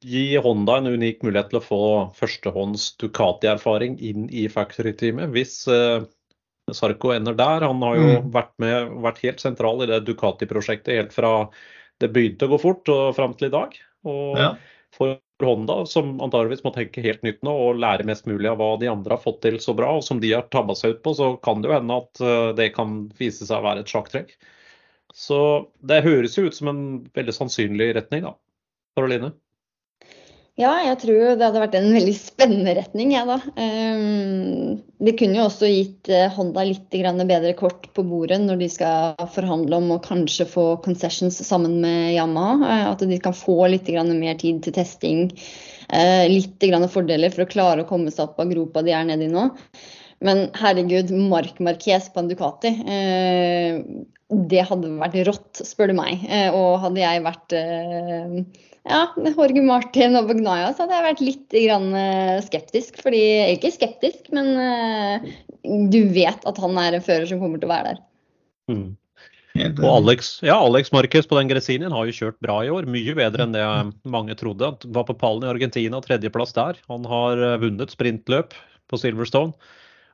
gi 0.01 0.37
Honda 0.41 0.79
en 0.81 0.89
unik 0.97 1.21
mulighet 1.27 1.51
til 1.53 1.61
å 1.61 1.65
få 1.65 1.83
førstehånds 2.17 2.95
Ducati-erfaring 3.03 3.99
inn 4.01 4.31
i 4.33 4.47
factory-teamet, 4.49 5.29
hvis 5.35 5.67
uh, 5.69 6.01
Sarko 6.73 7.13
ender 7.13 7.37
der. 7.37 7.67
Han 7.69 7.83
har 7.85 7.99
jo 7.99 8.09
Mm. 8.23 8.31
vært 8.33 8.55
med, 8.63 8.95
vært 9.05 9.21
helt 9.27 9.41
sentral 9.45 9.83
i 9.85 9.91
det 9.91 10.01
Ducati-prosjektet 10.07 10.97
helt 10.97 11.13
fra 11.13 11.51
det 12.01 12.09
begynte 12.15 12.49
å 12.49 12.55
gå 12.55 12.61
fort 12.63 12.89
og 12.89 13.15
fram 13.17 13.35
til 13.37 13.51
i 13.51 13.53
dag. 13.53 13.77
Og 14.09 14.39
Ja. 14.41 14.55
for 14.97 15.19
Honda, 15.49 15.87
som 15.87 16.13
antageligvis 16.21 16.65
må 16.65 16.73
tenke 16.75 17.05
helt 17.05 17.23
nytt 17.27 17.41
nå 17.47 17.53
og 17.67 17.81
lære 17.81 18.07
mest 18.09 18.29
mulig 18.29 18.49
av 18.51 18.59
hva 18.61 18.75
de 18.81 18.91
andre 18.93 19.17
har 19.17 19.23
fått 19.23 19.41
til 19.45 19.59
så 19.63 19.75
bra, 19.79 19.93
og 19.97 20.05
som 20.07 20.21
de 20.23 20.33
har 20.35 20.49
tabba 20.53 20.77
seg 20.79 20.97
ut 20.97 21.03
på, 21.05 21.15
så 21.17 21.33
kan 21.45 21.63
det 21.63 21.71
jo 21.71 21.77
hende 21.77 21.99
at 22.03 22.23
eh, 22.25 22.49
det 22.59 22.71
kan 22.77 23.03
vise 23.19 23.47
seg 23.47 23.59
å 23.59 23.67
være 23.69 23.85
et 23.85 23.93
sjakktrekk. 23.93 24.35
Så 25.17 25.41
det 25.83 26.03
høres 26.07 26.37
jo 26.39 26.47
ut 26.47 26.57
som 26.57 26.71
en 26.71 26.83
veldig 27.17 27.35
sannsynlig 27.35 27.93
retning, 27.97 28.27
da. 28.29 28.37
Karoline? 28.99 29.33
Ja, 30.61 30.75
jeg 30.85 30.99
tror 31.01 31.39
det 31.41 31.45
hadde 31.47 31.61
vært 31.63 31.77
en 31.79 31.87
veldig 31.95 32.13
spennende 32.19 32.75
retning, 32.77 33.15
jeg 33.15 33.25
da. 33.29 33.37
Ehm, 33.65 34.75
det 35.01 35.15
kunne 35.17 35.39
jo 35.39 35.47
også 35.47 35.71
gitt 35.71 36.11
eh, 36.13 36.27
Honda 36.35 36.67
litt 36.69 36.93
grann 36.93 37.23
bedre 37.31 37.55
kort 37.57 37.87
på 37.97 38.05
bordet 38.05 38.43
når 38.43 38.61
de 38.61 38.69
skal 38.69 39.17
forhandle 39.33 39.79
om 39.79 39.95
å 39.95 40.01
kanskje 40.05 40.45
få 40.51 40.67
concessions 40.85 41.39
sammen 41.49 41.79
med 41.81 42.13
Yamaha. 42.19 42.59
eh, 42.75 42.85
At 42.91 43.07
de 43.09 43.21
kan 43.25 43.37
få 43.37 43.57
litt 43.73 43.89
mer 43.89 44.37
tid 44.43 44.61
til 44.67 44.77
testing. 44.77 45.31
eh, 45.89 46.29
Litt 46.29 46.61
fordeler 46.93 47.33
for 47.33 47.47
å 47.47 47.51
klare 47.51 47.87
å 47.87 47.89
komme 47.89 48.13
seg 48.13 48.29
opp 48.29 48.41
av 48.45 48.53
gropa 48.53 48.83
de 48.85 48.93
er 48.93 49.09
nedi 49.09 49.33
nå. 49.33 49.49
Men 50.21 50.51
herregud, 50.61 51.11
Mark 51.11 51.59
Marquez 51.65 52.11
på 52.13 52.21
en 52.21 52.29
Ducati. 52.29 52.69
Eh, 52.85 53.81
det 54.31 54.67
hadde 54.69 54.93
vært 55.01 55.25
rått, 55.27 55.63
spør 55.65 55.89
du 55.89 55.95
meg. 55.97 56.21
Eh, 56.29 56.51
og 56.53 56.83
hadde 56.85 57.01
jeg 57.01 57.25
vært 57.25 57.57
eh, 57.57 58.43
ja, 58.89 59.01
med 59.21 59.37
Jorge 59.37 59.63
Martin 59.65 60.17
og 60.17 60.31
Bagnaya 60.31 60.71
så 60.73 60.85
hadde 60.85 60.97
jeg 60.97 61.07
vært 61.07 61.25
litt 61.25 61.57
grann, 61.67 61.91
eh, 61.97 62.39
skeptisk. 62.47 63.03
Fordi, 63.05 63.21
ikke 63.57 63.73
skeptisk, 63.75 64.31
men 64.37 64.55
eh, 64.57 65.29
du 65.93 66.01
vet 66.15 66.47
at 66.49 66.61
han 66.63 66.81
er 66.81 66.97
en 66.97 67.05
fører 67.05 67.29
som 67.29 67.43
kommer 67.43 67.61
til 67.61 67.69
å 67.69 67.75
være 67.75 67.93
der. 67.93 68.01
Mm. 68.73 68.89
Og. 69.61 69.83
Alex, 69.85 70.37
ja, 70.47 70.55
Alex 70.63 70.93
Marquez 70.95 71.27
på 71.29 71.37
den 71.37 71.51
Gresinien 71.51 71.93
har 71.93 72.07
jo 72.07 72.15
kjørt 72.15 72.39
bra 72.41 72.61
i 72.65 72.71
år. 72.73 72.87
Mye 72.89 73.17
bedre 73.19 73.45
enn 73.45 73.57
det 73.57 73.67
mange 74.09 74.37
trodde. 74.39 74.71
Han 74.71 74.95
var 74.97 75.09
på 75.09 75.19
pallen 75.19 75.45
i 75.45 75.51
Argentina, 75.51 76.01
tredjeplass 76.01 76.55
der. 76.57 76.81
Han 76.89 77.05
har 77.11 77.43
eh, 77.43 77.59
vunnet 77.61 77.93
sprintløp 77.93 78.57
på 78.89 79.01
Silverstone. 79.03 79.53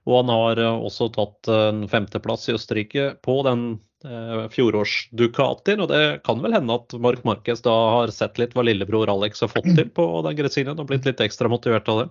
Og 0.06 0.20
han 0.20 0.30
har 0.30 0.60
også 0.62 1.08
tatt 1.14 1.48
en 1.50 1.80
femteplass 1.90 2.44
i 2.46 2.54
Østerrike 2.54 3.08
på 3.26 3.40
den 3.42 3.72
eh, 4.06 4.44
fjorårs 4.54 4.96
Ducatien. 5.10 5.82
Og 5.84 5.90
det 5.92 6.02
kan 6.26 6.40
vel 6.44 6.56
hende 6.56 6.78
at 6.78 6.96
Mark 7.02 7.24
Marquez 7.28 7.62
da 7.64 7.74
har 7.98 8.14
sett 8.14 8.40
litt 8.40 8.54
hva 8.56 8.64
lillebror 8.66 9.10
Alex 9.12 9.44
har 9.44 9.52
fått 9.52 9.68
til 9.72 9.90
på 9.98 10.06
den 10.26 10.38
Gresinien, 10.38 10.78
og 10.78 10.88
blitt 10.90 11.08
litt 11.08 11.22
ekstra 11.24 11.50
motivert 11.52 11.90
av 11.92 12.04
det. 12.04 12.08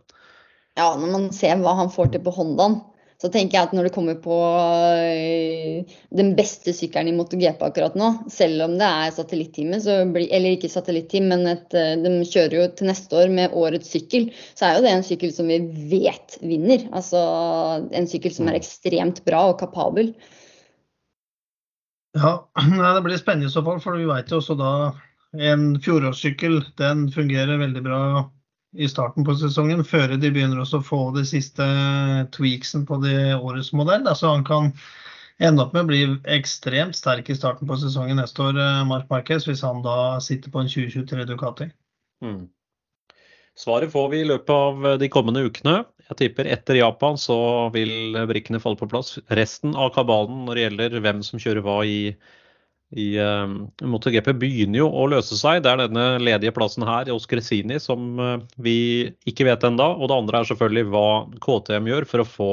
Ja, 0.76 0.92
når 1.00 1.08
man 1.08 1.32
ser 1.36 1.56
hva 1.64 1.78
han 1.80 1.94
får 1.94 2.12
til 2.14 2.24
på 2.26 2.36
Hondaen, 2.36 2.82
så 3.22 3.30
tenker 3.32 3.56
jeg 3.56 3.68
at 3.70 3.74
når 3.76 3.88
det 3.88 3.94
kommer 3.96 4.18
på 4.20 4.36
øh, 4.36 5.94
den 6.20 6.34
beste 6.36 6.74
sykkelen 6.76 7.14
i 7.14 7.16
MotoGP 7.16 7.62
akkurat 7.64 7.96
nå, 7.96 8.10
selv 8.32 8.66
om 8.66 8.76
det 8.80 8.90
er 8.90 9.14
blir, 10.12 10.28
eller 10.36 10.58
ikke 10.58 10.70
satellitteam, 10.72 11.30
men 11.32 11.48
et, 11.48 11.70
øh, 11.72 11.94
de 12.04 12.12
kjører 12.28 12.58
jo 12.60 12.66
til 12.76 12.92
neste 12.92 13.16
år 13.16 13.32
med 13.32 13.56
årets 13.56 13.94
sykkel, 13.96 14.28
så 14.54 14.68
er 14.68 14.76
jo 14.76 14.84
det 14.84 14.92
en 14.92 15.08
sykkel 15.08 15.32
som 15.36 15.48
vi 15.48 15.62
vet 15.96 16.38
vinner. 16.44 16.90
Altså 16.92 17.22
en 17.96 18.10
sykkel 18.12 18.36
som 18.36 18.52
er 18.52 18.60
ekstremt 18.60 19.24
bra 19.28 19.46
og 19.54 19.62
kapabel. 19.64 20.12
Ja, 22.16 22.50
det 22.96 23.04
blir 23.04 23.18
spennende 23.20 23.50
i 23.50 23.54
så 23.54 23.64
fall, 23.64 23.82
for 23.84 24.00
vi 24.00 24.08
vet 24.08 24.32
jo 24.32 24.40
også 24.40 24.56
da 24.60 24.72
en 25.36 25.76
fjorårssykkel 25.84 26.62
den 26.80 27.10
fungerer 27.12 27.60
veldig 27.60 27.84
bra 27.84 28.02
i 28.76 28.88
starten 28.92 29.26
på 29.28 29.36
sesongen, 29.40 29.84
før 29.88 30.16
de 30.16 30.32
begynner 30.32 30.60
også 30.62 30.80
å 30.82 30.86
få 30.86 31.02
de 31.16 31.26
siste 31.28 31.66
tweaksen 32.36 32.86
på 32.88 33.00
de 33.04 33.36
årets 33.36 33.72
modell. 33.76 34.08
Altså 34.08 34.32
han 34.32 34.46
kan 34.48 34.72
ende 35.44 35.64
opp 35.64 35.76
med 35.76 35.86
å 35.86 35.90
bli 35.92 36.02
ekstremt 36.32 36.96
sterk 36.96 37.30
i 37.32 37.38
starten 37.38 37.68
på 37.68 37.78
sesongen 37.80 38.20
neste 38.20 38.44
år, 38.44 38.60
eh, 38.60 38.84
Mark 38.88 39.10
Marquez, 39.12 39.48
hvis 39.48 39.64
han 39.68 39.82
da 39.84 40.20
sitter 40.24 40.52
på 40.52 40.64
en 40.64 40.72
2023 40.72 41.28
Ducati. 41.28 41.70
Mm. 42.24 42.46
Svaret 43.60 43.92
får 43.92 44.10
vi 44.12 44.22
i 44.22 44.28
løpet 44.28 44.56
av 44.56 45.00
de 45.00 45.12
kommende 45.12 45.44
ukene. 45.48 45.84
Jeg 46.06 46.18
tipper 46.20 46.48
etter 46.54 46.78
Japan 46.78 47.18
så 47.18 47.36
vil 47.74 48.14
brikkene 48.30 48.62
falle 48.62 48.78
på 48.78 48.90
plass. 48.90 49.16
Resten 49.34 49.74
av 49.74 49.90
kabalen 49.96 50.44
når 50.46 50.58
det 50.58 50.66
gjelder 50.66 50.98
hvem 51.02 51.22
som 51.26 51.42
kjører 51.42 51.66
hva 51.66 51.80
i, 51.90 52.00
i 52.94 53.08
um, 53.18 53.56
MotoGP 53.82 54.30
begynner 54.38 54.84
jo 54.84 54.90
å 54.94 55.08
løse 55.10 55.38
seg. 55.40 55.64
Det 55.66 55.72
er 55.72 55.82
denne 55.88 56.08
ledige 56.22 56.54
plassen 56.54 56.86
her 56.86 57.10
i 57.10 57.18
Cresini 57.32 57.80
som 57.82 58.20
uh, 58.22 58.36
vi 58.62 58.78
ikke 59.26 59.48
vet 59.50 59.66
ennå. 59.66 59.88
Og 59.98 60.12
det 60.12 60.20
andre 60.20 60.44
er 60.44 60.52
selvfølgelig 60.52 60.92
hva 60.94 61.08
KTM 61.42 61.90
gjør 61.90 62.08
for 62.12 62.22
å 62.22 62.28
få 62.30 62.52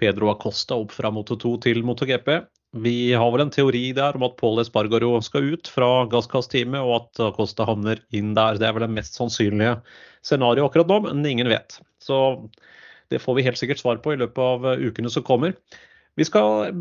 Pedro 0.00 0.30
Acosta 0.32 0.78
opp 0.78 0.94
fra 0.96 1.10
Moto2 1.12 1.58
til 1.66 1.84
MotoGP. 1.84 2.38
Vi 2.78 3.12
har 3.16 3.28
vel 3.32 3.46
en 3.46 3.52
teori 3.52 3.90
der 3.96 4.16
om 4.16 4.24
at 4.26 4.36
Paul 4.40 4.60
Espargaro 4.60 5.14
skal 5.24 5.54
ut 5.54 5.68
fra 5.72 6.06
gasskastteamet, 6.12 6.80
og 6.80 6.94
at 7.02 7.22
Acosta 7.30 7.64
havner 7.68 8.00
inn 8.16 8.34
der. 8.36 8.56
Det 8.60 8.68
er 8.68 8.76
vel 8.76 8.84
det 8.84 8.96
mest 8.96 9.16
sannsynlige 9.16 9.78
scenarioet 10.24 10.68
akkurat 10.68 10.90
nå, 10.90 10.98
men 11.06 11.24
ingen 11.28 11.52
vet. 11.52 11.78
Så 12.04 12.18
det 13.12 13.20
får 13.22 13.38
vi 13.38 13.44
helt 13.46 13.60
sikkert 13.60 13.82
svar 13.82 14.00
på 14.04 14.14
i 14.14 14.18
løpet 14.20 14.40
av 14.42 14.66
ukene 14.80 15.12
som 15.12 15.24
kommer. 15.26 15.54
Vi 16.18 16.26
skal 16.26 16.72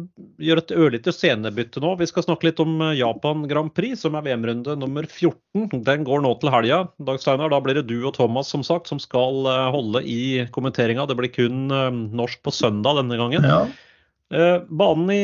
gjøre 0.42 0.64
et 0.64 0.72
ørlite 0.74 1.12
scenebytte 1.14 1.82
nå. 1.84 1.92
Vi 2.00 2.08
skal 2.10 2.26
snakke 2.26 2.48
litt 2.48 2.62
om 2.64 2.80
Japan 2.98 3.44
Grand 3.50 3.70
Prix, 3.78 4.02
som 4.02 4.18
er 4.18 4.26
VM-runde 4.26 4.74
nummer 4.82 5.06
14. 5.06 5.84
Den 5.86 6.08
går 6.08 6.24
nå 6.26 6.32
til 6.42 6.50
helga. 6.50 6.80
Dag 7.06 7.22
Steinar, 7.22 7.54
da 7.54 7.60
blir 7.62 7.78
det 7.78 7.86
du 7.86 8.00
og 8.00 8.16
Thomas 8.18 8.50
som 8.50 8.66
sagt 8.66 8.90
som 8.90 8.98
skal 9.04 9.46
holde 9.76 10.02
i 10.10 10.48
kommenteringa. 10.56 11.06
Det 11.06 11.20
blir 11.20 11.30
kun 11.36 11.68
norsk 12.18 12.42
på 12.42 12.56
søndag 12.56 12.98
denne 13.04 13.20
gangen. 13.22 13.46
Ja. 13.46 13.62
Eh, 14.34 14.62
banen 14.68 15.12
i 15.14 15.24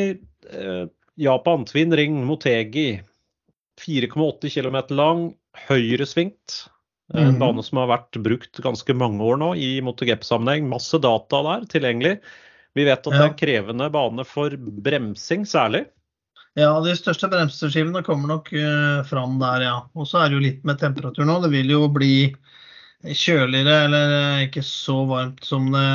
eh, 0.52 0.86
Japan, 1.16 1.66
Twin 1.66 1.96
Ring 1.96 2.26
Motegi, 2.26 3.02
4,8 3.82 4.50
km 4.54 4.78
lang, 4.96 5.26
høyresvingt. 5.68 6.64
En 7.14 7.36
Mhm. 7.36 7.40
bane 7.40 7.64
som 7.64 7.78
har 7.78 7.88
vært 7.92 8.18
brukt 8.24 8.62
ganske 8.62 8.94
mange 8.98 9.22
år 9.22 9.38
nå 9.38 9.52
i 9.56 9.82
MotoGP-sammenheng. 9.86 10.68
Masse 10.70 10.98
data 11.00 11.44
der 11.44 11.66
tilgjengelig. 11.70 12.20
Vi 12.76 12.86
vet 12.88 13.06
at 13.06 13.14
det 13.14 13.20
er 13.20 13.30
en 13.30 13.38
krevende 13.38 13.90
bane 13.94 14.26
for 14.26 14.50
bremsing 14.58 15.46
særlig. 15.46 15.86
Ja, 16.58 16.72
de 16.82 16.94
største 16.98 17.30
bremseskivene 17.30 18.04
kommer 18.06 18.28
nok 18.30 18.52
eh, 18.54 19.04
fram 19.10 19.40
der, 19.40 19.62
ja. 19.62 19.76
Og 19.96 20.06
så 20.10 20.22
er 20.22 20.30
det 20.30 20.38
jo 20.38 20.44
litt 20.48 20.64
med 20.66 20.80
temperatur 20.82 21.26
nå. 21.26 21.40
Det 21.42 21.52
vil 21.54 21.70
jo 21.70 21.88
bli 21.90 22.36
kjøligere 23.04 23.86
eller 23.86 24.14
eh, 24.18 24.44
ikke 24.48 24.64
så 24.66 25.06
varmt 25.10 25.44
som 25.46 25.70
det, 25.74 25.88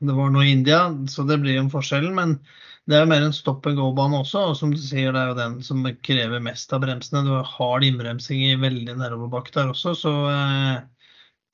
det 0.00 0.16
var 0.16 0.30
nå 0.32 0.42
i 0.42 0.52
India, 0.52 0.80
så 1.08 1.26
det 1.28 1.40
blir 1.42 1.56
jo 1.56 1.64
en 1.66 1.70
forskjell. 1.72 2.08
Men 2.12 2.38
det 2.86 2.94
er 2.94 3.02
jo 3.02 3.10
mer 3.10 3.24
en 3.26 3.34
stop 3.34 3.66
and 3.66 3.80
go-bane 3.80 4.20
også, 4.20 4.44
og 4.52 4.58
som 4.58 4.70
du 4.70 4.78
sier, 4.78 5.10
det 5.10 5.18
er 5.18 5.32
jo 5.32 5.38
den 5.40 5.56
som 5.66 5.82
krever 6.06 6.42
mest 6.42 6.70
av 6.76 6.84
bremsene. 6.84 7.24
Du 7.26 7.32
har 7.34 7.48
hard 7.56 7.86
innbremsing 7.86 8.44
i 8.46 8.58
veldig 8.62 8.94
nedoverbakke 9.00 9.54
der 9.56 9.72
også, 9.72 9.94
så 9.98 10.12
eh, 10.30 10.76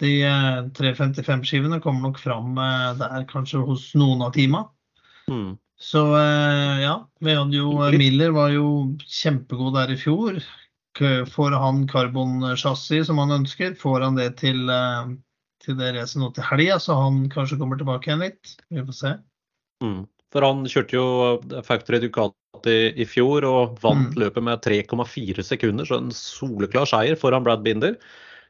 de 0.05 0.13
eh, 0.29 0.61
355-skivene 0.77 1.81
kommer 1.81 2.05
nok 2.11 2.21
fram 2.21 2.61
eh, 2.61 2.91
der 3.01 3.25
kanskje 3.31 3.63
hos 3.65 3.89
noen 3.97 4.27
av 4.27 4.35
teama. 4.37 4.67
Mm. 5.33 5.57
Så 5.81 6.05
eh, 6.21 6.85
ja, 6.85 6.99
vi 7.25 7.39
hadde 7.41 7.57
jo 7.57 7.75
Miller 7.97 8.37
var 8.37 8.53
jo 8.53 8.67
kjempegod 9.09 9.73
der 9.81 9.97
i 9.97 9.99
fjor. 9.99 10.37
Får 11.33 11.57
han 11.57 11.87
karbonsjassi 11.89 13.01
som 13.09 13.19
han 13.23 13.33
ønsker, 13.41 13.73
får 13.81 14.05
han 14.05 14.21
det 14.21 14.35
til, 14.45 14.67
eh, 14.69 15.15
til 15.65 15.81
det 15.81 15.95
racet 15.97 16.21
nå 16.21 16.29
til 16.37 16.45
helga, 16.45 16.77
så 16.77 17.01
han 17.01 17.25
kanskje 17.33 17.57
kommer 17.63 17.81
tilbake 17.81 18.13
igjen 18.13 18.27
litt. 18.29 18.59
Vi 18.69 18.85
får 18.85 18.99
se. 19.01 19.15
Mm. 19.83 20.03
For 20.33 20.45
han 20.47 20.65
kjørte 20.65 20.97
jo 20.97 21.63
Factory 21.67 22.01
Ducati 22.03 22.77
i 22.97 23.05
fjor 23.09 23.45
og 23.49 23.79
vant 23.83 24.15
Mm. 24.15 24.21
løpet 24.25 24.43
med 24.43 24.63
3,4 24.65 25.45
sekunder, 25.45 25.85
så 25.85 25.99
en 25.99 26.11
soleklar 26.11 26.87
seier 26.89 27.17
foran 27.17 27.45
Brad 27.45 27.63
Binder. 27.63 27.97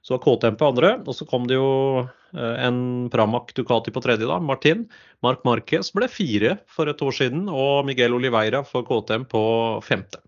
Så 0.02 0.16
var 0.16 0.22
KTM 0.24 0.56
på 0.58 0.66
andre, 0.66 0.88
og 1.06 1.14
så 1.14 1.26
kom 1.28 1.46
det 1.46 1.54
jo 1.54 2.08
eh, 2.34 2.56
en 2.66 3.08
Pramac 3.10 3.52
Ducati 3.54 3.92
på 3.94 4.02
tredje, 4.02 4.26
da, 4.26 4.40
Martin. 4.42 4.88
Marc 5.22 5.44
Marquez 5.46 5.92
ble 5.94 6.08
fire 6.10 6.56
for 6.66 6.90
et 6.90 7.02
år 7.02 7.14
siden, 7.14 7.48
og 7.48 7.86
Miguel 7.86 8.14
Oliveira 8.16 8.64
for 8.66 8.82
KTM 8.82 9.28
på 9.30 9.42
femte. 9.86 10.18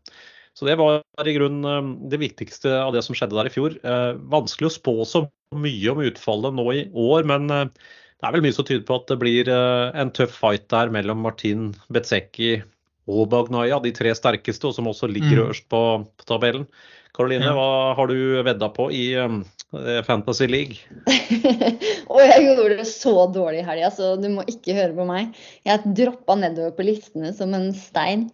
Så 0.54 0.68
det 0.68 0.76
var 0.78 1.02
i 1.26 1.34
grunnen 1.34 1.66
eh, 1.66 2.08
det 2.10 2.22
viktigste 2.22 2.70
av 2.70 2.94
det 2.94 3.02
som 3.02 3.18
skjedde 3.18 3.34
der 3.34 3.50
i 3.50 3.54
fjor. 3.54 3.74
Eh, 3.82 4.14
vanskelig 4.30 4.70
å 4.70 4.76
spå 4.78 4.94
så 5.10 5.24
mye 5.54 5.90
om 5.90 6.02
utfallet 6.06 6.54
nå 6.54 6.66
i 6.72 6.84
år, 6.94 7.26
men 7.26 7.50
det 8.24 8.30
er 8.30 8.36
vel 8.38 8.44
mye 8.46 8.56
som 8.56 8.64
tyder 8.64 8.84
på 8.88 8.96
at 8.96 9.10
det 9.12 9.18
blir 9.20 9.48
eh, 9.52 10.00
en 10.00 10.10
tøff 10.16 10.32
fight 10.40 10.64
der 10.72 10.88
mellom 10.94 11.20
Martin 11.20 11.74
Bezzecchi 11.92 12.54
og 13.04 13.26
Bagnaia, 13.28 13.76
de 13.84 13.92
tre 13.92 14.14
sterkeste, 14.16 14.64
og 14.70 14.72
som 14.78 14.88
også 14.88 15.10
ligger 15.12 15.36
Mm. 15.36 15.42
øverst 15.44 15.66
på, 15.68 15.80
på 16.16 16.24
tabellen. 16.24 16.64
Karoline, 17.14 17.44
Ja. 17.44 17.52
hva 17.54 17.94
har 17.94 18.08
du 18.08 18.16
vedda 18.42 18.68
på 18.74 18.88
i 18.90 19.12
eh, 19.12 20.02
Fantasy 20.08 20.48
League? 20.48 20.80
Og 22.10 22.18
jeg 22.24 22.42
gjorde 22.48 22.78
det 22.80 22.86
så 22.88 23.12
dårlig 23.30 23.60
i 23.60 23.66
helga, 23.68 23.90
så 23.94 24.14
du 24.20 24.28
må 24.32 24.42
ikke 24.50 24.74
høre 24.74 24.96
på 24.96 25.06
meg. 25.06 25.36
Jeg 25.66 25.94
droppa 26.00 26.34
nedover 26.40 26.72
på 26.74 26.86
listene 26.88 27.30
som 27.36 27.52
en 27.54 27.70
stein. 27.76 28.30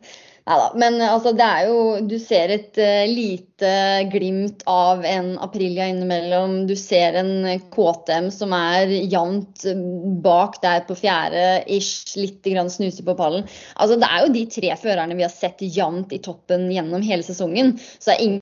Neida. 0.48 0.72
Men 0.74 1.00
altså, 1.04 1.32
det 1.36 1.46
er 1.46 1.68
jo 1.68 1.80
Du 2.08 2.16
ser 2.18 2.52
et 2.54 2.78
eh, 2.80 3.06
lite 3.08 3.70
glimt 4.10 4.62
av 4.70 5.04
en 5.04 5.34
Aprilia 5.38 5.88
innimellom. 5.90 6.66
Du 6.66 6.74
ser 6.78 7.18
en 7.20 7.44
KTM 7.74 8.30
som 8.32 8.54
er 8.56 8.88
jevnt 8.88 9.66
eh, 9.68 9.82
bak 10.24 10.60
der 10.64 10.84
på 10.88 10.96
fjerde, 10.98 11.64
ish, 11.68 12.16
litt 12.16 12.44
grann 12.46 12.70
snuser 12.72 13.04
på 13.06 13.16
pallen. 13.18 13.46
Altså, 13.76 13.98
det 14.00 14.08
er 14.08 14.24
jo 14.24 14.34
de 14.34 14.46
tre 14.50 14.74
førerne 14.80 15.18
vi 15.18 15.26
har 15.26 15.34
sett 15.34 15.60
jevnt 15.60 16.14
i 16.16 16.22
toppen 16.24 16.70
gjennom 16.72 17.04
hele 17.04 17.26
sesongen. 17.26 17.76
Så 17.98 18.12
det 18.12 18.16
er 18.16 18.39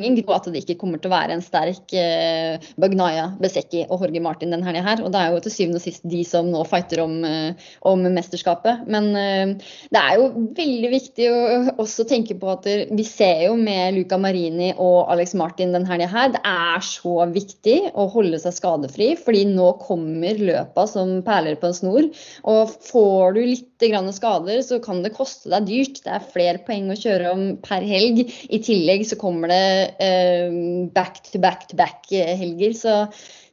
ingen 0.00 0.18
grunn 0.18 0.36
at 0.36 0.48
det 0.50 0.62
ikke 0.64 0.78
kommer 0.80 1.00
til 1.00 1.10
å 1.10 1.14
være 1.14 1.36
en 1.36 1.44
sterk 1.44 1.94
eh, 1.96 2.70
Bagnaya, 2.80 3.30
Besekki 3.40 3.84
og 3.88 4.04
Jorge 4.04 4.22
Martin 4.24 4.54
den 4.54 4.64
helga 4.66 4.82
her. 4.86 5.04
Og 5.04 5.12
det 5.14 5.20
er 5.20 5.34
jo 5.34 5.42
til 5.44 5.54
syvende 5.54 5.80
og 5.80 5.84
sist 5.84 6.06
de 6.08 6.22
som 6.26 6.50
nå 6.50 6.64
fighter 6.68 7.04
om, 7.04 7.16
eh, 7.26 7.70
om 7.88 8.04
mesterskapet. 8.06 8.84
Men 8.90 9.10
eh, 9.18 9.54
det 9.92 10.02
er 10.02 10.18
jo 10.20 10.28
veldig 10.58 10.92
viktig 10.94 11.30
å 11.30 11.40
også 11.84 12.06
tenke 12.10 12.36
på 12.40 12.50
at 12.52 12.68
vi 12.90 13.06
ser 13.06 13.46
jo 13.46 13.56
med 13.60 13.96
Luca 13.98 14.18
Marini 14.20 14.72
og 14.76 15.10
Alex 15.12 15.34
Martin 15.38 15.74
den 15.76 15.88
helga 15.88 16.08
her, 16.10 16.32
det 16.34 16.42
er 16.46 16.84
så 16.84 17.26
viktig 17.30 17.78
å 17.98 18.06
holde 18.12 18.38
seg 18.42 18.56
skadefri, 18.56 19.12
fordi 19.20 19.44
nå 19.50 19.72
kommer 19.82 20.38
løpa 20.40 20.86
som 20.90 21.20
perler 21.26 21.58
på 21.60 21.70
en 21.70 21.76
snor. 21.76 22.08
Og 22.50 22.74
får 22.90 23.36
du 23.36 23.42
litt 23.44 23.66
skader, 23.80 24.60
så 24.62 24.76
kan 24.82 25.02
det 25.02 25.14
koste 25.16 25.48
deg 25.48 25.66
dyrt. 25.68 26.02
Det 26.04 26.12
er 26.12 26.26
flere 26.32 26.60
poeng 26.66 26.90
å 26.92 26.98
kjøre 26.98 27.32
om 27.32 27.44
per 27.64 27.82
helg. 27.82 28.28
I 28.50 28.60
tillegg 28.60 29.06
så 29.08 29.16
kommer 29.16 29.48
det 29.48 29.89
back 30.94 31.22
to 31.30 31.40
back 31.42 31.68
to 31.70 31.76
back-helger. 31.78 32.74
Så 32.76 32.94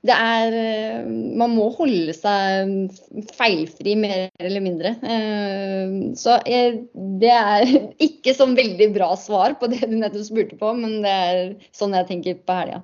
det 0.06 0.16
er 0.16 0.56
eh, 0.56 1.08
Man 1.08 1.56
må 1.58 1.70
holde 1.76 2.14
seg 2.16 3.32
feilfri, 3.36 3.96
mer 4.00 4.28
eller 4.44 4.64
mindre. 4.64 4.94
Eh, 5.02 5.96
så 6.20 6.38
jeg, 6.48 6.84
det 7.22 7.34
er 7.34 7.74
ikke 8.08 8.36
sånn 8.38 8.56
veldig 8.58 8.92
bra 8.96 9.14
svar 9.20 9.58
på 9.60 9.72
det 9.72 9.84
du 9.86 9.98
nettopp 9.98 10.28
spurte 10.30 10.60
på, 10.60 10.74
men 10.78 11.02
det 11.06 11.16
er 11.32 11.42
sånn 11.76 11.96
jeg 11.98 12.10
tenker 12.12 12.40
på 12.44 12.60
helga. 12.62 12.82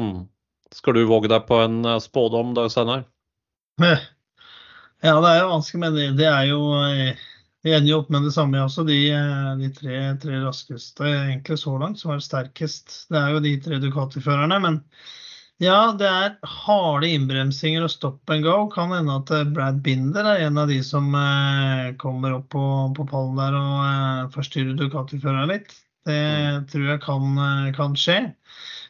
Mm. 0.00 0.24
Skal 0.72 0.96
du 0.96 1.04
våge 1.08 1.30
deg 1.32 1.46
på 1.48 1.60
en 1.64 1.82
eh, 1.84 2.00
spådom, 2.02 2.54
Dag 2.58 2.72
Steinar? 2.72 3.06
Ja, 5.02 5.16
det 5.18 5.30
er 5.32 5.38
jo 5.40 5.52
vanskelig, 5.56 5.80
men 5.82 5.96
det, 5.96 6.08
det 6.20 6.28
er 6.30 6.44
jo 6.52 6.60
Vi 7.62 7.72
ender 7.74 7.92
jo 7.92 8.00
opp 8.02 8.08
med 8.10 8.24
det 8.26 8.32
samme, 8.34 8.58
jeg 8.58 8.66
også. 8.66 8.84
De, 8.88 8.98
eh, 9.14 9.50
de 9.60 9.68
tre, 9.76 9.98
tre 10.22 10.38
raskeste 10.42 11.06
egentlig 11.06 11.58
så 11.62 11.76
langt 11.78 12.00
som 12.00 12.10
er 12.14 12.24
sterkest. 12.24 13.04
Det 13.12 13.20
er 13.20 13.36
jo 13.36 13.42
de 13.44 13.52
tre 13.62 13.78
Ducati-førerne. 13.82 14.58
Men 14.64 14.80
ja, 15.62 15.92
det 15.94 16.08
er 16.10 16.34
harde 16.42 17.06
innbremsinger 17.06 17.86
og 17.86 17.92
stop 17.92 18.34
and 18.34 18.42
go. 18.48 18.56
Kan 18.72 18.90
hende 18.96 19.14
at 19.20 19.30
eh, 19.30 19.46
Brad 19.54 19.78
Binder 19.86 20.26
er 20.32 20.48
en 20.48 20.58
av 20.58 20.72
de 20.72 20.80
som 20.82 21.06
eh, 21.14 21.94
kommer 22.02 22.34
opp 22.40 22.50
på, 22.56 22.66
på 22.98 23.06
pallen 23.06 23.38
der 23.38 23.54
og 23.60 23.78
eh, 23.86 24.28
forstyrrer 24.34 24.74
Ducati-føreren 24.80 25.54
litt. 25.54 25.74
Det 26.08 26.22
tror 26.72 26.88
jeg 26.88 27.02
kan, 27.04 27.42
eh, 27.46 27.72
kan 27.78 27.94
skje. 27.94 28.20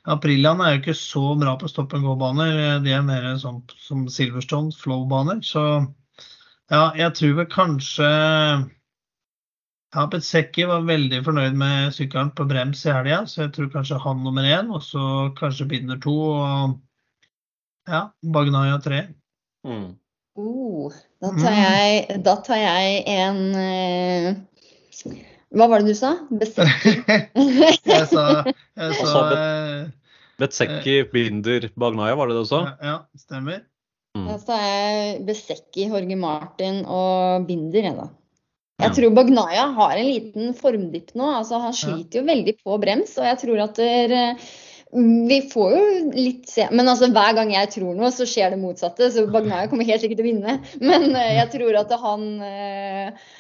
Aprilian 0.09 0.65
er 0.65 0.73
jo 0.73 0.81
ikke 0.81 0.97
så 0.99 1.27
bra 1.39 1.59
på 1.61 1.69
stop 1.69 1.93
and 1.95 2.09
go-baner. 2.09 2.81
De 2.83 2.97
er 2.97 3.05
mer 3.05 3.35
sånn 3.39 3.61
som 3.79 4.09
Silverstone, 4.11 4.73
flow-baner. 4.75 5.45
Så 5.47 5.63
ja, 6.73 6.85
jeg 6.97 7.15
tror 7.19 7.35
vel 7.41 7.49
kanskje 7.53 8.09
ja, 9.93 10.07
Bezzecchi 10.09 10.65
var 10.69 10.87
veldig 10.89 11.19
fornøyd 11.27 11.57
med 11.61 11.93
sykkelen 11.93 12.31
på 12.37 12.47
brems 12.49 12.87
i 12.87 12.95
helga, 12.95 13.23
så 13.29 13.45
jeg 13.45 13.53
tror 13.57 13.73
kanskje 13.75 14.01
han 14.01 14.23
nummer 14.25 14.47
én, 14.49 14.71
og 14.73 14.81
så 14.85 15.03
kanskje 15.37 15.69
Binder 15.69 16.01
to 16.01 16.15
og 16.33 16.79
ja, 17.91 18.07
Bagnaya 18.25 18.79
tre. 18.81 19.03
Mm. 19.69 19.91
Uh, 20.39 20.95
da, 21.21 21.33
tar 21.37 21.59
jeg, 21.59 22.21
da 22.25 22.37
tar 22.41 22.57
jeg 22.57 23.03
en 23.13 23.41
eh, 23.61 24.31
Hva 25.53 25.67
var 25.69 25.83
det 25.83 25.93
du 25.93 25.99
sa? 25.99 26.15
Besekki? 26.33 26.95
jeg 27.93 28.07
sa, 28.09 28.25
jeg 28.49 28.95
sa 28.97 29.11
så 29.11 29.27
eh, 29.37 29.91
Bezzecchi, 30.41 31.03
Binder, 31.13 31.69
Bagnaya, 31.77 32.17
var 32.17 32.33
det 32.33 32.39
det 32.39 32.47
du 32.47 32.49
sa? 32.49 32.63
ja, 32.71 32.95
ja, 32.95 32.97
stemmer. 33.21 33.61
Mm. 34.13 34.27
Da 34.29 34.35
tar 34.45 34.61
jeg 34.61 35.23
Besekki, 35.29 35.87
Jorge 35.89 36.17
Martin 36.21 36.83
og 36.85 37.47
Binder, 37.49 37.87
jeg, 37.89 37.97
da. 37.97 38.09
Ja. 38.83 38.89
Jeg 38.89 38.97
tror 38.99 39.15
Bagnaya 39.15 39.69
har 39.77 39.95
en 39.97 40.09
liten 40.09 40.53
formdipp 40.59 41.15
nå. 41.15 41.29
altså 41.39 41.61
Han 41.63 41.73
Ja. 41.73 41.79
sliter 41.79 42.21
jo 42.21 42.27
veldig 42.27 42.57
på 42.65 42.77
brems, 42.83 43.17
og 43.19 43.25
jeg 43.25 43.39
tror 43.45 43.63
at 43.63 43.75
der, 43.79 44.37
vi 44.93 45.39
får 45.49 45.71
jo 45.73 45.85
litt 46.13 46.51
se 46.51 46.67
Men 46.71 46.89
altså, 46.93 47.09
hver 47.09 47.35
gang 47.39 47.53
jeg 47.55 47.71
tror 47.73 47.95
noe, 47.97 48.11
så 48.13 48.27
skjer 48.29 48.51
det 48.53 48.59
motsatte. 48.61 49.09
Så 49.15 49.25
Bagnaya 49.33 49.71
kommer 49.71 49.89
helt 49.89 50.03
sikkert 50.03 50.21
til 50.21 50.27
å 50.27 50.31
vinne. 50.33 50.59
Men 50.81 51.17
eh, 51.17 51.39
jeg 51.39 51.49
tror 51.55 51.79
at 51.81 51.95
han 52.03 52.27
eh, 52.43 53.31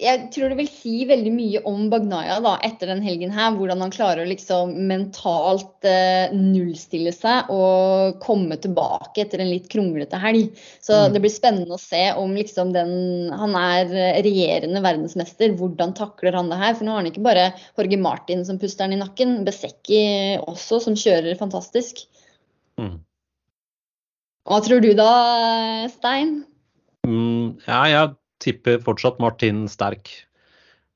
Jeg 0.00 0.30
tror 0.32 0.48
det 0.48 0.56
vil 0.62 0.68
si 0.72 1.02
veldig 1.04 1.30
mye 1.34 1.60
om 1.68 1.90
Bagnaya 1.92 2.38
da, 2.40 2.54
etter 2.64 2.88
den 2.88 3.02
helgen 3.04 3.34
her. 3.36 3.50
Hvordan 3.52 3.82
han 3.84 3.92
klarer 3.92 4.22
å 4.22 4.28
liksom 4.30 4.70
mentalt 4.88 5.84
eh, 5.84 6.32
nullstille 6.32 7.12
seg 7.12 7.50
og 7.52 8.16
komme 8.24 8.56
tilbake 8.56 9.26
etter 9.26 9.42
en 9.44 9.50
litt 9.52 9.66
kronglete 9.68 10.16
helg. 10.22 10.54
Så 10.80 10.96
Mm. 10.96 11.12
det 11.12 11.20
blir 11.20 11.34
spennende 11.34 11.76
å 11.76 11.82
se 11.82 12.00
om 12.16 12.32
liksom 12.34 12.72
den 12.72 12.94
Han 13.28 13.54
er 13.60 13.92
regjerende 14.24 14.80
verdensmester. 14.80 15.52
Hvordan 15.60 15.92
takler 15.94 16.32
han 16.32 16.48
det 16.48 16.56
her? 16.62 16.72
For 16.74 16.88
nå 16.88 16.94
har 16.94 17.02
han 17.02 17.10
ikke 17.12 17.26
bare 17.28 17.52
Jorge 17.76 17.98
Martin 18.00 18.46
som 18.48 18.58
puster 18.58 18.88
han 18.88 18.96
i 18.96 19.02
nakken. 19.02 19.44
Besekki 19.44 20.40
også, 20.48 20.80
som 20.80 20.96
kjører 20.96 21.36
fantastisk. 21.36 22.06
Mm. 22.80 23.02
Hva 24.48 24.62
tror 24.64 24.80
du 24.80 24.94
da, 24.96 25.12
Stein? 25.92 26.46
Mm, 27.04 27.60
ja, 27.68 27.82
jeg 27.92 28.16
tipper 28.42 28.82
fortsatt 28.84 29.20
Martin 29.22 29.66
sterk. 29.70 30.10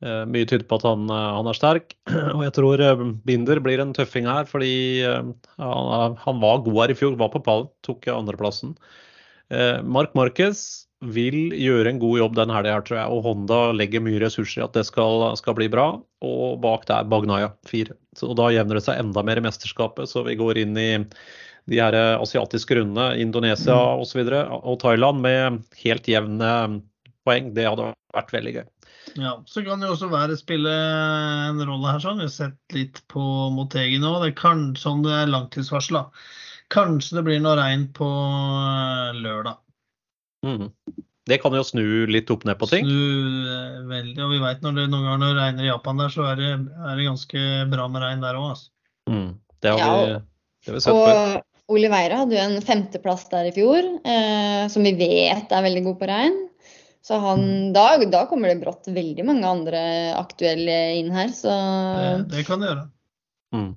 Eh, 0.03 0.23
mye 0.27 0.47
tyder 0.51 0.67
på 0.67 0.81
at 0.81 0.87
han, 0.89 1.07
eh, 1.11 1.31
han 1.37 1.49
er 1.49 1.57
sterk. 1.57 1.95
Og 2.37 2.43
jeg 2.43 2.55
tror 2.59 2.83
eh, 2.83 3.05
Binder 3.29 3.61
blir 3.63 3.83
en 3.83 3.95
tøffing 3.95 4.27
her, 4.27 4.49
fordi 4.51 4.75
han, 5.07 6.17
han 6.19 6.43
var 6.43 6.65
god 6.67 6.79
her 6.83 6.95
i 6.95 6.99
fjor. 6.99 7.19
Var 7.21 7.31
på 7.35 7.43
pallen, 7.47 7.71
tok 7.87 8.11
andreplassen. 8.13 8.77
Mark 9.85 10.15
Marquez 10.17 10.87
vil 11.05 11.51
gjøre 11.53 11.91
en 11.91 11.99
god 12.01 12.15
jobb 12.17 12.37
den 12.39 12.53
helga 12.55 12.79
tror 12.87 12.97
jeg. 12.97 13.13
Og 13.13 13.27
Honda 13.27 13.59
legger 13.77 14.01
mye 14.01 14.23
ressurser 14.23 14.63
i 14.63 14.65
at 14.65 14.79
det 14.79 14.87
skal, 14.89 15.27
skal 15.37 15.57
bli 15.59 15.67
bra. 15.69 15.91
Og 16.25 16.55
bak 16.63 16.87
der 16.89 17.05
Bagnaya 17.11 17.51
fire. 17.69 17.99
Så, 18.17 18.31
og 18.31 18.39
da 18.41 18.49
jevner 18.55 18.81
det 18.81 18.85
seg 18.87 19.03
enda 19.03 19.25
mer 19.27 19.43
i 19.43 19.45
mesterskapet, 19.45 20.09
så 20.09 20.25
vi 20.25 20.39
går 20.41 20.63
inn 20.63 20.73
i 20.81 20.89
de 21.69 21.83
her 21.83 21.95
asiatiske 22.17 22.79
rundene, 22.79 23.11
Indonesia 23.21 23.77
osv. 24.01 24.23
Og, 24.25 24.33
så 24.33 24.41
og 24.63 24.81
Thailand 24.81 25.21
med 25.27 25.61
helt 25.83 26.09
jevne 26.09 26.55
poeng. 27.27 27.53
Det 27.57 27.67
hadde 27.69 27.93
vært 28.15 28.33
veldig 28.35 28.55
gøy. 28.59 28.65
Ja, 29.19 29.33
Så 29.51 29.65
kan 29.67 29.81
det 29.83 29.89
jo 29.89 29.97
også 29.97 30.09
være 30.13 30.37
spille 30.39 30.73
en 30.73 31.61
rolle 31.67 31.91
her. 31.95 32.01
sånn. 32.03 32.23
Vi 32.23 32.29
har 32.29 32.35
sett 32.35 32.77
litt 32.77 33.03
på 33.13 33.23
Motegi 33.55 33.99
nå. 34.03 34.15
Det 34.25 34.35
kan, 34.39 34.73
sånn 34.79 35.03
det 35.07 35.13
er 35.13 35.33
langtidsvarsla. 35.33 36.07
Kanskje 36.73 37.19
det 37.19 37.25
blir 37.27 37.41
noe 37.45 37.57
regn 37.59 37.89
på 37.97 38.09
eh, 38.09 39.19
lørdag. 39.19 39.59
Mm. 40.47 40.71
Det 41.29 41.39
kan 41.43 41.55
jo 41.55 41.63
snu 41.67 41.85
litt 42.11 42.31
opp 42.35 42.47
ned 42.49 42.59
på 42.59 42.69
ting. 42.71 42.87
Snu 42.89 43.47
eh, 43.53 43.79
veldig. 43.91 44.19
Og 44.25 44.35
vi 44.35 44.43
vet 44.43 44.65
når 44.65 44.79
det 44.79 44.89
noen 44.91 45.07
ganger 45.07 45.23
når 45.23 45.33
det 45.35 45.43
regner 45.43 45.67
i 45.67 45.71
Japan 45.71 46.03
der, 46.03 46.15
så 46.15 46.27
er 46.33 46.41
det, 46.41 46.51
er 46.89 46.99
det 46.99 47.09
ganske 47.11 47.47
bra 47.75 47.89
med 47.93 48.07
regn 48.07 48.25
der 48.25 48.39
òg. 48.41 48.53
Altså. 48.55 48.71
Mm. 49.11 49.31
Det 49.63 49.73
har 49.75 49.83
Ja, 49.83 49.91
vi, 49.93 50.13
det 50.13 50.73
har 50.73 50.79
vi 50.79 50.85
sett 50.87 51.01
før. 51.03 51.41
Og 51.43 51.77
Oliveira 51.77 52.23
hadde 52.23 52.37
jo 52.37 52.43
en 52.43 52.65
femteplass 52.65 53.29
der 53.31 53.49
i 53.49 53.55
fjor, 53.55 53.87
eh, 54.05 54.65
som 54.73 54.85
vi 54.85 54.93
vet 54.99 55.53
er 55.53 55.65
veldig 55.69 55.85
god 55.87 56.01
på 56.01 56.09
regn. 56.11 56.41
Så 57.03 57.19
han, 57.19 57.73
da, 57.75 57.97
da 58.07 58.25
kommer 58.31 58.53
det 58.53 58.61
brått 58.63 58.87
veldig 58.87 59.25
mange 59.27 59.47
andre 59.49 59.85
aktuelle 60.15 60.77
inn 61.01 61.11
her. 61.15 61.33
Så 61.35 61.51
Det, 61.51 62.19
det 62.37 62.45
kan 62.47 62.63
det 62.63 62.71
gjøre. 62.71 62.85
Mm. 63.53 63.73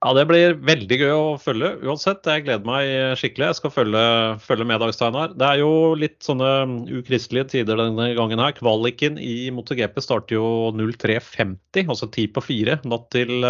Ja, 0.00 0.14
Det 0.16 0.24
blir 0.30 0.54
veldig 0.64 0.96
gøy 0.96 1.10
å 1.12 1.24
følge 1.38 1.74
uansett. 1.84 2.24
Jeg 2.24 2.46
gleder 2.46 2.66
meg 2.66 3.18
skikkelig. 3.20 3.50
Jeg 3.50 3.58
skal 3.58 3.72
følge, 3.74 4.04
følge 4.40 4.66
med, 4.66 4.80
Dag 4.80 4.94
Steinar. 4.96 5.34
Det 5.36 5.44
er 5.44 5.60
jo 5.60 5.72
litt 6.00 6.18
sånne 6.24 6.50
ukristelige 6.88 7.50
tider 7.52 7.78
denne 7.78 8.08
gangen 8.16 8.40
her. 8.40 8.56
Kvaliken 8.56 9.20
i 9.20 9.50
MotoGP 9.52 10.00
starter 10.00 10.38
jo 10.38 10.46
03.50, 10.72 11.84
altså 11.84 12.08
ti 12.16 12.24
på 12.32 12.42
fire, 12.42 12.78
natt 12.88 13.10
til, 13.12 13.44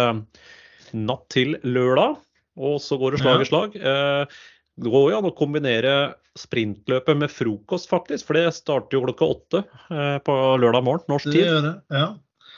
natt 0.91 1.25
til 1.31 1.55
lørdag. 1.63 2.19
Og 2.59 2.81
så 2.83 2.99
går 2.99 3.15
det 3.15 3.23
slag 3.23 3.41
i 3.45 3.47
slag. 3.47 3.79
Eh, 3.79 4.41
det 4.79 4.89
går 4.93 5.11
jo 5.11 5.17
an 5.19 5.27
å 5.29 5.35
kombinere 5.35 5.93
sprintløpet 6.39 7.17
med 7.19 7.31
frokost, 7.31 7.89
faktisk. 7.91 8.29
For 8.29 8.39
det 8.39 8.53
starter 8.55 8.97
jo 8.97 9.03
klokka 9.03 9.27
åtte 9.33 9.63
eh, 9.91 10.17
på 10.23 10.35
lørdag 10.61 10.85
morgen, 10.87 11.05
norsk 11.11 11.27
tid. 11.27 11.41
Det 11.41 11.47
gjør 11.49 11.65
det, 11.67 11.73
ja. 11.91 12.07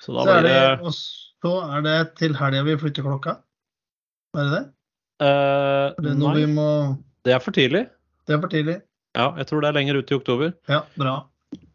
Så 0.04 0.14
Så 0.14 0.30
er 0.30 0.46
det, 0.46 0.54
det 0.54 0.86
og 0.86 0.94
så 0.94 1.54
er 1.78 1.84
det 1.86 1.98
til 2.20 2.36
helga 2.38 2.64
vi 2.68 2.78
flytter 2.80 3.06
klokka. 3.08 3.38
Er 4.38 4.46
det 4.48 4.54
det? 4.54 4.64
eh, 5.24 5.90
Er 6.12 6.16
nei, 6.20 6.34
vi 6.42 6.48
må 6.54 6.70
det 7.24 7.34
er 7.34 7.40
for 7.40 7.56
tidlig. 7.56 7.86
Det 8.28 8.36
er 8.36 8.42
for 8.44 8.52
tidlig. 8.52 8.82
Ja, 9.16 9.30
jeg 9.40 9.48
tror 9.48 9.62
det 9.64 9.70
er 9.70 9.78
lenger 9.78 10.00
ut 10.02 10.12
i 10.12 10.16
oktober. 10.18 10.54
Ja, 10.68 10.82
bra. 11.00 11.14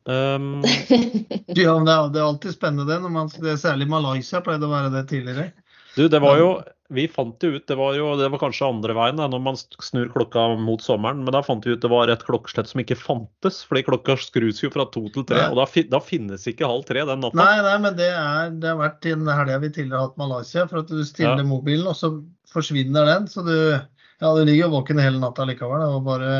Um, 0.09 0.61
Ja, 1.57 1.75
men 1.77 1.87
det 1.89 1.97
det 2.15 2.21
er 2.21 2.27
alltid 2.27 2.55
spennende 2.55 2.87
det, 2.89 2.99
når 3.03 3.13
man, 3.15 3.31
det 3.33 3.55
er 3.55 3.61
særlig 3.61 3.89
Malaysia 3.89 4.41
pleide 4.45 4.69
å 4.69 4.73
være 4.73 4.91
det 4.93 5.07
tidligere. 5.11 5.51
du, 5.97 6.07
det 6.09 6.21
var 6.23 6.39
jo 6.41 6.51
Vi 6.89 7.05
fant 7.13 7.43
jo 7.45 7.51
ut 7.53 7.67
Det 7.69 7.77
var 7.77 7.93
jo 7.99 8.15
det 8.17 8.31
var 8.33 8.41
kanskje 8.41 8.65
andre 8.65 8.95
veien 8.97 9.19
da, 9.21 9.27
når 9.29 9.43
man 9.45 9.59
snur 9.61 10.09
klokka 10.15 10.47
mot 10.57 10.81
sommeren, 10.81 11.21
men 11.27 11.35
da 11.37 11.43
fant 11.45 11.67
vi 11.69 11.75
ut 11.77 11.83
det 11.83 11.91
var 11.93 12.09
et 12.09 12.23
klokkeslett 12.25 12.71
som 12.71 12.81
ikke 12.81 12.97
fantes. 12.97 13.59
Fordi 13.69 13.83
klokka 13.85 14.17
skrus 14.17 14.63
jo 14.65 14.71
fra 14.73 14.87
to 14.95 15.03
til 15.13 15.27
tre, 15.29 15.43
Nei. 15.43 15.51
og 15.53 15.61
da, 15.61 15.67
da 15.93 16.01
finnes 16.01 16.47
ikke 16.49 16.65
halv 16.71 16.87
tre 16.89 17.05
den 17.05 17.21
natta. 17.25 17.37
Nei, 17.37 17.59
nei, 17.67 17.75
men 17.85 17.99
det, 17.99 18.09
er, 18.17 18.55
det 18.57 18.71
har 18.73 18.81
vært 18.81 19.05
i 19.05 19.13
den 19.13 19.29
helga 19.29 19.59
vi 19.67 19.71
tidligere 19.75 20.01
har 20.01 20.09
hatt 20.09 20.23
Malaysia, 20.23 20.65
for 20.71 20.81
at 20.81 20.89
du 20.95 21.03
stiller 21.05 21.45
Ja. 21.45 21.49
mobilen, 21.51 21.91
og 21.93 21.99
så 21.99 22.13
forsvinner 22.55 23.05
den. 23.13 23.29
Så 23.29 23.45
du, 23.45 23.53
ja, 23.77 24.33
du 24.33 24.41
ligger 24.49 24.65
jo 24.67 24.73
våken 24.79 25.03
hele 25.05 25.21
natta 25.21 25.45
likevel 25.45 25.85
da, 25.85 25.91
og 25.99 26.07
bare 26.09 26.33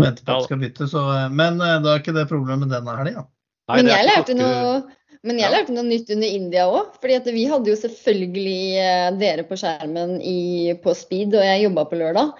venter 0.00 0.24
på 0.24 0.38
at 0.38 0.40
Ja. 0.40 0.46
skal 0.48 0.62
bytte. 0.64 0.88
Så, 0.88 1.04
men 1.36 1.60
eh, 1.60 1.76
da 1.84 1.94
er 1.98 2.00
ikke 2.00 2.16
det 2.16 2.24
problemet 2.32 2.72
denne 2.72 2.96
helga. 2.96 3.26
Men 3.70 3.86
jeg 3.92 4.08
lærte 4.08 4.34
noe 4.34 4.80
men 5.28 5.36
jeg 5.36 5.52
lærte 5.52 5.74
noe 5.76 5.84
nytt 5.84 6.08
under 6.14 6.32
India 6.32 6.62
òg. 6.70 6.94
fordi 7.00 7.32
vi 7.34 7.44
hadde 7.50 7.68
jo 7.68 7.76
selvfølgelig 7.76 8.60
eh, 8.80 9.08
dere 9.20 9.44
på 9.44 9.58
skjermen 9.60 10.14
i, 10.24 10.72
på 10.80 10.94
speed, 10.96 11.34
og 11.36 11.44
jeg 11.44 11.66
jobba 11.66 11.84
på 11.90 11.98
lørdag. 12.00 12.30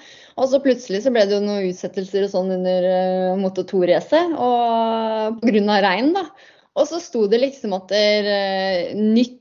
Og 0.41 0.49
så 0.49 0.62
plutselig 0.64 1.03
så 1.05 1.12
ble 1.12 1.26
det 1.28 1.37
jo 1.37 1.43
noen 1.45 1.66
utsettelser 1.68 2.24
og 2.24 2.33
sånn 2.33 2.55
under 2.55 2.87
uh, 2.89 3.35
Moto 3.37 3.66
2-racet 3.68 4.33
pga. 5.43 5.76
regn. 5.85 6.14
da. 6.16 6.24
Og 6.81 6.89
så 6.89 7.03
sto 7.05 7.26
det 7.28 7.43
liksom 7.43 7.76
at 7.76 7.93
det 7.93 8.01
er 8.01 8.31
eh, 8.37 8.97
nytt 8.97 9.37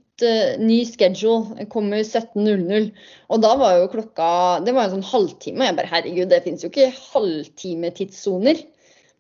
ny 0.60 0.82
schedule 0.84 1.64
kommer 1.72 2.04
17.00. 2.04 2.90
Og 3.32 3.40
da 3.40 3.54
var 3.56 3.78
jo 3.78 3.86
klokka 3.94 4.26
Det 4.66 4.74
var 4.76 4.90
en 4.90 4.98
sånn 4.98 5.12
halvtime. 5.14 5.62
Og 5.62 5.70
jeg 5.70 5.78
bare 5.78 5.94
herregud, 5.94 6.28
det 6.28 6.42
finnes 6.44 6.66
jo 6.66 6.74
ikke 6.74 6.92
halvtimetidssoner. 7.14 8.60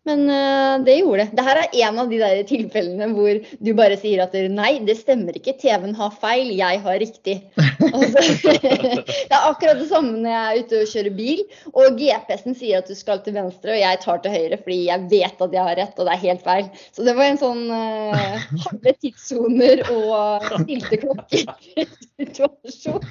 Men 0.09 0.25
uh, 0.25 0.81
det 0.85 0.95
gjorde 0.99 1.25
det. 1.27 1.31
Dette 1.37 1.53
er 1.53 1.59
en 1.85 1.99
av 2.01 2.07
de 2.09 2.17
der 2.21 2.39
tilfellene 2.49 3.07
hvor 3.13 3.33
du 3.61 3.71
bare 3.77 3.97
sier 3.99 4.19
at 4.23 4.33
nei, 4.49 4.79
det 4.87 4.95
stemmer 4.97 5.33
ikke. 5.37 5.53
TV-en 5.61 5.95
har 5.99 6.11
feil, 6.21 6.47
jeg 6.57 6.75
har 6.85 6.95
riktig. 7.03 7.35
Altså, 7.89 8.19
det 8.59 9.33
er 9.33 9.47
akkurat 9.47 9.79
det 9.79 9.87
samme 9.89 10.19
når 10.19 10.29
jeg 10.29 10.39
er 10.39 10.57
ute 10.59 10.75
og 10.79 10.89
kjører 10.91 11.13
bil, 11.15 11.39
og 11.71 11.97
GPS-en 11.97 12.55
sier 12.59 12.77
at 12.83 12.89
du 12.91 12.95
skal 12.97 13.19
til 13.25 13.33
venstre, 13.37 13.69
og 13.73 13.81
jeg 13.81 14.01
tar 14.03 14.17
til 14.21 14.35
høyre 14.35 14.57
fordi 14.61 14.79
jeg 14.89 14.99
vet 15.11 15.37
at 15.45 15.53
jeg 15.55 15.63
har 15.65 15.77
rett, 15.79 15.97
og 15.97 16.05
det 16.05 16.13
er 16.13 16.25
helt 16.25 16.43
feil. 16.45 16.65
Så 16.93 16.99
det 17.07 17.13
var 17.17 17.25
en 17.29 17.41
sånn 17.41 17.63
uh, 17.71 18.35
harde 18.65 18.91
tidssoner 18.99 19.77
og 19.95 20.19
stilte 20.65 20.95
klokker-situasjon. 21.05 23.03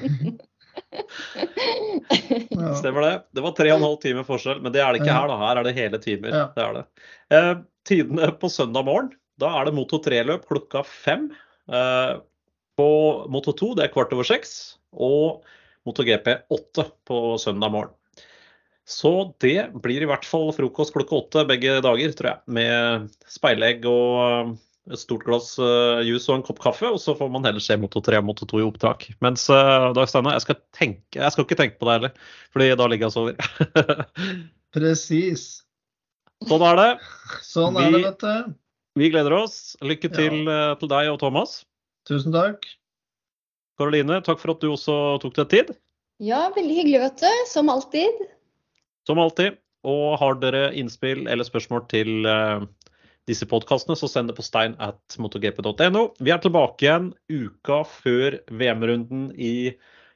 Ja. 2.51 2.75
Stemmer 2.79 3.05
det. 3.05 3.13
Det 3.37 3.43
var 3.45 3.55
tre 3.57 3.71
og 3.73 3.79
en 3.79 3.87
halv 3.87 3.99
time 4.03 4.25
forskjell, 4.27 4.63
men 4.65 4.73
det 4.75 4.81
er 4.83 4.95
det 4.95 5.03
ikke 5.03 5.15
her. 5.15 5.29
da. 5.31 5.37
Her 5.43 5.61
er 5.61 5.69
det 5.69 5.75
hele 5.77 6.01
timer. 6.03 6.33
Ja. 6.35 6.47
Det 6.55 6.65
er 6.65 6.79
det. 6.79 6.85
Eh, 7.37 7.53
tidene 7.89 8.31
på 8.41 8.51
søndag 8.53 8.87
morgen, 8.89 9.13
da 9.41 9.53
er 9.59 9.69
det 9.69 9.77
Moto 9.77 10.01
3-løp 10.03 10.49
klokka 10.49 10.83
fem. 10.87 11.29
Eh, 11.71 12.15
på 12.79 12.89
Moto 13.33 13.55
2 13.59 13.75
det 13.79 13.87
er 13.87 13.95
kvart 13.95 14.15
over 14.17 14.27
seks, 14.27 14.79
og 14.95 15.47
Moto 15.89 16.07
GP 16.07 16.35
åtte 16.55 16.89
på 17.09 17.23
søndag 17.43 17.75
morgen. 17.75 17.95
Så 18.89 19.35
det 19.45 19.69
blir 19.85 20.01
i 20.01 20.09
hvert 20.09 20.25
fall 20.25 20.49
frokost 20.57 20.95
klokka 20.95 21.19
åtte 21.19 21.45
begge 21.49 21.77
dager, 21.85 22.15
tror 22.17 22.31
jeg. 22.31 22.41
Med 22.57 23.11
speilegg 23.29 23.85
og 23.89 24.55
et 24.93 25.01
stort 25.01 25.25
glass 25.27 25.53
uh, 25.61 26.01
juice 26.07 26.29
og 26.31 26.39
en 26.39 26.45
kopp 26.47 26.61
kaffe, 26.63 26.89
og 26.89 27.01
så 27.03 27.15
får 27.19 27.31
man 27.33 27.47
heller 27.49 27.63
se 27.63 27.77
Moto 27.81 28.03
3 28.05 28.21
og 28.21 28.29
Moto 28.31 28.49
2 28.49 28.63
i 28.63 28.67
opptak. 28.67 29.09
Mens 29.25 29.47
uh, 29.53 29.91
Dag 29.97 30.11
Steinar, 30.11 30.39
jeg 30.39 30.59
jeg 31.17 31.35
skal 31.35 31.47
ikke 31.47 31.59
tenke 31.59 31.79
på 31.81 31.89
det 31.89 31.97
heller, 31.99 32.31
fordi 32.55 32.71
da 32.81 32.89
ligger 32.89 33.09
jeg 33.09 33.13
og 33.13 33.17
sover. 33.17 34.07
Presis. 34.77 35.47
sånn 36.49 36.65
er 36.71 36.81
det. 36.81 36.91
Sånn 37.45 37.79
er 37.81 37.93
det, 37.95 38.03
vet 38.07 38.25
du. 38.25 38.57
Vi 38.99 39.13
gleder 39.13 39.37
oss. 39.37 39.77
Lykke 39.85 40.11
til 40.11 40.43
ja. 40.49 40.75
til 40.81 40.91
deg 40.91 41.13
og 41.13 41.21
Thomas. 41.23 41.61
Tusen 42.09 42.35
takk. 42.35 42.67
Karoline, 43.79 44.19
takk 44.27 44.41
for 44.43 44.57
at 44.57 44.65
du 44.65 44.73
også 44.73 44.97
tok 45.23 45.37
deg 45.39 45.53
tid. 45.53 45.73
Ja, 46.19 46.49
veldig 46.55 46.75
hyggelig, 46.81 47.01
vet 47.05 47.23
du. 47.23 47.43
Som 47.47 47.71
alltid. 47.71 48.25
Som 49.07 49.21
alltid. 49.23 49.59
Og 49.87 50.19
har 50.19 50.39
dere 50.43 50.65
innspill 50.77 51.29
eller 51.31 51.47
spørsmål 51.47 51.85
til 51.93 52.27
eh, 52.27 52.65
disse 53.29 53.47
podkastene, 53.49 53.97
så 53.99 54.09
send 54.11 54.31
det 54.31 54.37
på 54.39 54.45
stein 54.47 54.75
at 54.83 55.19
motogp.no. 55.21 56.05
Vi 56.19 56.33
er 56.35 56.43
tilbake 56.43 56.87
igjen 56.87 57.11
uka 57.31 57.83
før 57.89 58.41
VM-runden 58.49 59.31
i 59.37 59.75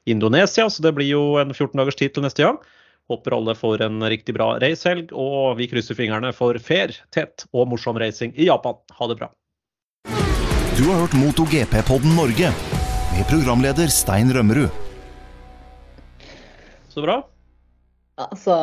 Indonesia, 0.08 0.66
så 0.66 0.82
det 0.82 0.94
blir 0.96 1.12
jo 1.12 1.24
en 1.42 1.52
14 1.54 1.76
dagers 1.78 1.98
tid 2.00 2.16
til 2.16 2.26
neste 2.26 2.44
gang. 2.44 2.58
Håper 3.10 3.36
alle 3.36 3.54
får 3.58 3.82
en 3.84 4.02
riktig 4.08 4.34
bra 4.36 4.54
racehelg, 4.62 5.12
og 5.12 5.58
vi 5.58 5.68
krysser 5.70 5.98
fingrene 5.98 6.32
for 6.36 6.58
fair, 6.62 6.94
tett 7.14 7.46
og 7.52 7.68
morsom 7.70 7.98
racing 8.00 8.34
i 8.38 8.48
Japan. 8.48 8.78
Ha 8.98 9.10
det 9.10 9.18
bra. 9.20 9.30
Du 10.78 10.86
har 10.88 11.02
hørt 11.02 11.16
MotoGP-podden 11.18 12.16
Norge 12.16 12.48
med 13.12 13.28
programleder 13.28 13.92
Stein 13.92 14.32
Rømmerud. 14.32 14.72
Så 16.88 17.04
bra. 17.04 17.20
Altså 18.20 18.56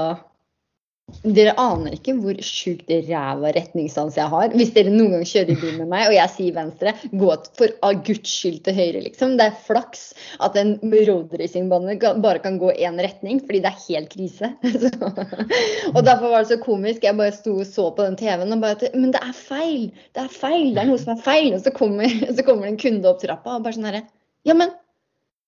Dere 1.24 1.53
aner 1.60 1.95
ikke 1.95 2.16
hvor 2.20 2.38
sjukt 2.45 2.89
ræva 3.07 3.51
retningssans 3.55 4.18
jeg 4.20 4.32
har. 4.32 4.53
Hvis 4.55 4.74
dere 4.76 4.93
noen 4.93 5.18
gang 5.18 5.28
kjører 5.28 5.53
i 5.53 5.57
bil 5.60 5.78
med 5.82 5.89
meg 5.91 6.07
og 6.10 6.16
jeg 6.16 6.34
sier 6.36 6.55
venstre, 6.55 6.93
gå 7.12 7.30
for 7.60 7.76
av 7.86 8.01
guds 8.07 8.34
skyld 8.34 8.62
til 8.66 8.78
høyre, 8.78 9.03
liksom. 9.05 9.36
Det 9.39 9.49
er 9.49 9.60
flaks 9.66 10.05
at 10.45 10.57
en 10.60 10.76
roadracingbane 10.82 11.97
bare 12.24 12.43
kan 12.43 12.60
gå 12.62 12.74
én 12.76 12.99
retning, 13.01 13.41
fordi 13.45 13.64
det 13.66 13.72
er 13.72 13.86
helt 13.88 14.12
krise. 14.14 14.51
Så, 14.80 14.91
og 15.93 16.03
derfor 16.05 16.32
var 16.32 16.43
det 16.43 16.51
så 16.53 16.60
komisk. 16.62 17.03
Jeg 17.03 17.18
bare 17.20 17.36
sto 17.36 17.57
og 17.60 17.68
så 17.68 17.89
på 17.95 18.05
den 18.05 18.18
TV-en 18.20 18.55
og 18.55 18.62
bare 18.64 18.91
Men 18.95 19.14
det 19.16 19.22
er 19.22 19.36
feil! 19.36 19.89
Det 20.16 20.24
er 20.24 20.32
feil! 20.34 20.72
Det 20.76 20.84
er 20.84 20.91
noe 20.91 21.01
som 21.01 21.16
er 21.16 21.24
feil! 21.24 21.51
Og 21.57 21.64
så 21.66 21.74
kommer, 21.76 22.20
så 22.38 22.45
kommer 22.45 22.68
det 22.68 22.76
en 22.76 22.84
kunde 22.86 23.12
opp 23.12 23.24
trappa 23.24 23.57
og 23.57 23.66
bare 23.66 23.78
sånn 23.78 23.89
herre 23.89 24.05
Ja, 24.47 24.55
men 24.55 24.72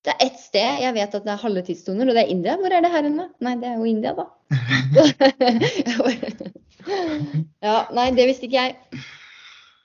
det 0.01 0.15
er 0.15 0.23
ett 0.25 0.39
sted 0.41 0.79
jeg 0.81 0.93
vet 0.95 1.15
at 1.17 1.25
det 1.25 1.33
er 1.33 1.43
halve 1.43 1.61
tidssoner, 1.67 2.05
og 2.09 2.15
det 2.17 2.23
er 2.23 2.33
India. 2.33 2.53
Hvor 2.57 2.71
er 2.73 2.81
det 2.81 2.93
her 2.93 3.05
henne? 3.05 3.25
Nei, 3.43 3.55
det 3.61 3.67
er 3.69 3.75
jo 3.77 3.85
India, 3.85 4.11
da. 4.17 4.25
ja, 7.67 7.77
nei, 7.93 8.07
det 8.17 8.29
visste 8.31 8.45
ikke 8.47 8.63
jeg. 8.63 8.71